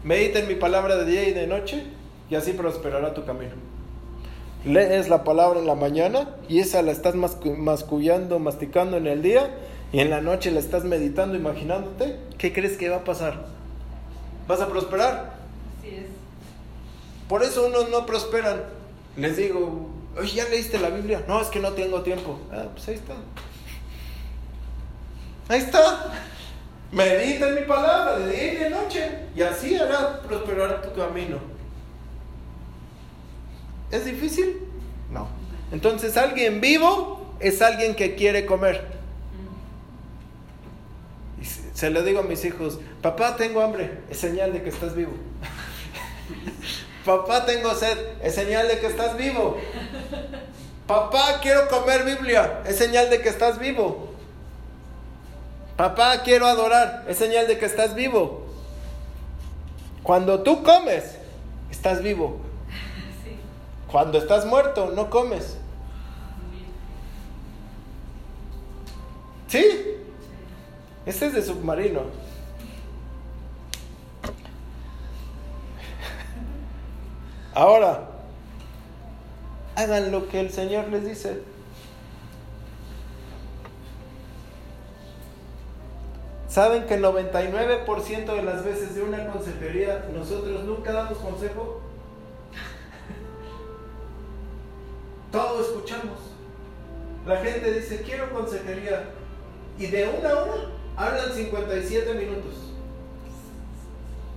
Medita 0.04 0.40
en 0.40 0.48
mi 0.48 0.56
palabra 0.56 0.98
de 0.98 1.06
día 1.06 1.28
y 1.28 1.34
de 1.34 1.48
noche 1.48 1.84
y 2.30 2.36
así 2.36 2.54
prosperará 2.54 3.14
tu 3.14 3.26
camino 3.26 3.54
lees 4.66 5.10
la 5.10 5.24
palabra 5.24 5.60
en 5.60 5.68
la 5.68 5.76
mañana 5.76 6.30
y 6.48 6.60
esa 6.60 6.82
la 6.82 6.92
estás 6.92 7.16
mascullando, 7.16 8.40
masticando 8.40 8.98
en 8.98 9.08
el 9.08 9.22
día 9.22 9.50
y 9.92 10.00
en 10.00 10.10
la 10.10 10.22
noche 10.22 10.52
la 10.52 10.60
estás 10.60 10.84
meditando, 10.86 11.36
imaginándote, 11.36 12.18
¿qué 12.38 12.54
crees 12.54 12.78
que 12.78 12.90
va 12.90 12.98
a 12.98 13.04
pasar? 13.04 13.46
¿Vas 14.48 14.62
a 14.62 14.68
prosperar? 14.68 15.36
Así 15.80 15.96
es. 15.96 16.06
Por 17.28 17.44
eso 17.44 17.68
unos 17.68 17.90
no 17.90 18.06
prosperan. 18.06 18.64
Les 19.16 19.38
digo, 19.38 19.90
oye, 20.18 20.34
¿ya 20.34 20.50
leíste 20.50 20.80
la 20.80 20.90
Biblia? 20.90 21.24
No, 21.28 21.42
es 21.42 21.48
que 21.48 21.60
no 21.60 21.72
tengo 21.74 22.02
tiempo. 22.02 22.40
Ah, 22.52 22.66
pues 22.74 22.88
ahí 22.88 22.96
está. 22.96 23.14
Ahí 25.50 25.60
está. 25.60 26.14
Medita 26.94 27.48
en 27.48 27.56
mi 27.56 27.62
palabra 27.62 28.20
de 28.20 28.32
día 28.32 28.54
y 28.54 28.56
de 28.56 28.70
noche 28.70 29.10
y 29.36 29.42
así 29.42 29.76
hará 29.76 30.22
prosperar 30.22 30.80
tu 30.84 30.94
camino. 30.94 31.38
¿Es 33.90 34.06
difícil? 34.06 34.60
No. 35.10 35.28
Entonces 35.72 36.16
alguien 36.18 36.62
vivo 36.62 37.36
es 37.40 37.64
alguien 37.64 37.96
que 37.96 38.14
quiere 38.14 38.46
comer. 38.46 38.94
Se 41.74 41.90
le 41.90 42.04
digo 42.04 42.20
a 42.20 42.24
mis 42.24 42.46
hijos, 42.46 42.80
papá 43.02 43.36
tengo 43.38 43.62
hambre, 43.62 44.00
es 44.12 44.20
señal 44.20 44.54
de 44.54 44.62
que 44.62 44.70
estás 44.70 44.96
vivo. 44.96 45.14
papá 47.06 47.44
tengo 47.48 47.74
sed, 47.74 47.98
es 48.22 48.36
señal 48.36 48.68
de 48.68 48.80
que 48.80 48.86
estás 48.86 49.18
vivo. 49.18 49.58
Papá 50.86 51.40
quiero 51.42 51.68
comer 51.70 52.04
Biblia, 52.04 52.62
es 52.68 52.78
señal 52.78 53.10
de 53.10 53.20
que 53.20 53.30
estás 53.30 53.58
vivo. 53.58 54.13
Papá 55.78 56.22
quiero 56.24 56.46
adorar, 56.46 57.06
es 57.08 57.18
señal 57.18 57.48
de 57.48 57.58
que 57.58 57.66
estás 57.66 57.96
vivo. 57.96 58.46
Cuando 60.04 60.44
tú 60.44 60.64
comes, 60.64 61.18
estás 61.72 62.02
vivo. 62.02 62.38
Cuando 63.92 64.18
estás 64.18 64.46
muerto, 64.46 64.92
no 64.96 65.10
comes. 65.10 65.58
¿Sí? 69.48 69.66
Este 71.06 71.28
es 71.28 71.34
de 71.34 71.44
submarino. 71.44 72.02
Ahora, 77.54 78.10
hagan 79.76 80.12
lo 80.12 80.28
que 80.28 80.40
el 80.40 80.52
Señor 80.52 80.88
les 80.88 81.06
dice. 81.06 81.53
¿Saben 86.54 86.86
que 86.86 86.94
el 86.94 87.04
99% 87.04 88.26
de 88.26 88.44
las 88.44 88.64
veces 88.64 88.94
de 88.94 89.02
una 89.02 89.26
consejería 89.26 90.06
nosotros 90.14 90.64
nunca 90.66 90.92
damos 90.94 91.18
consejo? 91.18 91.82
Todo 95.32 95.62
escuchamos. 95.62 96.20
La 97.26 97.38
gente 97.38 97.74
dice, 97.74 98.04
quiero 98.04 98.32
consejería. 98.32 99.06
Y 99.80 99.88
de 99.88 100.08
una 100.08 100.30
hora 100.30 100.54
hablan 100.96 101.34
57 101.34 102.14
minutos. 102.14 102.54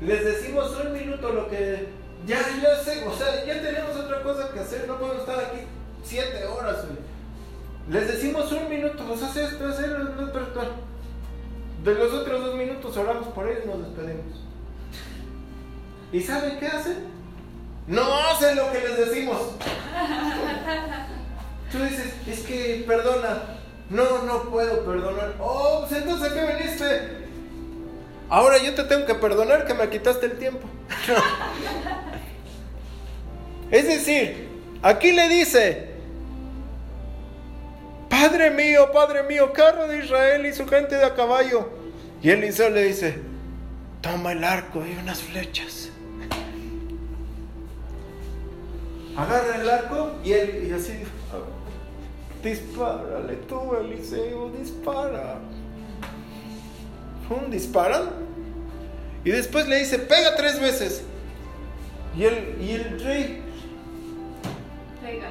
Les 0.00 0.24
decimos 0.24 0.74
un 0.82 0.94
minuto 0.94 1.30
lo 1.34 1.50
que 1.50 1.88
ya, 2.26 2.38
ya 2.62 2.76
sé, 2.82 3.06
o 3.06 3.14
sea, 3.14 3.44
ya 3.44 3.60
tenemos 3.60 3.94
otra 3.94 4.22
cosa 4.22 4.50
que 4.54 4.60
hacer, 4.60 4.88
no 4.88 4.98
podemos 4.98 5.20
estar 5.20 5.38
aquí 5.38 5.58
7 6.02 6.46
horas. 6.46 6.76
Les 7.90 8.08
decimos 8.08 8.50
un 8.52 8.70
minuto, 8.70 9.04
o 9.12 9.16
sea, 9.18 9.28
esto, 9.28 9.68
hacer 9.68 9.90
De 11.86 11.94
los 11.94 12.12
otros 12.12 12.44
dos 12.44 12.56
minutos 12.56 12.96
oramos 12.96 13.28
por 13.28 13.48
ellos 13.48 13.64
nos 13.64 13.78
despedimos. 13.78 14.42
¿Y 16.10 16.20
saben 16.20 16.58
qué 16.58 16.66
hacen? 16.66 16.96
No 17.86 18.02
hacen 18.02 18.56
lo 18.56 18.72
que 18.72 18.80
les 18.80 19.06
decimos. 19.06 19.52
Tú 21.70 21.78
dices, 21.84 22.12
es 22.26 22.40
que 22.40 22.82
perdona. 22.88 23.40
No, 23.88 24.24
no 24.24 24.50
puedo 24.50 24.84
perdonar. 24.84 25.34
Oh, 25.38 25.86
pues 25.88 26.02
entonces 26.02 26.32
¿a 26.32 26.34
qué 26.34 26.56
viniste? 26.56 27.26
ahora 28.28 28.58
yo 28.58 28.74
te 28.74 28.82
tengo 28.82 29.06
que 29.06 29.14
perdonar 29.14 29.64
que 29.64 29.74
me 29.74 29.88
quitaste 29.88 30.26
el 30.26 30.38
tiempo. 30.40 30.68
es 33.70 33.86
decir, 33.86 34.48
aquí 34.82 35.12
le 35.12 35.28
dice, 35.28 35.94
Padre 38.10 38.50
mío, 38.50 38.90
Padre 38.92 39.22
mío, 39.22 39.52
carro 39.52 39.86
de 39.86 39.98
Israel 39.98 40.46
y 40.46 40.52
su 40.52 40.66
gente 40.66 40.96
de 40.96 41.04
a 41.04 41.14
caballo. 41.14 41.75
Y 42.26 42.30
Eliseo 42.30 42.70
le 42.70 42.82
dice, 42.82 43.20
toma 44.00 44.32
el 44.32 44.42
arco 44.42 44.84
y 44.84 44.96
unas 45.00 45.22
flechas. 45.22 45.90
Agarra 49.16 49.60
el 49.60 49.70
arco 49.70 50.10
y 50.24 50.32
él 50.32 50.66
y 50.68 50.72
así, 50.72 50.92
dispárale 52.42 53.36
tú, 53.48 53.76
Eliseo, 53.76 54.50
dispara. 54.50 55.38
Un 57.30 57.48
disparan. 57.48 58.10
Y 59.24 59.30
después 59.30 59.68
le 59.68 59.78
dice, 59.78 60.00
pega 60.00 60.34
tres 60.34 60.60
veces. 60.60 61.04
Y 62.16 62.24
el, 62.24 62.60
y 62.60 62.70
el 62.72 63.00
rey 63.04 63.42
Pega. 65.00 65.28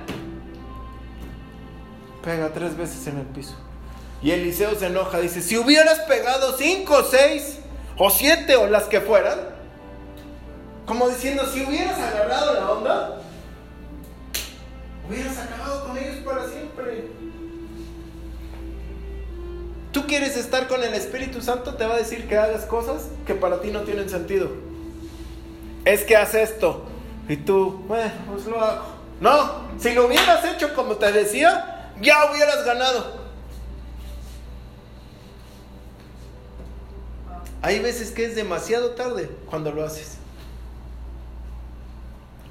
pega 2.24 2.54
tres 2.54 2.78
veces 2.78 3.06
en 3.08 3.18
el 3.18 3.26
piso. 3.26 3.65
Y 4.26 4.32
Eliseo 4.32 4.74
se 4.74 4.88
enoja, 4.88 5.20
dice, 5.20 5.40
si 5.40 5.56
hubieras 5.56 6.00
pegado 6.00 6.58
cinco, 6.58 7.04
seis 7.04 7.60
o 7.96 8.10
siete 8.10 8.56
o 8.56 8.66
las 8.66 8.86
que 8.86 9.00
fueran, 9.00 9.38
como 10.88 11.08
diciendo, 11.10 11.46
si 11.46 11.64
hubieras 11.64 12.00
agarrado 12.00 12.56
la 12.56 12.72
onda, 12.72 13.22
hubieras 15.08 15.38
acabado 15.38 15.86
con 15.86 15.98
ellos 16.00 16.16
para 16.26 16.50
siempre. 16.50 17.06
Tú 19.92 20.08
quieres 20.08 20.36
estar 20.38 20.68
con 20.68 20.84
el 20.84 20.96
Espíritu 20.96 21.44
Santo, 21.44 21.76
te 21.76 21.86
va 21.86 21.94
a 21.94 21.98
decir 21.98 22.28
que 22.28 22.36
hagas 22.36 22.66
cosas 22.66 23.04
que 23.28 23.36
para 23.36 23.62
ti 23.62 23.70
no 23.70 23.82
tienen 23.82 24.10
sentido. 24.10 24.50
Es 25.86 26.02
que 26.02 26.18
haz 26.18 26.34
esto. 26.34 26.84
Y 27.30 27.38
tú, 27.38 27.84
bueno, 27.88 28.12
pues 28.34 28.48
lo 28.48 28.60
hago. 28.60 28.86
No, 29.22 29.68
si 29.78 29.94
lo 29.94 30.08
hubieras 30.08 30.44
hecho 30.46 30.74
como 30.74 30.96
te 30.96 31.12
decía, 31.12 31.92
ya 32.02 32.32
hubieras 32.32 32.66
ganado. 32.66 33.25
Hay 37.66 37.80
veces 37.80 38.12
que 38.12 38.26
es 38.26 38.36
demasiado 38.36 38.92
tarde 38.92 39.28
cuando 39.50 39.72
lo 39.72 39.84
haces. 39.84 40.18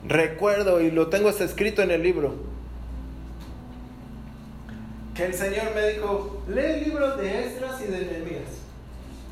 Recuerdo, 0.05 0.81
y 0.81 0.91
lo 0.91 1.07
tengo 1.07 1.29
escrito 1.29 1.83
en 1.83 1.93
el 1.93 2.03
libro, 2.03 2.35
que 5.15 5.27
el 5.27 5.35
Señor 5.35 5.73
me 5.73 5.91
dijo, 5.91 6.43
lee 6.49 6.63
el 6.63 6.85
libro 6.87 7.17
de 7.17 7.47
Esdras 7.47 7.81
y 7.81 7.85
de 7.85 8.07
Nehemías. 8.07 8.43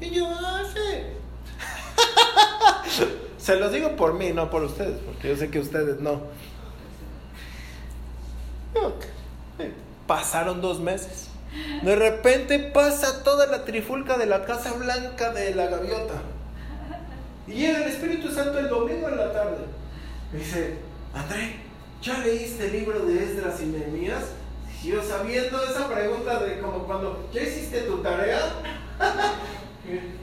Y 0.01 0.11
yo, 0.11 0.28
ah. 0.28 0.62
Se 3.39 3.57
los 3.57 3.72
digo 3.72 3.97
por 3.97 4.14
mí, 4.14 4.30
no 4.33 4.51
por 4.51 4.62
ustedes, 4.62 5.01
porque 5.05 5.30
yo 5.30 5.37
sé 5.37 5.51
que 5.51 5.59
ustedes 5.59 5.99
no. 5.99 6.22
Pasaron 10.07 10.61
dos 10.61 10.78
meses. 10.78 11.32
De 11.82 11.96
repente 11.96 12.59
pasa 12.59 13.22
toda 13.22 13.46
la 13.46 13.64
trifulca 13.64 14.16
de 14.16 14.26
la 14.26 14.44
Casa 14.44 14.72
Blanca 14.72 15.32
de 15.32 15.55
la 15.55 15.66
Gaviota. 15.66 16.22
Y 17.46 17.53
llega 17.53 17.78
el 17.78 17.90
Espíritu 17.90 18.30
Santo 18.30 18.59
el 18.59 18.68
domingo 18.68 19.09
en 19.09 19.16
la 19.16 19.32
tarde. 19.32 19.66
Me 20.32 20.38
dice, 20.38 20.78
André, 21.12 21.57
¿ya 22.00 22.18
leíste 22.18 22.66
el 22.66 22.72
libro 22.72 23.00
de 23.00 23.24
Esdras 23.24 23.61
y 23.61 23.66
Nehemías? 23.66 24.24
Yo 24.82 25.03
sabiendo 25.03 25.62
esa 25.62 25.88
pregunta 25.88 26.40
de 26.40 26.59
como 26.61 26.84
cuando, 26.84 27.28
¿ya 27.32 27.42
hiciste 27.42 27.82
tu 27.82 27.98
tarea? 27.98 28.40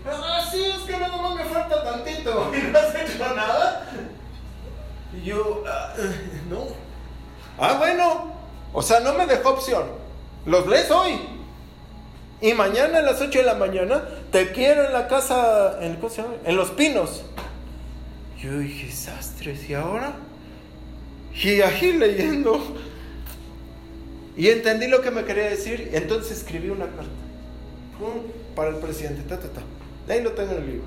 ah, 0.05 0.47
sí, 0.51 0.63
es 0.63 0.84
que 0.84 0.97
nada 0.97 1.15
más 1.15 1.36
me 1.36 1.45
falta 1.45 1.84
tantito. 1.84 2.51
¿Y 2.55 2.71
no 2.71 2.80
has 2.80 2.95
hecho 2.95 3.36
nada? 3.36 3.86
Y 5.13 5.21
yo, 5.25 5.63
ah, 5.67 5.93
no. 6.49 6.67
Ah, 7.57 7.75
bueno. 7.77 8.34
O 8.73 8.82
sea, 8.82 8.99
no 8.99 9.13
me 9.13 9.25
dejó 9.25 9.51
opción. 9.51 9.99
Los 10.45 10.67
lees 10.67 10.89
hoy. 10.91 11.19
Y 12.41 12.53
mañana 12.53 12.99
a 12.99 13.01
las 13.01 13.19
8 13.21 13.39
de 13.39 13.45
la 13.45 13.55
mañana 13.55 14.03
te 14.31 14.51
quiero 14.51 14.85
en 14.85 14.93
la 14.93 15.07
casa, 15.07 15.77
en, 15.81 16.55
Los 16.55 16.71
Pinos. 16.71 17.23
Yo 18.41 18.57
dije, 18.59 18.89
sastres, 18.91 19.69
¿y 19.69 19.73
ahora? 19.73 20.13
Y 21.35 21.59
ahí 21.61 21.93
leyendo. 21.93 22.61
Y 24.37 24.47
entendí 24.49 24.87
lo 24.87 25.01
que 25.01 25.11
me 25.11 25.25
quería 25.25 25.49
decir. 25.49 25.89
Entonces 25.93 26.37
escribí 26.37 26.69
una 26.69 26.85
carta. 26.85 27.03
Para 28.55 28.69
el 28.69 28.75
presidente. 28.77 29.21
Ta, 29.27 29.37
ta, 29.37 29.49
ta. 29.49 29.61
Ahí 30.13 30.21
lo 30.23 30.31
tengo 30.31 30.53
en 30.53 30.57
el 30.59 30.65
libro. 30.65 30.85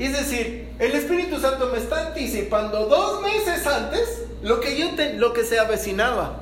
Es 0.00 0.12
decir, 0.12 0.68
el 0.80 0.92
Espíritu 0.92 1.38
Santo 1.40 1.70
me 1.72 1.78
está 1.78 2.08
anticipando 2.08 2.86
dos 2.86 3.22
meses 3.22 3.66
antes 3.66 4.24
lo 4.42 4.60
que 4.60 4.76
yo 4.76 4.94
te- 4.96 5.14
lo 5.14 5.32
que 5.32 5.44
se 5.44 5.58
avecinaba. 5.58 6.40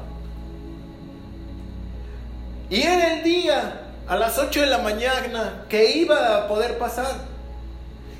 Y 2.69 2.83
era 2.83 3.14
el 3.14 3.25
día 3.25 3.83
a 4.09 4.17
las 4.17 4.39
8 4.39 4.61
de 4.61 4.67
la 4.67 4.79
mañana 4.79 5.64
que 5.69 5.97
iba 5.97 6.37
a 6.37 6.49
poder 6.49 6.79
pasar. 6.79 7.14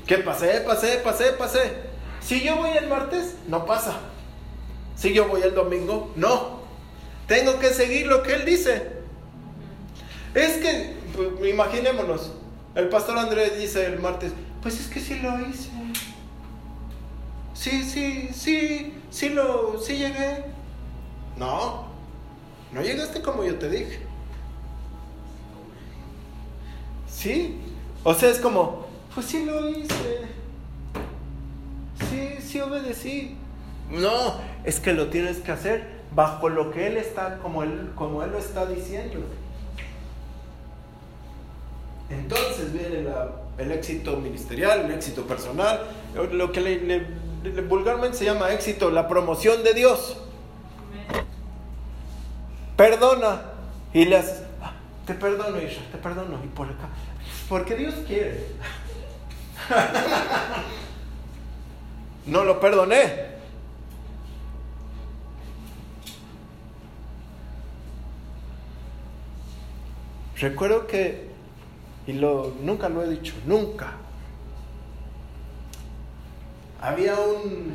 Que 0.07 0.18
pasé, 0.18 0.61
pasé, 0.61 0.99
pasé, 0.99 1.32
pasé. 1.32 1.72
Si 2.20 2.42
yo 2.42 2.57
voy 2.57 2.70
el 2.76 2.88
martes, 2.88 3.34
no 3.49 3.66
pasa. 3.66 3.99
Si 4.97 5.12
yo 5.12 5.28
voy 5.28 5.42
el 5.42 5.55
domingo, 5.55 6.12
no. 6.16 6.61
Tengo 7.26 7.59
que 7.59 7.70
seguir 7.70 8.07
lo 8.07 8.22
que 8.22 8.34
él 8.34 8.44
dice. 8.44 8.92
Es 10.34 10.59
que, 10.59 10.97
imaginémonos, 11.49 12.32
el 12.74 12.88
pastor 12.88 13.18
Andrés 13.18 13.59
dice 13.59 13.86
el 13.86 13.99
martes, 13.99 14.32
pues 14.62 14.78
es 14.78 14.86
que 14.86 15.01
sí 15.01 15.18
lo 15.18 15.40
hice. 15.40 15.70
Sí, 17.55 17.82
sí, 17.82 18.30
sí, 18.32 18.94
sí 19.11 19.30
lo, 19.30 19.80
sí 19.80 19.97
llegué. 19.97 20.44
No, 21.36 21.86
no 22.72 22.82
llegaste 22.82 23.22
como 23.22 23.44
yo 23.44 23.57
te 23.57 23.68
dije. 23.70 24.05
Sí, 27.16 27.58
o 28.04 28.12
sea, 28.12 28.28
es 28.30 28.38
como, 28.38 28.86
pues 29.14 29.24
sí 29.26 29.46
lo 29.46 29.70
hice. 29.70 30.20
Sí, 32.10 32.34
sí 32.42 32.60
obedecí. 32.60 33.36
No, 33.90 34.34
es 34.64 34.80
que 34.80 34.92
lo 34.92 35.08
tienes 35.08 35.38
que 35.38 35.50
hacer 35.50 35.96
bajo 36.14 36.50
lo 36.50 36.70
que 36.70 36.88
él 36.88 36.98
está, 36.98 37.38
como 37.38 37.62
él, 37.62 37.90
como 37.94 38.22
él 38.22 38.32
lo 38.32 38.38
está 38.38 38.66
diciendo. 38.66 39.20
Entonces 42.10 42.72
viene 42.74 43.02
la- 43.02 43.30
el 43.56 43.72
éxito 43.72 44.18
ministerial, 44.18 44.80
el 44.84 44.90
éxito 44.90 45.22
personal, 45.26 45.80
lo 46.32 46.52
que 46.52 46.60
le- 46.60 46.80
le- 46.80 47.06
le- 47.42 47.62
vulgarmente 47.62 48.18
se 48.18 48.26
llama 48.26 48.52
éxito, 48.52 48.90
la 48.90 49.08
promoción 49.08 49.64
de 49.64 49.72
Dios. 49.72 50.18
Perdona 52.76 53.40
y 53.94 54.04
le 54.04 54.16
haces, 54.18 54.42
"Ah, 54.62 54.72
te 55.06 55.14
perdono, 55.14 55.56
Isha, 55.60 55.80
te 55.90 55.98
perdono. 55.98 56.38
Y 56.44 56.48
por 56.48 56.66
acá, 56.66 56.88
porque 57.49 57.76
Dios 57.76 57.94
quiere. 58.07 58.44
no 62.26 62.44
lo 62.44 62.61
perdoné. 62.61 63.36
Recuerdo 70.38 70.86
que, 70.86 71.28
y 72.07 72.12
lo, 72.12 72.55
nunca 72.61 72.88
lo 72.88 73.03
he 73.03 73.09
dicho, 73.09 73.34
nunca. 73.47 73.94
Había 76.80 77.14
un, 77.14 77.72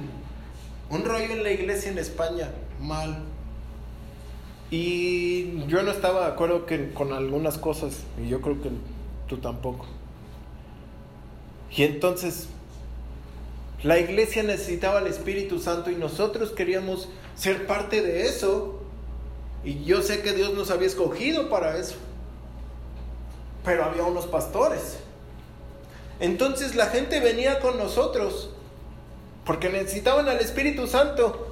un 0.92 1.06
rollo 1.06 1.32
en 1.32 1.44
la 1.44 1.52
iglesia 1.52 1.92
en 1.92 1.98
España, 1.98 2.52
mal. 2.80 3.24
Y 4.70 5.66
yo 5.66 5.82
no 5.82 5.92
estaba 5.92 6.28
de 6.28 6.34
acuerdo 6.34 6.68
con 6.94 7.14
algunas 7.14 7.58
cosas, 7.58 8.04
y 8.24 8.30
yo 8.30 8.42
creo 8.42 8.62
que 8.62 8.70
tampoco. 9.38 9.86
Y 11.72 11.84
entonces, 11.84 12.48
la 13.84 13.98
iglesia 13.98 14.44
necesitaba 14.44 15.00
el 15.00 15.08
Espíritu 15.08 15.60
Santo 15.60 15.90
y 15.90 15.96
nosotros 15.96 16.52
queríamos 16.52 17.10
ser 17.36 17.66
parte 17.66 18.02
de 18.02 18.28
eso. 18.28 18.82
Y 19.64 19.84
yo 19.84 20.02
sé 20.02 20.22
que 20.22 20.34
Dios 20.34 20.54
nos 20.54 20.70
había 20.70 20.88
escogido 20.88 21.50
para 21.50 21.78
eso. 21.78 21.96
Pero 23.64 23.86
había 23.86 24.04
unos 24.04 24.28
pastores. 24.28 24.98
Entonces 26.20 26.76
la 26.76 26.88
gente 26.88 27.20
venía 27.20 27.60
con 27.60 27.78
nosotros 27.78 28.52
porque 29.46 29.70
necesitaban 29.70 30.30
al 30.30 30.40
Espíritu 30.40 30.88
Santo. 30.88 31.48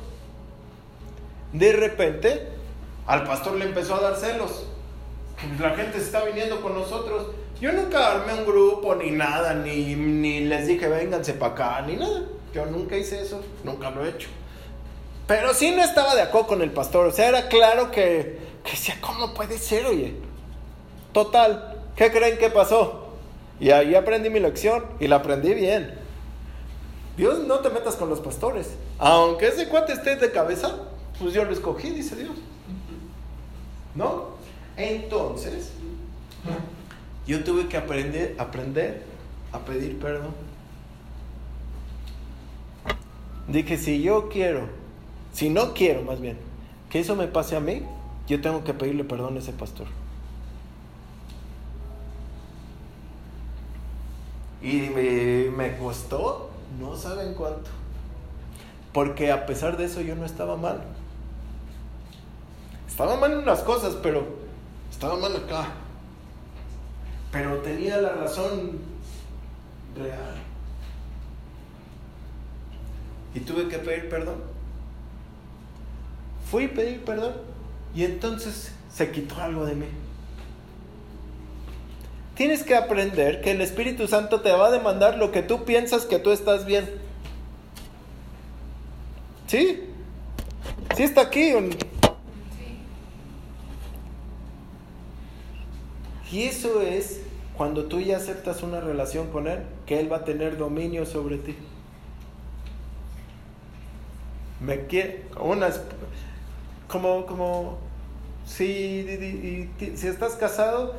De 1.53 1.73
repente, 1.73 2.47
al 3.07 3.23
pastor 3.23 3.55
le 3.55 3.65
empezó 3.65 3.95
a 3.95 4.01
dar 4.01 4.15
celos. 4.15 4.65
Que 5.39 5.63
La 5.63 5.75
gente 5.75 5.97
se 5.99 6.05
está 6.05 6.23
viniendo 6.23 6.61
con 6.61 6.75
nosotros. 6.75 7.27
Yo 7.61 7.73
nunca 7.73 8.13
armé 8.13 8.33
un 8.33 8.45
grupo 8.45 8.95
ni 8.95 9.11
nada, 9.11 9.53
ni, 9.53 9.95
ni 9.95 10.41
les 10.41 10.67
dije 10.67 10.87
vénganse 10.87 11.33
para 11.33 11.53
acá, 11.53 11.81
ni 11.85 11.97
nada. 11.97 12.23
Yo 12.53 12.65
nunca 12.65 12.97
hice 12.97 13.21
eso, 13.21 13.41
nunca 13.63 13.91
lo 13.91 14.05
he 14.05 14.09
hecho. 14.09 14.29
Pero 15.27 15.53
sí 15.53 15.71
no 15.71 15.83
estaba 15.83 16.15
de 16.15 16.21
acuerdo 16.21 16.47
con 16.47 16.61
el 16.61 16.71
pastor. 16.71 17.07
O 17.07 17.11
sea, 17.11 17.27
era 17.27 17.47
claro 17.49 17.91
que, 17.91 18.39
que 18.63 18.71
decía, 18.71 18.97
¿cómo 19.01 19.33
puede 19.33 19.57
ser, 19.57 19.85
oye? 19.85 20.15
Total, 21.11 21.83
¿qué 21.95 22.11
creen 22.11 22.37
que 22.37 22.49
pasó? 22.49 23.09
Y 23.59 23.71
ahí 23.71 23.93
aprendí 23.93 24.29
mi 24.29 24.39
lección 24.39 24.85
y 24.99 25.07
la 25.07 25.17
aprendí 25.17 25.53
bien. 25.53 25.93
Dios, 27.17 27.39
no 27.39 27.59
te 27.59 27.69
metas 27.69 27.95
con 27.95 28.09
los 28.09 28.21
pastores. 28.21 28.69
Aunque 28.97 29.49
ese 29.49 29.67
cuate 29.67 29.93
esté 29.93 30.15
de 30.15 30.31
cabeza, 30.31 30.77
pues 31.19 31.33
yo 31.33 31.43
lo 31.43 31.51
escogí, 31.51 31.89
dice 31.89 32.15
Dios. 32.15 32.37
¿No? 33.95 34.29
Entonces, 34.77 35.71
yo 37.29 37.43
tuve 37.43 37.67
que 37.67 37.77
aprender, 37.77 38.35
aprender 38.39 39.03
a 39.51 39.59
pedir 39.59 39.99
perdón. 39.99 40.33
Dije, 43.47 43.77
si 43.77 44.01
yo 44.01 44.29
quiero, 44.29 44.67
si 45.31 45.51
no 45.51 45.75
quiero 45.75 46.01
más 46.01 46.19
bien, 46.19 46.39
que 46.89 46.99
eso 46.99 47.15
me 47.15 47.27
pase 47.27 47.55
a 47.55 47.59
mí, 47.59 47.83
yo 48.27 48.41
tengo 48.41 48.63
que 48.63 48.73
pedirle 48.73 49.03
perdón 49.03 49.35
a 49.35 49.39
ese 49.41 49.53
pastor. 49.53 49.85
Y 54.63 54.89
me, 54.89 55.51
me 55.55 55.77
costó, 55.77 56.49
no 56.79 56.95
saben 56.95 57.35
cuánto. 57.35 57.69
Porque 58.91 59.31
a 59.31 59.45
pesar 59.45 59.77
de 59.77 59.85
eso 59.85 60.01
yo 60.01 60.15
no 60.15 60.25
estaba 60.25 60.57
mal. 60.57 60.81
Estaba 62.87 63.17
mal 63.17 63.33
en 63.33 63.37
unas 63.37 63.59
cosas, 63.59 63.95
pero 64.01 64.25
estaba 64.89 65.15
mal 65.17 65.35
acá. 65.35 65.67
Pero 67.31 67.57
tenía 67.59 67.97
la 67.97 68.13
razón 68.13 68.79
real. 69.95 70.35
Y 73.33 73.39
tuve 73.41 73.67
que 73.67 73.77
pedir 73.77 74.09
perdón. 74.09 74.41
Fui 76.49 76.65
a 76.65 76.73
pedir 76.73 77.03
perdón. 77.03 77.33
Y 77.93 78.03
entonces 78.03 78.71
se 78.91 79.11
quitó 79.11 79.39
algo 79.41 79.65
de 79.65 79.75
mí. 79.75 79.85
Tienes 82.35 82.63
que 82.63 82.75
aprender 82.75 83.41
que 83.41 83.51
el 83.51 83.61
Espíritu 83.61 84.07
Santo 84.07 84.41
te 84.41 84.51
va 84.51 84.67
a 84.67 84.71
demandar 84.71 85.17
lo 85.17 85.31
que 85.31 85.43
tú 85.43 85.65
piensas 85.65 86.05
que 86.05 86.19
tú 86.19 86.31
estás 86.31 86.65
bien. 86.65 86.89
¿Sí? 89.47 89.83
¿Sí 90.95 91.03
está 91.03 91.21
aquí? 91.21 91.51
Y 96.31 96.43
eso 96.43 96.81
es 96.81 97.21
cuando 97.57 97.85
tú 97.85 97.99
ya 97.99 98.17
aceptas 98.17 98.63
una 98.63 98.79
relación 98.79 99.29
con 99.31 99.47
Él, 99.47 99.59
que 99.85 99.99
Él 99.99 100.11
va 100.11 100.17
a 100.17 100.25
tener 100.25 100.57
dominio 100.57 101.05
sobre 101.05 101.37
ti. 101.37 101.57
Me 104.59 104.85
quiere, 104.85 105.25
unas, 105.39 105.81
como, 106.87 107.25
como, 107.25 107.77
si, 108.45 109.69
si 109.95 110.07
estás 110.07 110.33
casado 110.33 110.95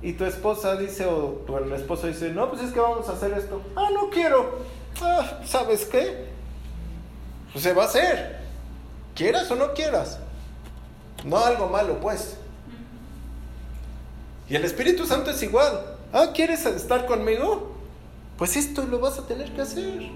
y 0.00 0.12
tu 0.12 0.24
esposa 0.24 0.76
dice, 0.76 1.06
o 1.06 1.42
tu 1.46 1.56
el 1.56 1.72
esposo 1.72 2.06
dice, 2.06 2.30
no, 2.30 2.48
pues 2.50 2.62
es 2.62 2.72
que 2.72 2.80
vamos 2.80 3.08
a 3.08 3.12
hacer 3.12 3.32
esto. 3.32 3.60
Ah, 3.74 3.88
no 3.92 4.10
quiero. 4.10 4.60
Ah, 5.00 5.40
¿sabes 5.44 5.84
qué? 5.86 6.26
Pues 7.52 7.64
se 7.64 7.72
va 7.72 7.84
a 7.84 7.86
hacer. 7.86 8.38
Quieras 9.14 9.50
o 9.50 9.56
no 9.56 9.74
quieras. 9.74 10.20
No 11.24 11.38
algo 11.38 11.68
malo, 11.68 11.98
pues. 12.00 12.38
Y 14.50 14.56
el 14.56 14.64
Espíritu 14.64 15.04
Santo 15.04 15.30
es 15.30 15.42
igual. 15.42 15.96
Ah, 16.12 16.28
¿quieres 16.34 16.64
estar 16.64 17.06
conmigo? 17.06 17.72
Pues 18.38 18.56
esto 18.56 18.86
lo 18.86 18.98
vas 18.98 19.18
a 19.18 19.26
tener 19.26 19.50
que 19.52 19.60
hacer. 19.60 20.10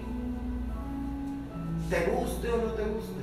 Te 1.90 2.10
guste 2.10 2.48
o 2.50 2.56
no 2.56 2.72
te 2.72 2.82
guste. 2.84 3.22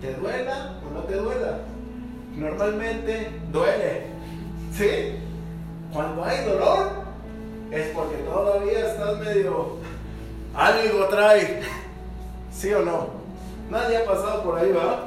Te 0.00 0.14
duela 0.14 0.74
o 0.86 0.92
no 0.92 1.00
te 1.04 1.14
duela. 1.14 1.60
Normalmente 2.36 3.30
duele. 3.50 4.06
¿Sí? 4.76 5.18
Cuando 5.92 6.24
hay 6.24 6.44
dolor 6.44 7.04
es 7.70 7.88
porque 7.94 8.16
todavía 8.16 8.90
estás 8.90 9.18
medio... 9.20 9.78
Algo 10.54 11.08
trae. 11.08 11.62
¿Sí 12.52 12.72
o 12.72 12.82
no? 12.82 13.08
Nadie 13.70 13.96
ha 13.96 14.04
pasado 14.04 14.42
por 14.42 14.58
ahí, 14.58 14.70
¿va? 14.72 15.04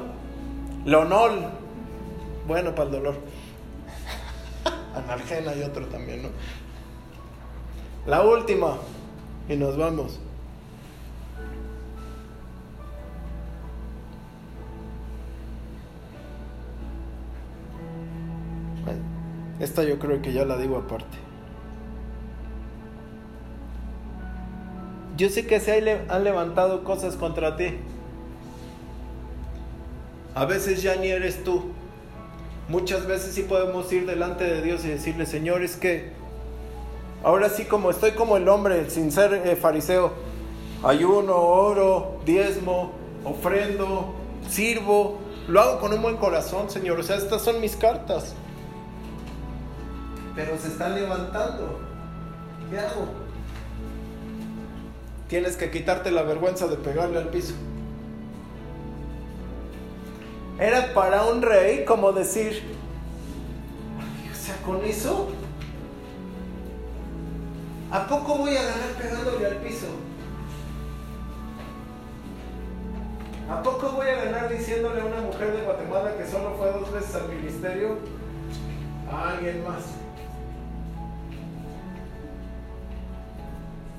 Lonol. 0.84 1.46
Bueno 2.46 2.74
para 2.74 2.84
el 2.84 2.92
dolor. 2.92 3.14
Analgena 4.94 5.54
y 5.54 5.62
otro 5.62 5.86
también, 5.86 6.22
¿no? 6.22 6.28
La 8.06 8.22
última. 8.22 8.78
Y 9.48 9.56
nos 9.56 9.76
vamos. 9.76 10.20
Esta 19.60 19.82
yo 19.82 19.98
creo 19.98 20.22
que 20.22 20.32
ya 20.32 20.44
la 20.44 20.56
digo 20.56 20.76
aparte. 20.76 21.18
Yo 25.16 25.28
sé 25.28 25.46
que 25.48 25.58
se 25.58 26.00
han 26.08 26.22
levantado 26.22 26.84
cosas 26.84 27.16
contra 27.16 27.56
ti. 27.56 27.74
A 30.36 30.44
veces 30.44 30.80
ya 30.80 30.94
ni 30.94 31.08
eres 31.08 31.42
tú. 31.42 31.72
Muchas 32.68 33.06
veces 33.06 33.34
sí 33.34 33.42
podemos 33.42 33.90
ir 33.92 34.06
delante 34.06 34.44
de 34.44 34.60
Dios 34.60 34.84
y 34.84 34.88
decirle, 34.88 35.24
Señor, 35.24 35.62
es 35.62 35.76
que 35.76 36.12
ahora 37.24 37.48
sí 37.48 37.64
como 37.64 37.90
estoy 37.90 38.12
como 38.12 38.36
el 38.36 38.46
hombre 38.48 38.90
sin 38.90 39.10
ser 39.10 39.32
eh, 39.32 39.56
fariseo, 39.56 40.12
ayuno, 40.82 41.34
oro, 41.34 42.20
diezmo, 42.26 42.92
ofrendo, 43.24 44.14
sirvo, 44.50 45.18
lo 45.48 45.62
hago 45.62 45.80
con 45.80 45.94
un 45.94 46.02
buen 46.02 46.18
corazón, 46.18 46.68
Señor. 46.68 47.00
O 47.00 47.02
sea, 47.02 47.16
estas 47.16 47.40
son 47.42 47.58
mis 47.60 47.74
cartas. 47.74 48.34
Pero 50.34 50.58
se 50.58 50.68
están 50.68 50.94
levantando. 50.94 51.80
¿Qué 52.70 52.78
hago? 52.78 53.06
Tienes 55.26 55.56
que 55.56 55.70
quitarte 55.70 56.10
la 56.10 56.22
vergüenza 56.22 56.66
de 56.66 56.76
pegarle 56.76 57.18
al 57.18 57.28
piso. 57.28 57.54
Era 60.58 60.92
para 60.92 61.24
un 61.24 61.40
rey 61.40 61.84
como 61.84 62.12
decir, 62.12 62.62
o 64.30 64.34
sea, 64.34 64.56
con 64.66 64.84
eso, 64.84 65.28
¿a 67.92 68.06
poco 68.08 68.38
voy 68.38 68.56
a 68.56 68.62
ganar 68.62 68.90
pegándole 69.00 69.46
al 69.46 69.56
piso? 69.58 69.86
¿A 73.48 73.62
poco 73.62 73.92
voy 73.92 74.08
a 74.08 74.24
ganar 74.24 74.48
diciéndole 74.48 75.00
a 75.00 75.04
una 75.04 75.20
mujer 75.20 75.56
de 75.56 75.62
Guatemala 75.62 76.16
que 76.16 76.26
solo 76.26 76.54
fue 76.58 76.72
dos 76.72 76.92
veces 76.92 77.14
al 77.14 77.28
ministerio 77.28 77.98
a 79.10 79.30
alguien 79.30 79.64
más? 79.64 79.84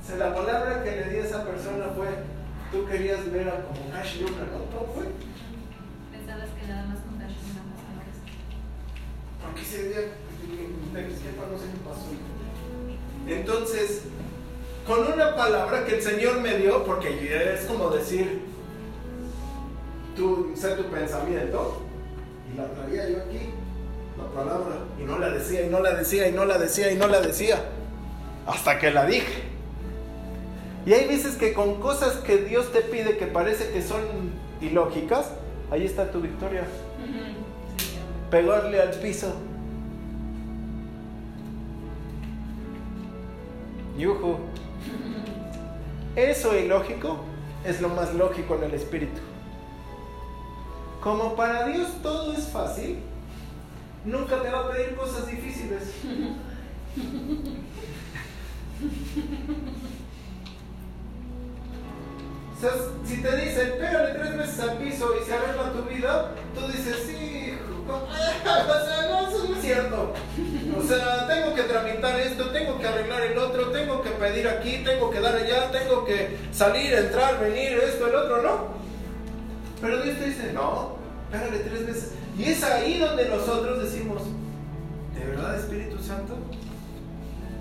O 0.04 0.08
sea, 0.08 0.18
la 0.18 0.36
palabra 0.36 0.84
que 0.84 0.92
le 0.92 1.10
di 1.10 1.18
a 1.20 1.24
esa 1.24 1.46
persona 1.46 1.86
fue, 1.96 2.08
tú 2.72 2.86
querías 2.86 3.32
ver 3.32 3.48
a 3.48 3.64
como 3.64 3.90
Cash 3.92 4.22
Luna, 4.22 4.44
¿no? 4.52 4.78
¿Cómo 4.78 4.94
fue? 4.94 5.29
Nada 6.70 6.86
más 6.86 7.00
con 7.00 7.18
Dash 7.18 7.34
una 7.50 7.64
más 7.66 7.82
qué 9.56 9.64
pasó. 11.84 12.06
Entonces, 13.28 14.04
con 14.86 15.12
una 15.12 15.36
palabra 15.36 15.84
que 15.86 15.96
el 15.96 16.04
Señor 16.04 16.42
me 16.42 16.58
dio, 16.58 16.86
porque 16.86 17.18
es 17.56 17.62
como 17.62 17.90
decir, 17.90 18.42
tú 20.16 20.52
sé 20.56 20.76
tu 20.76 20.84
pensamiento, 20.92 21.82
y 22.54 22.58
la 22.58 22.68
traía 22.68 23.10
yo 23.10 23.24
aquí, 23.24 23.50
la 24.16 24.28
palabra, 24.28 24.76
y 25.00 25.06
no 25.06 25.18
la 25.18 25.32
decía, 25.32 25.66
y 25.66 25.70
no 25.70 25.80
la 25.80 25.96
decía, 25.96 26.28
y 26.28 26.34
no 26.34 26.46
la 26.46 26.60
decía, 26.60 26.92
y 26.92 26.98
no 26.98 27.08
la 27.08 27.20
decía, 27.20 27.64
hasta 28.46 28.78
que 28.78 28.92
la 28.92 29.08
dije. 29.08 29.42
Y 30.86 30.94
hay 30.94 31.08
veces 31.08 31.36
que 31.36 31.54
con 31.54 31.80
cosas 31.80 32.18
que 32.18 32.38
Dios 32.38 32.72
te 32.72 32.82
pide 32.82 33.18
que 33.18 33.26
parece 33.26 33.72
que 33.72 33.82
son 33.82 34.04
ilógicas, 34.62 35.32
ahí 35.72 35.86
está 35.86 36.12
tu 36.12 36.22
victoria. 36.22 36.64
Pegarle 38.30 38.82
al 38.82 38.92
piso. 38.92 39.34
Yuhu. 43.98 44.38
Eso 46.16 46.58
ilógico 46.58 47.20
es 47.66 47.82
lo 47.82 47.90
más 47.90 48.14
lógico 48.14 48.56
en 48.56 48.64
el 48.64 48.74
espíritu. 48.74 49.20
Como 51.02 51.36
para 51.36 51.68
Dios 51.68 51.90
todo 52.02 52.34
es 52.34 52.48
fácil, 52.48 53.00
nunca 54.06 54.42
te 54.42 54.50
va 54.50 54.62
a 54.62 54.72
pedir 54.72 54.96
cosas 54.96 55.28
difíciles. 55.28 55.94
O 62.60 62.62
sea, 62.62 62.72
si 63.06 63.22
te 63.22 63.38
dicen, 63.38 63.72
pégale 63.80 64.20
tres 64.20 64.38
veces 64.38 64.60
al 64.60 64.78
piso 64.80 65.14
y 65.16 65.26
se 65.26 65.34
arregla 65.34 65.72
tu 65.72 65.84
vida, 65.84 66.32
tú 66.54 66.68
dices, 66.68 67.06
sí, 67.08 67.58
o 67.88 68.86
sea, 68.86 69.08
no, 69.10 69.30
eso 69.30 69.48
no 69.48 69.56
es 69.56 69.62
cierto. 69.62 70.14
O 70.78 70.84
sea, 70.84 71.26
tengo 71.26 71.56
que 71.56 71.64
tramitar 71.64 72.20
esto, 72.20 72.50
tengo 72.50 72.78
que 72.78 72.86
arreglar 72.86 73.22
el 73.22 73.38
otro, 73.38 73.70
tengo 73.70 74.02
que 74.02 74.10
pedir 74.10 74.50
aquí, 74.50 74.84
tengo 74.84 75.10
que 75.10 75.22
dar 75.22 75.38
allá, 75.38 75.72
tengo 75.72 76.04
que 76.04 76.38
salir, 76.52 76.94
entrar, 76.94 77.40
venir, 77.40 77.78
esto, 77.78 78.08
el 78.08 78.16
otro, 78.16 78.42
¿no? 78.42 78.68
Pero 79.80 80.02
Dios 80.02 80.18
te 80.18 80.26
dice, 80.26 80.52
no, 80.52 80.98
pégale 81.32 81.60
tres 81.60 81.88
veces. 81.88 82.12
Y 82.38 82.44
es 82.44 82.62
ahí 82.62 83.00
donde 83.00 83.30
nosotros 83.30 83.84
decimos, 83.84 84.24
¿de 85.18 85.26
verdad 85.26 85.58
Espíritu 85.58 85.98
Santo? 86.04 86.36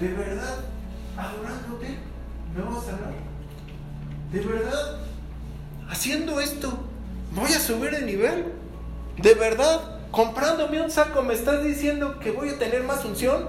¿De 0.01 0.09
verdad? 0.09 0.57
¿Adorándote? 1.17 1.99
¿Me 2.53 2.63
vas 2.63 2.79
a 2.79 2.87
sanar? 2.87 3.28
¿De 4.33 4.41
verdad? 4.41 4.99
¿Haciendo 5.89 6.41
esto? 6.41 6.73
¿Voy 7.33 7.51
a 7.53 7.61
subir 7.61 7.91
de 7.93 8.03
nivel? 8.03 8.53
¿De 9.17 9.35
verdad? 9.35 9.99
¿Comprándome 10.11 10.83
un 10.83 10.91
saco 10.91 11.23
me 11.23 11.35
estás 11.35 11.63
diciendo 11.65 12.19
que 12.19 12.31
voy 12.31 12.51
a 12.51 12.59
tener 12.59 12.83
más 12.83 13.05
unción? 13.05 13.49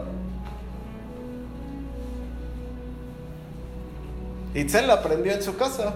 Itzel 4.54 4.90
aprendió 4.90 5.34
en 5.34 5.44
su 5.44 5.58
casa. 5.58 5.96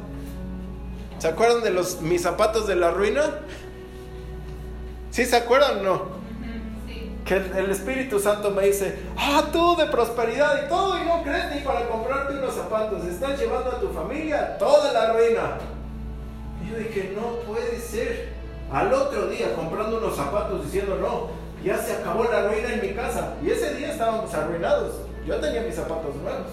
¿Se 1.19 1.27
acuerdan 1.27 1.63
de 1.63 1.71
los 1.71 2.01
mis 2.01 2.21
zapatos 2.21 2.67
de 2.67 2.75
la 2.75 2.91
ruina? 2.91 3.23
¿Sí 5.11 5.25
se 5.25 5.35
acuerdan 5.35 5.79
o 5.79 5.83
no? 5.83 6.22
Que 7.25 7.35
el, 7.35 7.57
el 7.57 7.71
Espíritu 7.71 8.19
Santo 8.19 8.51
me 8.51 8.67
dice, 8.67 8.99
ah, 9.17 9.43
tú 9.51 9.75
de 9.77 9.85
prosperidad 9.85 10.65
y 10.65 10.69
todo, 10.69 10.97
y 11.01 11.05
no 11.05 11.23
crees 11.23 11.55
ni 11.55 11.61
para 11.61 11.87
comprarte 11.87 12.33
unos 12.33 12.53
zapatos, 12.53 13.05
estás 13.05 13.39
llevando 13.39 13.71
a 13.71 13.79
tu 13.79 13.89
familia 13.89 14.57
toda 14.57 14.91
la 14.91 15.13
ruina. 15.13 15.57
Y 16.61 16.71
yo 16.71 16.77
dije, 16.77 17.13
no 17.15 17.39
puede 17.51 17.79
ser. 17.79 18.33
Al 18.71 18.91
otro 18.91 19.27
día 19.27 19.53
comprando 19.55 19.99
unos 19.99 20.15
zapatos 20.15 20.65
diciendo, 20.65 20.97
no, 20.99 21.29
ya 21.63 21.77
se 21.77 21.93
acabó 21.93 22.25
la 22.25 22.47
ruina 22.47 22.73
en 22.73 22.81
mi 22.81 22.93
casa. 22.93 23.35
Y 23.43 23.51
ese 23.51 23.75
día 23.75 23.91
estábamos 23.91 24.33
arruinados. 24.33 24.95
Yo 25.25 25.35
tenía 25.37 25.61
mis 25.61 25.75
zapatos 25.75 26.15
nuevos. 26.15 26.47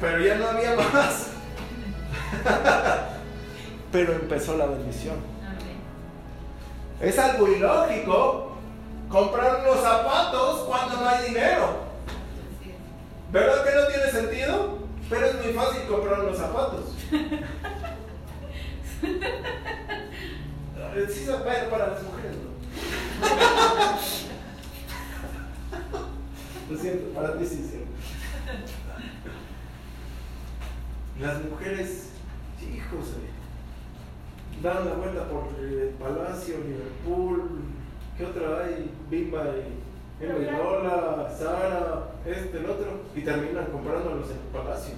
Pero 0.00 0.20
ya 0.20 0.36
no 0.36 0.48
había 0.48 0.74
más. 0.92 1.26
Pero 3.92 4.12
empezó 4.14 4.56
la 4.56 4.66
bendición. 4.66 5.16
Amén. 5.42 5.80
Es 7.00 7.18
algo 7.18 7.48
ilógico 7.48 8.49
comprar 9.10 9.60
unos 9.60 9.82
zapatos 9.82 10.60
cuando 10.60 10.96
no 10.96 11.08
hay 11.08 11.28
dinero. 11.28 11.90
¿Verdad 13.32 13.64
que 13.64 13.74
no 13.74 13.86
tiene 13.86 14.10
sentido? 14.10 14.78
Pero 15.08 15.26
es 15.26 15.44
muy 15.44 15.52
fácil 15.52 15.82
comprar 15.88 16.20
unos 16.20 16.38
zapatos. 16.38 16.84
Sí 21.08 21.26
para 21.70 21.88
las 21.88 22.02
mujeres, 22.02 22.36
¿no? 22.36 22.50
Lo 26.74 26.78
siento, 26.78 27.14
para 27.14 27.38
ti 27.38 27.46
sí, 27.46 27.68
sí. 27.70 27.84
Las 31.20 31.44
mujeres, 31.44 32.10
hijos, 32.60 33.08
eh, 33.16 33.30
dan 34.62 34.84
la 34.84 34.94
vuelta 34.94 35.28
por 35.28 35.48
el 35.58 35.94
Palacio, 35.98 36.58
Liverpool, 36.58 37.62
¿qué 38.20 38.26
otra 38.26 38.64
hay? 38.64 38.90
Bimba 39.08 39.44
y 40.20 40.26
Lola, 40.26 41.26
Sara, 41.36 42.04
este, 42.26 42.58
el 42.58 42.66
otro, 42.66 43.00
y 43.14 43.22
terminan 43.22 43.64
comprándolos 43.66 44.30
en 44.30 44.36
el 44.36 44.42
Palacio. 44.52 44.94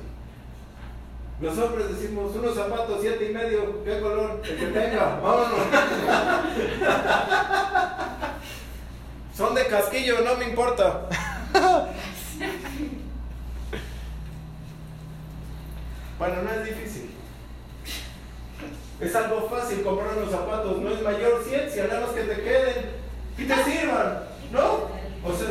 Los 1.40 1.56
hombres 1.58 1.88
decimos 1.88 2.34
unos 2.34 2.56
zapatos 2.56 2.98
siete 3.00 3.30
y 3.30 3.34
medio, 3.34 3.84
¿qué 3.84 4.00
color? 4.00 4.40
El 4.42 4.58
que 4.58 4.66
tenga, 4.66 5.20
vámonos. 5.22 5.52
Son 9.36 9.54
de 9.54 9.68
casquillo, 9.68 10.22
no 10.22 10.34
me 10.36 10.48
importa. 10.48 11.08
Bueno, 16.18 16.42
no 16.42 16.50
es 16.52 16.64
difícil. 16.64 17.12
Es 19.02 19.16
algo 19.16 19.48
fácil 19.50 19.82
comprar 19.82 20.16
unos 20.16 20.30
zapatos, 20.30 20.80
no 20.80 20.90
es 20.90 21.02
mayor 21.02 21.42
ciencia, 21.42 21.88
nada 21.88 22.02
más 22.02 22.10
que 22.10 22.22
te 22.22 22.40
queden 22.40 22.61
y 23.42 23.46
te 23.46 23.64
sirvan, 23.64 24.20
¿no? 24.52 24.88
O 25.24 25.32
sea, 25.36 25.48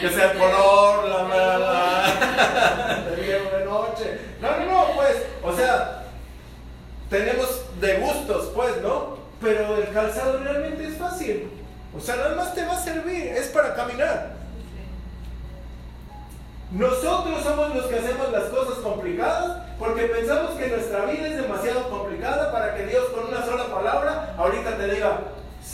que 0.00 0.08
sea 0.10 0.32
el 0.32 0.38
color, 0.38 1.08
la 1.08 1.22
mala, 1.24 3.04
de 3.10 3.22
día 3.22 3.38
o 3.38 3.58
de 3.58 3.64
noche. 3.64 4.20
No, 4.40 4.56
no, 4.58 4.66
no, 4.66 4.94
pues, 4.94 5.16
o 5.42 5.52
sea, 5.54 6.04
tenemos 7.08 7.62
de 7.80 7.98
gustos, 7.98 8.52
pues, 8.54 8.82
¿no? 8.82 9.16
Pero 9.40 9.76
el 9.76 9.92
calzado 9.92 10.38
realmente 10.38 10.86
es 10.88 10.96
fácil. 10.96 11.50
O 11.96 12.00
sea, 12.00 12.16
nada 12.16 12.35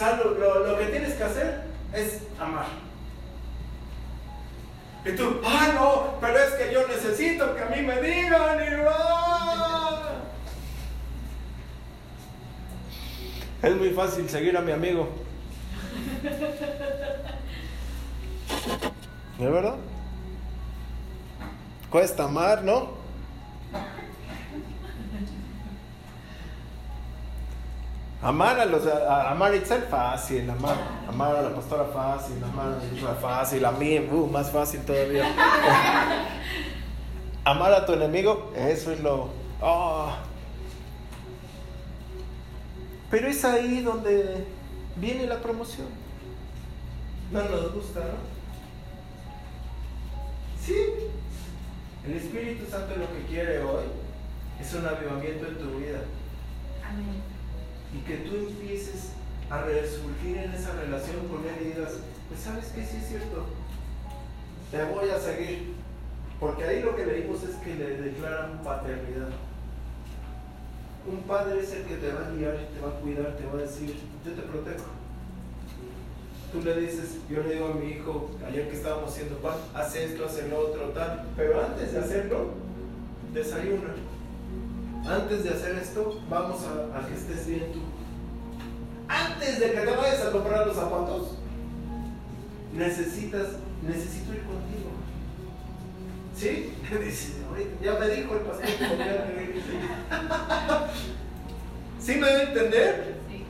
Lo, 0.03 0.79
que 0.79 0.87
tienes 0.87 1.15
que 1.15 1.23
hacer 1.23 1.63
es 1.95 2.19
amar. 2.41 2.67
Y 5.05 5.13
tú, 5.13 5.41
ah, 5.45 5.69
no, 5.75 6.19
pero 6.21 6.39
es 6.39 6.55
que 6.55 6.73
yo 6.73 6.87
necesito 6.89 7.55
que 7.55 7.63
a 7.63 7.67
mí 7.67 7.83
me 7.83 8.01
digan 8.01 8.59
y 8.61 8.83
va. 8.83 10.23
Es 13.63 13.77
muy 13.77 13.91
fácil 13.91 14.29
seguir 14.29 14.57
a 14.57 14.61
mi 14.61 14.73
amigo. 14.73 15.09
¿De 19.39 19.51
verdad? 19.51 19.77
Cuesta 21.91 22.25
amar, 22.25 22.65
¿no? 22.65 23.02
Amar 28.23 28.61
a 28.61 28.65
los 28.65 28.87
a, 28.87 29.33
amar 29.33 29.53
a 29.53 29.57
Itzel 29.57 29.83
fácil, 29.83 30.49
amar, 30.49 30.77
amar 31.09 31.35
a 31.35 31.43
la 31.43 31.55
pastora 31.55 31.85
fácil, 31.87 32.43
amar 32.45 32.79
a 32.79 32.95
Isra 32.95 33.15
fácil, 33.15 33.65
a 33.65 33.73
mí, 33.73 33.99
uh, 33.99 34.27
más 34.29 34.51
fácil 34.51 34.81
todavía. 34.83 35.25
amar 37.45 37.73
a 37.73 37.85
tu 37.85 37.95
enemigo, 37.95 38.53
eso 38.55 38.93
es 38.93 39.01
lo. 39.01 39.31
ah. 39.61 40.19
Pero 43.11 43.29
es 43.29 43.45
ahí 43.45 43.83
donde 43.83 44.47
viene 44.97 45.27
la 45.27 45.41
promoción. 45.41 45.89
No 47.33 47.43
nos 47.43 47.75
gusta, 47.75 48.01
¿no? 48.01 48.33
Sí. 50.65 50.77
El 52.07 52.13
Espíritu 52.17 52.71
Santo 52.71 52.95
lo 52.97 53.13
que 53.13 53.27
quiere 53.29 53.63
hoy 53.65 53.85
es 54.61 54.73
un 54.75 54.87
avivamiento 54.87 55.47
en 55.47 55.59
tu 55.59 55.79
vida 55.79 56.01
Amén. 56.85 57.22
Y 57.95 57.99
que 58.07 58.17
tú 58.19 58.37
empieces 58.37 59.11
a 59.51 59.63
resurgir 59.63 60.39
en 60.39 60.53
esa 60.53 60.73
relación 60.73 61.29
con 61.29 61.41
Él 61.47 61.55
y 61.61 61.65
digas, 61.75 61.93
pues 62.29 62.41
sabes 62.41 62.67
que 62.67 62.85
sí 62.85 62.97
es 62.97 63.09
cierto, 63.09 63.47
te 64.71 64.83
voy 64.85 65.11
a 65.11 65.19
seguir. 65.19 65.75
Porque 66.41 66.65
ahí 66.65 66.83
lo 66.83 66.97
que 66.97 67.07
leímos 67.07 67.43
es 67.45 67.55
que 67.57 67.75
le 67.75 67.99
declaran 67.99 68.63
paternidad. 68.65 69.29
Un 71.07 71.23
padre 71.23 71.61
es 71.61 71.73
el 71.73 71.85
que 71.85 71.97
te 71.97 72.13
va 72.13 72.27
a 72.27 72.31
guiar, 72.31 72.57
te 72.57 72.81
va 72.81 72.89
a 72.89 73.01
cuidar, 73.01 73.37
te 73.37 73.47
va 73.47 73.53
a 73.61 73.63
decir, 73.63 73.95
yo 74.25 74.33
te 74.33 74.43
protejo. 74.43 74.87
Tú 76.51 76.63
le 76.63 76.81
dices, 76.81 77.19
yo 77.31 77.43
le 77.43 77.55
digo 77.55 77.69
a 77.69 77.75
mi 77.75 77.93
hijo, 77.93 78.31
ayer 78.47 78.69
que 78.69 78.77
estábamos 78.77 79.11
haciendo 79.11 79.37
pan, 79.37 79.55
haz 79.75 79.95
esto, 79.95 80.27
haz 80.27 80.39
el 80.39 80.53
otro, 80.53 80.89
tal. 80.89 81.27
Pero 81.37 81.65
antes 81.65 81.93
de 81.93 81.99
hacerlo, 81.99 82.51
desayuna. 83.33 83.95
Antes 85.07 85.45
de 85.45 85.51
hacer 85.51 85.77
esto, 85.77 86.21
vamos 86.29 86.61
a, 86.63 86.99
a 86.99 87.07
que 87.07 87.15
estés 87.15 87.47
bien 87.47 87.73
tú. 87.73 87.81
Antes 89.09 89.59
de 89.61 89.73
que 89.73 89.81
te 89.81 89.91
vayas 89.97 90.25
a 90.27 90.31
comprar 90.31 90.67
los 90.67 90.77
zapatos, 90.77 91.39
necesitas, 92.73 93.49
necesito 93.87 94.33
ir 94.33 94.43
contigo. 94.43 94.91
¿Sí? 96.37 96.73
Dice, 97.05 97.33
"Oye, 97.53 97.67
ya 97.83 97.99
me 97.99 98.09
dijo 98.09 98.35
el 98.35 98.41
pastor 98.41 98.65
que 98.67 98.73
tenía 98.85 99.27
que 99.35 99.43
ir". 99.43 99.63
¿Sí 102.01 102.15
me 102.17 102.27
debe 102.27 102.43
entender? 102.45 103.15
Sí. 103.29 103.45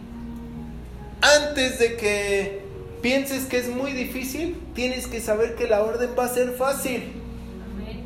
Antes 1.20 1.78
de 1.78 1.96
que 1.96 2.62
pienses 3.03 3.46
que 3.46 3.59
es 3.59 3.68
muy 3.68 3.92
difícil, 3.92 4.61
tienes 4.74 5.07
que 5.07 5.20
saber 5.20 5.55
que 5.55 5.68
la 5.68 5.82
orden 5.82 6.11
va 6.18 6.24
a 6.24 6.28
ser 6.28 6.53
fácil, 6.53 7.12
Amén. 7.74 8.03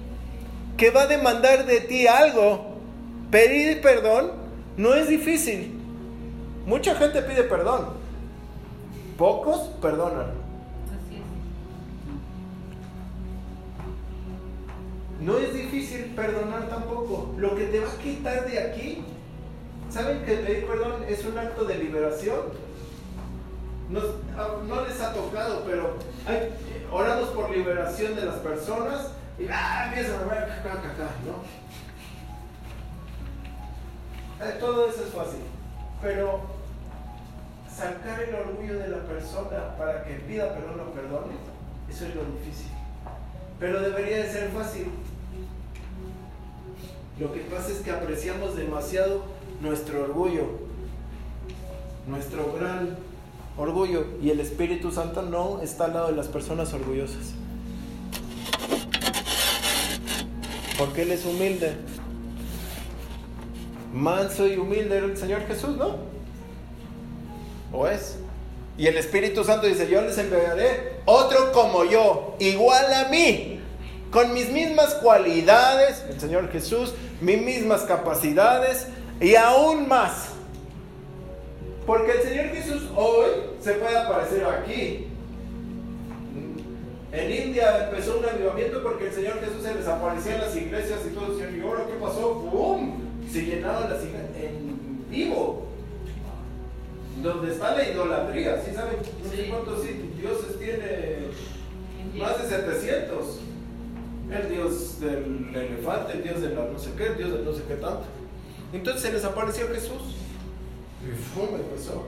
que 0.77 0.91
va 0.91 1.03
a 1.03 1.07
demandar 1.07 1.65
de 1.67 1.81
ti 1.81 2.07
algo. 2.07 2.76
Pedir 3.31 3.81
perdón 3.83 4.33
no 4.77 4.95
es 4.95 5.09
difícil. 5.09 5.73
Mucha 6.67 6.95
gente 6.95 7.23
pide 7.23 7.43
perdón. 7.45 7.87
Pocos 9.19 9.61
perdonan. 9.81 10.27
No 15.21 15.39
es 15.39 15.53
difícil 15.55 16.13
perdonar 16.15 16.69
tampoco. 16.69 17.35
Lo 17.39 17.55
que 17.57 17.65
te 17.67 17.81
va 17.81 17.89
a 17.91 17.99
quitar 18.03 18.47
de 18.47 18.59
aquí, 18.59 19.03
¿saben 19.91 20.21
que 20.25 20.35
pedir 20.35 20.67
perdón 20.67 21.05
es 21.09 21.25
un 21.25 21.39
acto 21.39 21.65
de 21.65 21.77
liberación? 21.77 22.41
No 23.89 24.01
les 24.85 25.01
ha 25.01 25.13
tocado, 25.15 25.63
pero 25.65 25.95
hay- 26.27 26.51
oramos 26.93 27.29
por 27.31 27.51
liberación 27.51 28.15
de 28.17 28.27
las 28.27 28.37
personas 28.37 29.13
y 29.39 29.47
ah, 29.51 29.87
empiezan 29.89 30.23
a 30.23 30.25
ver 30.27 30.39
acá, 30.45 30.75
¿no? 31.25 31.86
Eh, 34.41 34.57
todo 34.61 34.89
eso 34.89 35.03
es 35.03 35.15
fácil, 35.15 35.41
pero 36.03 36.41
sacar 37.75 38.23
el 38.23 38.35
orgullo 38.35 38.79
de 38.79 38.89
la 38.89 39.03
persona 39.05 39.77
para 39.79 40.05
que 40.05 40.15
pida 40.15 40.55
perdón 40.55 40.81
o 40.81 40.93
perdone, 40.93 41.35
eso 41.89 42.07
es 42.07 42.15
lo 42.15 42.23
difícil. 42.25 42.71
pero 43.59 43.81
debería 43.81 44.19
de 44.19 44.31
ser 44.31 44.51
fácil. 44.51 44.89
Lo 47.19 47.33
que 47.33 47.41
pasa 47.41 47.71
es 47.71 47.79
que 47.79 47.91
apreciamos 47.91 48.57
demasiado 48.57 49.25
nuestro 49.63 50.05
orgullo, 50.05 50.45
nuestro 52.07 52.53
gran 52.53 52.97
orgullo, 53.57 54.05
y 54.21 54.29
el 54.29 54.41
Espíritu 54.41 54.93
Santo 54.93 55.23
no 55.23 55.63
está 55.63 55.87
al 55.87 55.95
lado 55.95 56.07
de 56.09 56.17
las 56.17 56.29
personas 56.29 56.75
orgullosas. 56.75 57.33
Porque 60.77 61.03
Él 61.03 61.13
es 61.13 61.25
humilde. 61.25 61.77
Manso 63.97 64.47
y 64.47 64.57
humilde 64.59 64.99
era 64.99 65.07
el 65.07 65.17
Señor 65.17 65.47
Jesús, 65.47 65.75
¿no? 65.77 65.97
¿O 67.73 67.89
es? 67.89 68.19
Y 68.77 68.87
el 68.87 68.99
Espíritu 68.99 69.43
Santo 69.43 69.67
dice, 69.67 69.89
yo 69.89 70.03
les 70.03 70.19
enviaré 70.19 71.01
otro 71.07 71.51
como 71.53 71.83
yo, 71.85 72.37
igual 72.39 72.93
a 72.93 73.09
mí, 73.09 73.59
con 74.11 74.35
mis 74.35 74.51
mismas 74.51 74.95
cualidades, 74.97 76.05
el 76.11 76.21
Señor 76.21 76.51
Jesús, 76.53 76.93
mis 77.23 77.41
mismas 77.41 77.83
capacidades 77.83 78.87
y 79.19 79.35
aún 79.35 79.89
más. 79.89 80.29
Porque 81.87 82.13
el 82.13 82.23
Señor 82.23 82.47
Jesús 82.49 82.83
hoy 82.95 83.31
se 83.63 83.73
puede 83.73 83.97
aparecer 83.97 84.45
aquí. 84.45 85.07
En 87.13 87.33
India 87.33 87.89
empezó 87.89 88.19
un 88.19 88.27
avivamiento 88.27 88.83
porque 88.83 89.07
el 89.07 89.13
Señor 89.15 89.41
Jesús 89.41 89.63
se 89.63 89.73
desaparecía 89.73 90.35
en 90.35 90.41
las 90.43 90.55
iglesias 90.55 91.01
y 91.07 91.15
todo. 91.15 91.33
Y 91.33 91.61
ahora, 91.63 91.87
¿qué 91.87 91.95
pasó? 91.95 92.35
¡Bum! 92.35 93.06
Se 93.31 93.43
llenaron 93.43 93.91
las 93.91 94.03
iglesias 94.03 94.31
en 94.37 95.05
vivo 95.11 95.67
donde 97.23 97.53
está 97.53 97.75
la 97.75 97.89
idolatría, 97.89 98.63
¿sí 98.63 98.73
saben? 98.75 98.97
No 99.23 99.31
sé 99.31 99.49
cuántos 99.49 99.83
dioses 99.83 100.59
tiene, 100.59 101.29
más 102.19 102.43
de 102.43 102.49
700. 102.49 103.41
El 104.31 104.49
dios 104.51 105.01
del 105.01 105.55
elefante, 105.55 106.15
el 106.15 106.23
dios 106.25 106.41
de 106.41 106.51
la 106.51 106.65
no 106.65 106.79
sé 106.79 106.91
qué, 106.97 107.07
el 107.07 107.17
dios 107.17 107.33
de 107.33 107.45
no 107.45 107.53
sé 107.53 107.63
qué 107.69 107.75
tanto. 107.75 108.05
Entonces 108.73 109.03
se 109.03 109.13
les 109.13 109.25
apareció 109.25 109.69
Jesús. 109.69 110.17
Y 111.03 111.41
empezó. 111.41 112.07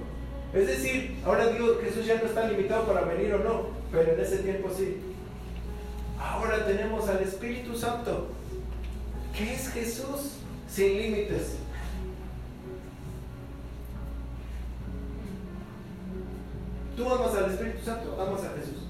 Es 0.52 0.66
decir, 0.66 1.16
ahora 1.24 1.48
digo, 1.48 1.78
Jesús 1.80 2.06
ya 2.06 2.16
no 2.16 2.24
está 2.24 2.48
limitado 2.48 2.86
para 2.86 3.02
venir 3.02 3.32
o 3.34 3.38
no, 3.38 3.66
pero 3.92 4.12
en 4.14 4.20
ese 4.20 4.38
tiempo 4.38 4.68
sí. 4.76 4.96
Ahora 6.18 6.66
tenemos 6.66 7.08
al 7.08 7.22
Espíritu 7.22 7.76
Santo. 7.76 8.28
¿Qué 9.36 9.54
es 9.54 9.68
Jesús? 9.68 10.37
Sin 10.78 10.96
límites. 10.96 11.56
Tú 16.96 17.12
amas 17.12 17.34
al 17.34 17.50
Espíritu 17.50 17.84
Santo, 17.84 18.16
amas 18.22 18.44
a 18.44 18.56
Jesús. 18.56 18.84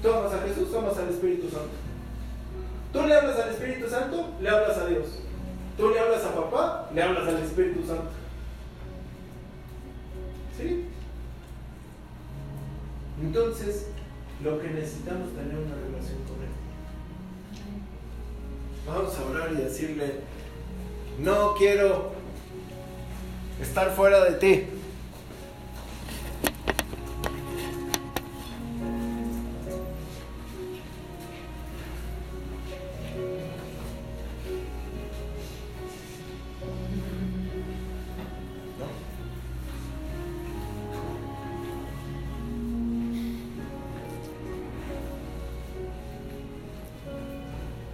Tú 0.00 0.10
amas 0.10 0.32
a 0.32 0.40
Jesús, 0.46 0.74
amas 0.74 0.96
al 0.96 1.10
Espíritu 1.10 1.50
Santo. 1.50 1.76
Tú 2.90 3.06
le 3.06 3.14
hablas 3.14 3.38
al 3.38 3.50
Espíritu 3.50 3.86
Santo, 3.86 4.30
le 4.40 4.48
hablas 4.48 4.78
a 4.78 4.86
Dios. 4.86 5.06
Tú 5.76 5.90
le 5.90 6.00
hablas 6.00 6.24
a 6.24 6.34
papá, 6.34 6.88
le 6.94 7.02
hablas 7.02 7.28
al 7.28 7.42
Espíritu 7.42 7.86
Santo. 7.86 8.08
¿Sí? 10.56 10.86
Entonces, 13.20 13.88
lo 14.42 14.58
que 14.58 14.70
necesitamos 14.70 15.28
es 15.28 15.34
tener 15.34 15.54
una 15.54 15.74
relación 15.74 16.22
con 16.22 16.40
Él. 16.40 16.54
Vamos 18.86 19.18
a 19.18 19.24
orar 19.26 19.52
y 19.52 19.56
decirle, 19.56 20.37
no 21.18 21.54
quiero 21.54 22.12
estar 23.60 23.90
fuera 23.94 24.24
de 24.24 24.32
ti. 24.32 24.64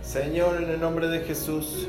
Señor, 0.03 0.63
en 0.63 0.71
el 0.71 0.81
nombre 0.81 1.09
de 1.09 1.21
Jesús. 1.21 1.89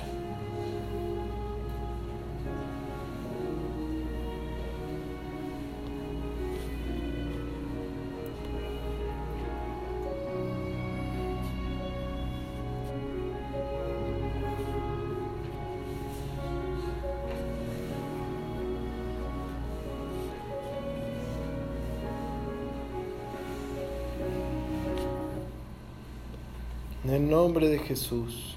De 27.69 27.79
Jesús. 27.79 28.55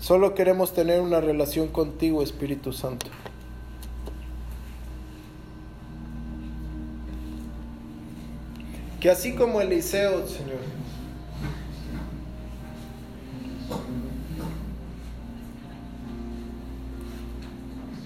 Solo 0.00 0.34
queremos 0.34 0.72
tener 0.72 1.00
una 1.00 1.20
relación 1.20 1.68
contigo, 1.68 2.22
Espíritu 2.22 2.72
Santo. 2.72 3.06
Que 9.00 9.10
así 9.10 9.34
como 9.34 9.60
Eliseo, 9.60 10.26
Señor, 10.26 10.58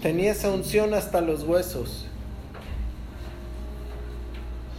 tenía 0.02 0.32
esa 0.32 0.50
unción 0.50 0.92
hasta 0.92 1.20
los 1.20 1.44
huesos, 1.44 2.08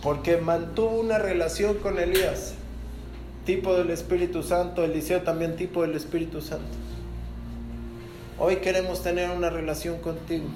porque 0.03 0.35
mantuvo 0.35 0.99
una 0.99 1.17
relación 1.17 1.75
con 1.77 1.97
Elías, 1.97 2.55
tipo 3.45 3.73
del 3.75 3.89
Espíritu 3.89 4.43
Santo, 4.43 4.83
Eliseo 4.83 5.21
también 5.21 5.55
tipo 5.55 5.81
del 5.81 5.95
Espíritu 5.95 6.41
Santo. 6.41 6.65
Hoy 8.37 8.57
queremos 8.57 9.01
tener 9.01 9.29
una 9.29 9.49
relación 9.49 9.99
contigo. 9.99 10.49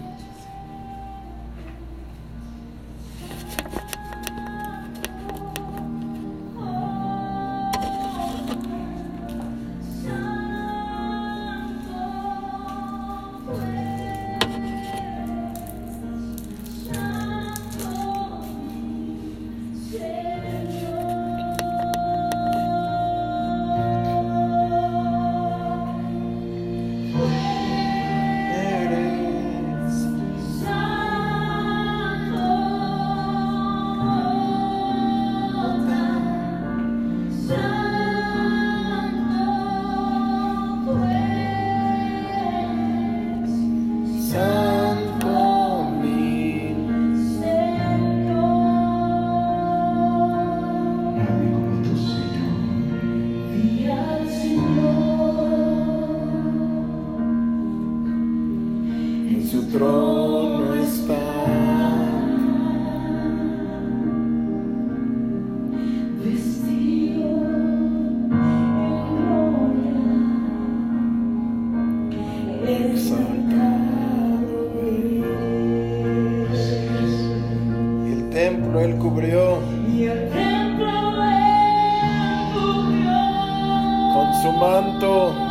Exaltado 72.67 74.57
es. 76.51 76.59
Y 78.05 78.11
el 78.11 78.29
templo 78.29 78.81
él 78.81 78.97
cubrió 78.97 79.59
con 84.13 84.33
su 84.41 84.51
manto. 84.51 85.46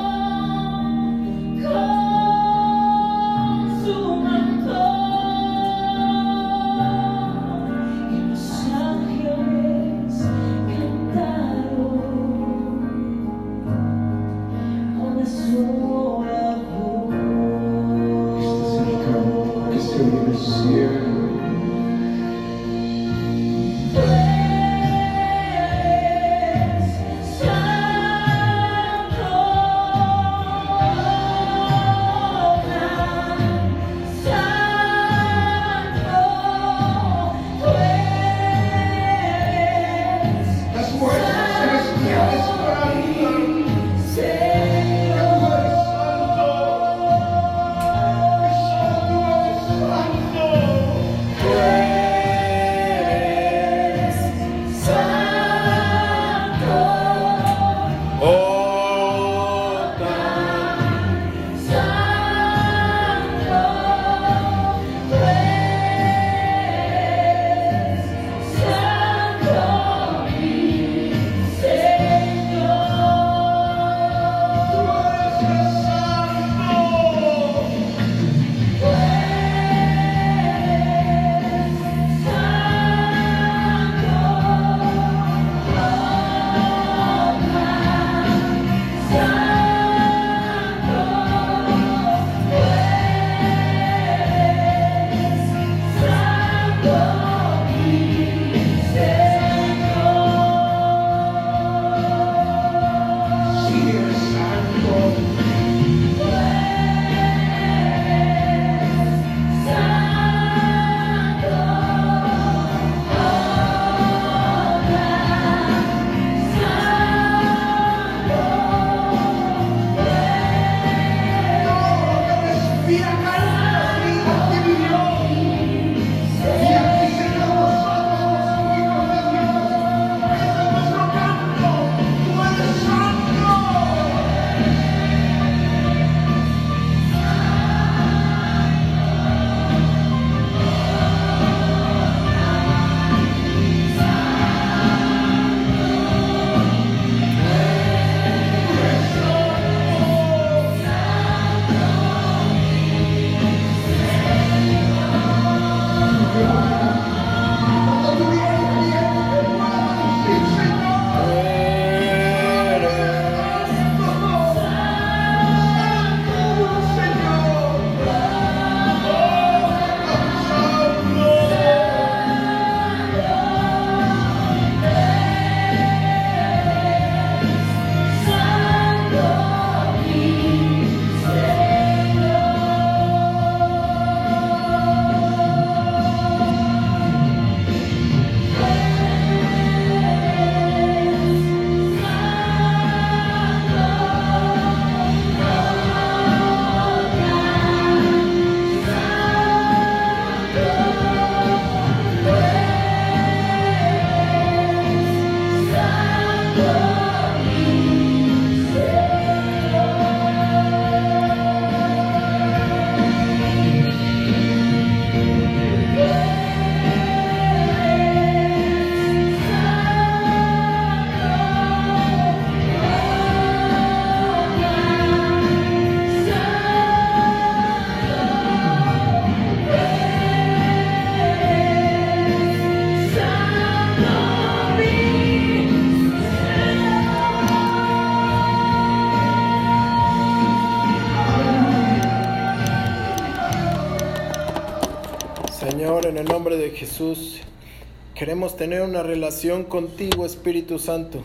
Relación 249.06 249.64
contigo, 249.64 250.26
Espíritu 250.26 250.78
Santo. 250.78 251.22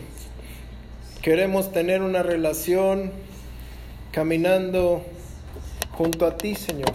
Queremos 1.20 1.72
tener 1.72 2.02
una 2.02 2.22
relación 2.22 3.12
caminando 4.10 5.02
junto 5.92 6.26
a 6.26 6.36
ti, 6.36 6.54
Señor. 6.54 6.92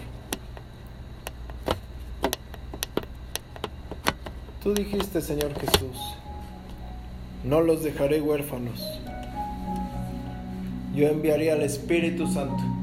Tú 4.62 4.74
dijiste, 4.74 5.20
Señor 5.20 5.52
Jesús, 5.58 5.96
no 7.44 7.60
los 7.60 7.82
dejaré 7.82 8.20
huérfanos. 8.20 8.84
Yo 10.94 11.08
enviaré 11.08 11.52
al 11.52 11.62
Espíritu 11.62 12.26
Santo. 12.26 12.77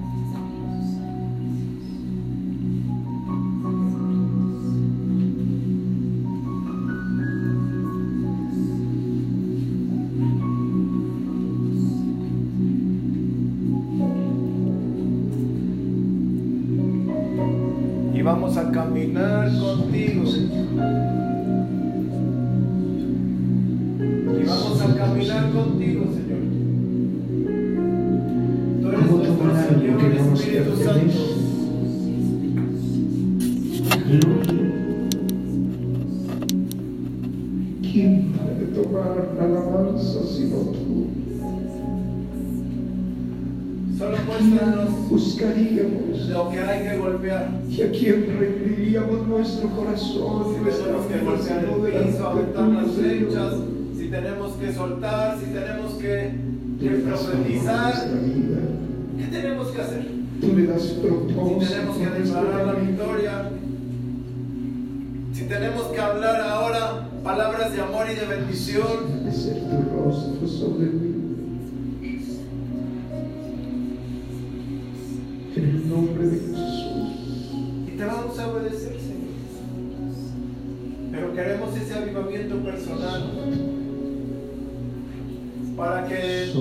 Contigo, 25.66 26.06
Señor. 26.14 26.44
Tú 28.82 28.88
eres 28.90 29.12
nuestro 29.12 29.52
Señor, 29.68 30.02
Espíritu. 30.02 30.84
Santo. 30.84 31.46
¿Quién 37.82 38.34
ha 38.40 38.60
de 38.60 38.66
tomar 38.68 39.34
la 39.38 39.44
alabanza 39.46 40.20
sino 40.26 40.58
tú? 40.58 41.08
Solo 43.98 44.18
muéstranos 44.28 44.90
Buscaríamos 45.10 46.30
lo 46.30 46.50
que 46.50 46.60
hay 46.60 46.90
que 46.90 46.98
golpear. 46.98 47.50
y 47.70 47.82
a 47.82 47.92
quién 47.92 48.38
rendiríamos 48.40 49.28
nuestro 49.28 49.70
corazón 49.70 50.56
y 50.60 50.64
nuestra 50.64 50.92
que 51.08 51.26
golpear 51.26 51.64
el 51.64 52.06
piso, 52.08 52.28
aventar 52.28 52.68
las 52.68 52.92
flechas, 52.92 53.54
tenemos 54.16 54.54
que 54.54 54.74
soltar, 54.74 55.38
si 55.38 55.46
tenemos 55.48 55.94
que, 55.96 56.36
que 56.80 56.90
profetizar. 56.90 57.94
¿qué 59.18 59.26
tenemos 59.26 59.68
que 59.70 59.82
hacer? 59.82 60.08
Tú 60.40 60.56
le 60.56 60.68
das 60.68 60.82
Si 60.84 60.96
tenemos 60.96 61.98
que 61.98 62.10
declarar 62.22 62.66
la 62.66 62.74
victoria, 62.74 63.50
si 65.34 65.44
tenemos 65.44 65.84
que 65.88 66.00
hablar 66.00 66.42
ahora 66.42 67.10
palabras 67.24 67.74
de 67.74 67.82
amor 67.82 68.06
y 68.10 68.16
de 68.16 68.26
bendición. 68.26 68.88
En 75.56 75.64
el 75.64 75.90
nombre 75.90 76.28
de 76.28 76.40
Jesús. 76.40 77.52
y 77.88 77.98
te 77.98 78.06
vamos 78.06 78.38
a 78.40 78.48
obedecer, 78.48 78.98
Señor. 79.00 79.36
Pero 81.12 81.34
queremos 81.34 81.78
ese 81.78 81.94
avivamiento 81.94 82.56
personal 82.58 83.65
para 85.76 86.08
que 86.08 86.54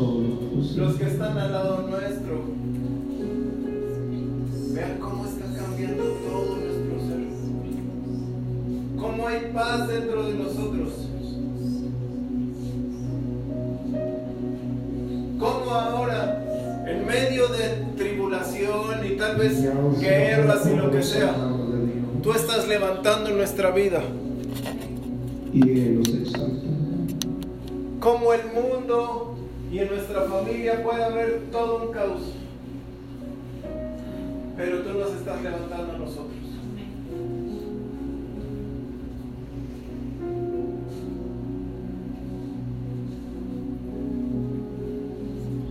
los 0.77 0.95
que 0.97 1.05
están 1.05 1.39
al 1.39 1.53
lado 1.53 1.87
nuestro 1.89 2.43
vean 4.73 4.99
cómo 4.99 5.25
está 5.27 5.45
cambiando 5.57 6.03
todo 6.03 6.57
nuestro 6.57 6.99
ser. 7.07 7.25
Cómo 8.99 9.29
hay 9.29 9.53
paz 9.53 9.87
dentro 9.87 10.27
de 10.27 10.35
nosotros. 10.35 10.93
Cómo 15.39 15.71
ahora, 15.71 16.85
en 16.89 17.07
medio 17.07 17.49
de 17.49 17.85
tribulación 17.97 19.07
y 19.07 19.17
tal 19.17 19.37
vez 19.37 19.63
guerras 20.01 20.67
y 20.67 20.77
lo 20.77 20.91
que 20.91 21.03
sea, 21.03 21.35
tú 22.21 22.33
estás 22.33 22.67
levantando 22.67 23.31
nuestra 23.31 23.71
vida. 23.71 24.03
Y 25.53 25.61
los 25.61 26.64
Como 28.05 28.35
el 28.35 28.43
mundo 28.53 29.35
y 29.73 29.79
en 29.79 29.89
nuestra 29.89 30.25
familia 30.25 30.83
puede 30.83 31.03
haber 31.03 31.45
todo 31.51 31.87
un 31.87 31.91
caos. 31.91 32.21
Pero 34.59 34.83
tú 34.83 34.99
nos 34.99 35.11
estás 35.13 35.43
levantando 35.43 35.95
a 35.95 35.97
nosotros. 35.97 36.37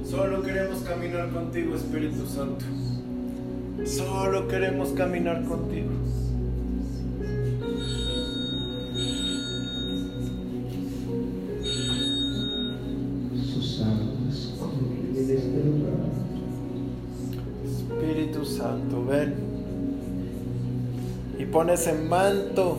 Solo 0.04 0.42
queremos 0.42 0.80
caminar 0.80 1.30
contigo, 1.30 1.76
Espíritu 1.76 2.26
Santo. 2.26 2.66
Solo 3.86 4.48
queremos 4.48 4.90
caminar 4.94 5.44
contigo. 5.46 5.92
Ese 21.74 21.94
manto. 21.94 22.78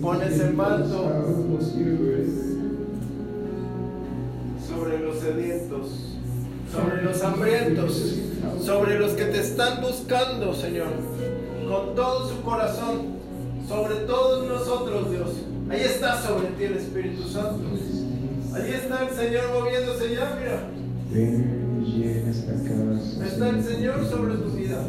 Pon 0.00 0.22
ese 0.22 0.50
manto. 0.50 1.10
Sobre 4.68 5.00
los 5.00 5.18
sedientos, 5.18 5.88
sobre 6.72 7.02
los 7.02 7.22
hambrientos, 7.22 8.14
sobre 8.64 8.98
los 8.98 9.12
que 9.12 9.24
te 9.24 9.40
están 9.40 9.82
buscando, 9.82 10.54
Señor, 10.54 10.88
con 11.68 11.94
todo 11.94 12.28
su 12.28 12.40
corazón, 12.42 13.18
sobre 13.68 13.96
todos 14.06 14.46
nosotros, 14.46 15.10
Dios. 15.10 15.30
Ahí 15.68 15.80
está 15.82 16.22
sobre 16.22 16.48
ti 16.48 16.64
el 16.64 16.76
Espíritu 16.76 17.22
Santo. 17.28 17.64
Ahí 18.54 18.72
está 18.72 19.08
el 19.08 19.14
Señor 19.14 19.44
moviéndose 19.58 20.14
ya, 20.14 20.38
mira. 20.38 20.68
Está 23.24 23.48
el 23.50 23.64
Señor 23.64 24.06
sobre 24.08 24.34
tu 24.34 24.50
vida. 24.50 24.84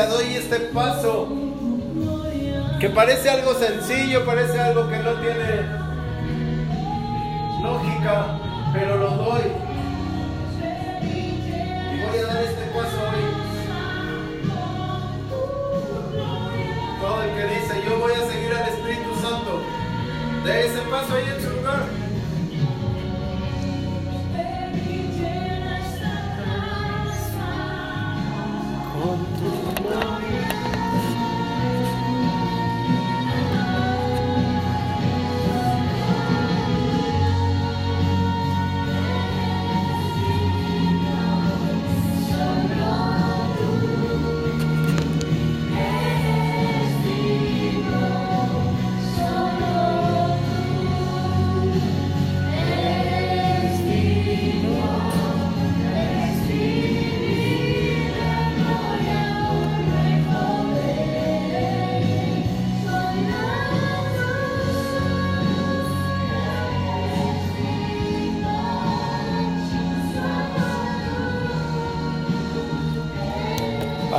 doy 0.00 0.36
este 0.36 0.56
paso, 0.58 1.28
que 2.80 2.88
parece 2.88 3.30
algo 3.30 3.54
sencillo, 3.54 4.24
parece 4.24 4.58
algo 4.58 4.88
que 4.88 4.98
no 4.98 5.12
tiene 5.14 5.62
lógica, 7.62 8.38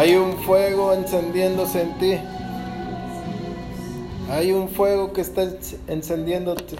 Hay 0.04 0.16
un 0.16 0.34
fuego 0.34 0.92
encendiéndose 0.92 1.82
en 1.82 1.98
ti. 1.98 2.18
Hay 4.30 4.52
un 4.52 4.68
fuego 4.68 5.14
que 5.14 5.22
está 5.22 5.48
encendiéndote. 5.88 6.76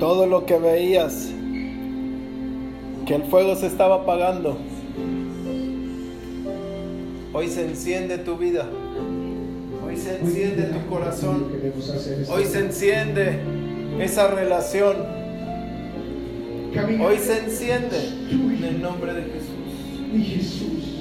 Todo 0.00 0.24
lo 0.26 0.46
que 0.46 0.58
veías, 0.58 1.28
que 3.04 3.14
el 3.16 3.24
fuego 3.24 3.54
se 3.54 3.66
estaba 3.66 3.96
apagando, 3.96 4.56
hoy 7.34 7.48
se 7.48 7.66
enciende 7.66 8.16
tu 8.16 8.38
vida, 8.38 8.66
hoy 9.86 9.98
se 9.98 10.20
enciende 10.20 10.62
tu 10.62 10.88
corazón, 10.88 11.48
hoy 12.30 12.46
se 12.46 12.60
enciende 12.60 13.61
esa 14.00 14.28
relación 14.28 14.96
hoy 17.00 17.18
se 17.18 17.38
enciende 17.38 17.98
en 18.30 18.64
el 18.64 18.82
nombre 18.82 19.12
de 19.14 19.22
Jesús. 19.22 20.91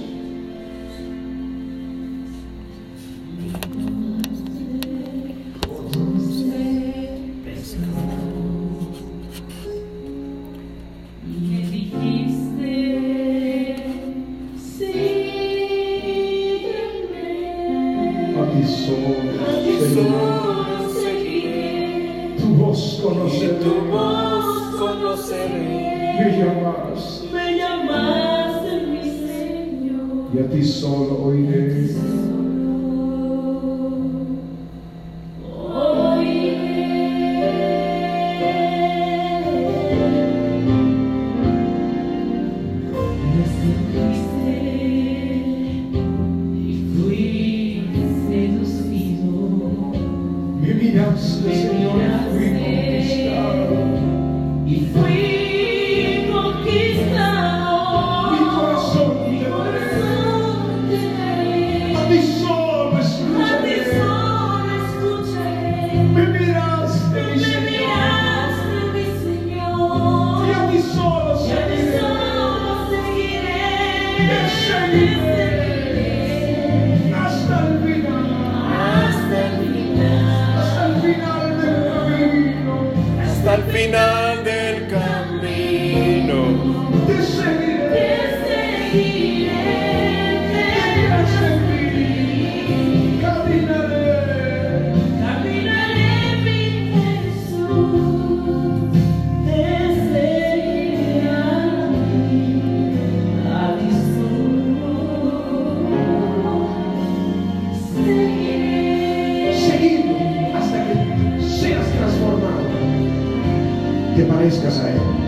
Nice 114.42 114.58
guy. 114.58 115.21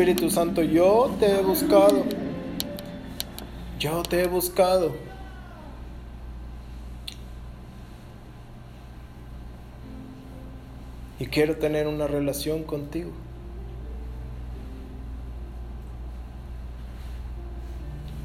Espíritu 0.00 0.30
Santo, 0.30 0.62
yo 0.62 1.14
te 1.20 1.26
he 1.26 1.42
buscado. 1.42 2.04
Yo 3.78 4.02
te 4.02 4.22
he 4.22 4.26
buscado. 4.26 4.92
Y 11.18 11.26
quiero 11.26 11.56
tener 11.56 11.86
una 11.86 12.06
relación 12.06 12.62
contigo. 12.62 13.10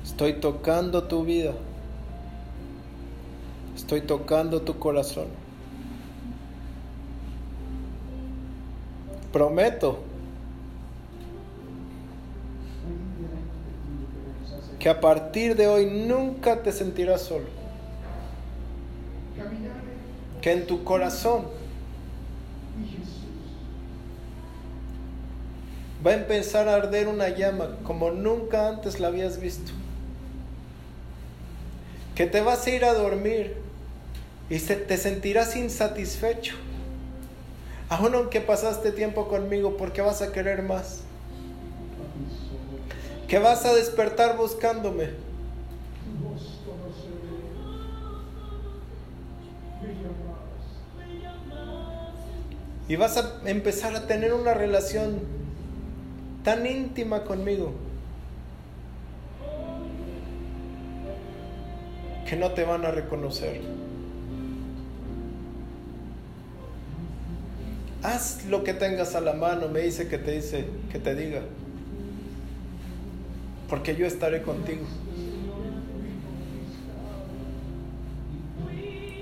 Estoy 0.06 0.39
tocando 0.39 1.03
tu 1.03 1.26
vida. 1.26 1.52
Estoy 3.76 3.99
tocando 3.99 4.61
tu 4.61 4.80
corazón. 4.80 5.27
Prometo 9.34 10.05
que 14.86 14.90
a 14.90 15.02
partir 15.02 15.56
de 15.56 15.66
hoy 15.66 15.88
nunca 15.88 16.62
te 16.62 16.72
sentirás 16.72 17.24
solo. 17.24 17.48
Que 20.44 20.52
en 20.52 20.68
tu 20.68 20.84
corazón 20.84 21.48
va 26.06 26.12
a 26.12 26.14
empezar 26.14 26.70
a 26.70 26.76
arder 26.76 27.07
una 27.07 27.30
llama 27.30 27.78
como 27.84 28.12
nunca 28.12 28.70
antes 28.70 28.99
la 28.99 29.07
habías 29.07 29.40
visto. 29.40 29.72
Que 32.14 32.28
te 32.28 32.41
vas 32.41 32.68
a 32.68 32.70
ir 32.70 32.86
a 32.86 32.94
dormir 32.94 33.56
y 34.52 34.60
te 34.60 34.98
sentirás 34.99 35.56
insatisfecho. 35.56 36.53
Aún 37.90 38.14
aunque 38.14 38.40
pasaste 38.40 38.91
tiempo 38.91 39.30
conmigo 39.30 39.78
porque 39.78 40.03
vas 40.03 40.22
a 40.22 40.32
querer 40.32 40.62
más. 40.62 41.05
Que 43.27 43.39
vas 43.39 43.65
a 43.65 43.73
despertar 43.73 44.38
buscándome. 44.38 45.10
Y 52.88 52.95
vas 52.97 53.18
a 53.18 53.41
empezar 53.45 53.95
a 53.95 54.06
tener 54.06 54.34
una 54.34 54.53
relación 54.53 55.22
tan 56.43 56.68
íntima 56.68 57.23
conmigo 57.23 57.73
que 62.30 62.35
no 62.35 62.52
te 62.52 62.64
van 62.64 62.85
a 62.85 62.91
reconocer. 62.91 63.61
Haz 68.03 68.45
lo 68.45 68.64
que 68.64 68.73
tengas 68.73 69.15
a 69.15 69.22
la 69.22 69.34
mano, 69.34 69.68
me 69.68 69.80
dice 69.80 70.07
que 70.07 70.19
te 70.19 70.31
dice, 70.31 70.65
que 70.91 70.99
te 70.99 71.15
diga. 71.15 71.41
Porque 73.70 73.96
yo 73.96 74.06
estaré 74.06 74.42
contigo. 74.42 74.86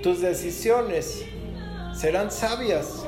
Tus 0.02 0.20
decisiones 0.20 1.24
serán 1.94 2.30
sabias. 2.30 3.06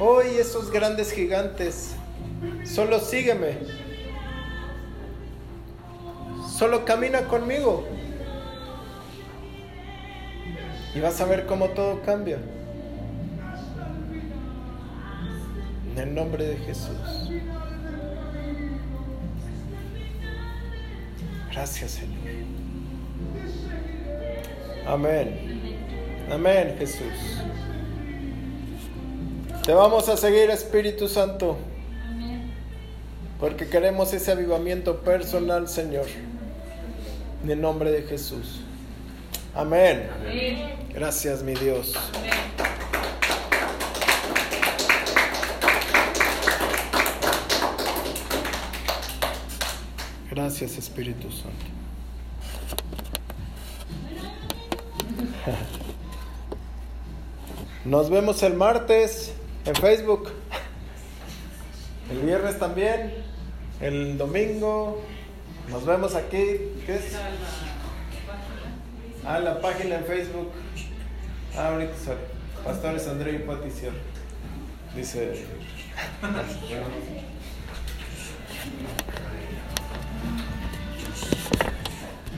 Hoy 0.00 0.26
esos 0.38 0.70
grandes 0.70 1.12
gigantes, 1.12 1.94
solo 2.64 3.00
sígueme. 3.00 3.56
Solo 6.58 6.84
camina 6.84 7.22
conmigo. 7.22 7.84
Y 10.94 11.00
vas 11.00 11.20
a 11.20 11.24
ver 11.24 11.46
cómo 11.46 11.68
todo 11.70 12.02
cambia. 12.02 12.38
En 15.98 16.10
el 16.10 16.14
nombre 16.14 16.44
de 16.46 16.56
Jesús. 16.58 17.32
Gracias, 21.50 21.90
Señor. 21.90 22.18
Amén. 24.86 25.72
Amén, 26.30 26.76
Jesús. 26.78 27.02
Te 29.64 29.72
vamos 29.72 30.08
a 30.08 30.16
seguir, 30.16 30.50
Espíritu 30.50 31.08
Santo. 31.08 31.58
Porque 33.40 33.68
queremos 33.68 34.12
ese 34.12 34.30
avivamiento 34.30 35.00
personal, 35.00 35.66
Señor. 35.66 36.06
En 37.42 37.50
el 37.50 37.60
nombre 37.60 37.90
de 37.90 38.02
Jesús. 38.02 38.60
Amén. 39.52 40.08
Gracias, 40.94 41.42
mi 41.42 41.54
Dios. 41.54 41.92
Gracias, 50.30 50.76
Espíritu 50.76 51.30
Santo. 51.30 51.64
Nos 57.86 58.10
vemos 58.10 58.42
el 58.42 58.54
martes 58.54 59.32
en 59.64 59.74
Facebook. 59.74 60.30
El 62.10 62.18
viernes 62.18 62.58
también. 62.58 63.14
El 63.80 64.18
domingo. 64.18 65.00
Nos 65.70 65.86
vemos 65.86 66.14
aquí. 66.14 66.58
¿Qué 66.84 66.96
es? 66.96 67.16
Ah, 69.24 69.38
la 69.38 69.60
página 69.60 69.96
en 69.96 70.04
Facebook. 70.04 70.50
Ah, 71.56 71.68
ahorita 71.68 71.96
sale. 71.96 72.20
Pastores 72.64 73.08
André 73.08 73.32
y 73.32 73.38
Patición. 73.38 73.94
Dice. 74.94 75.46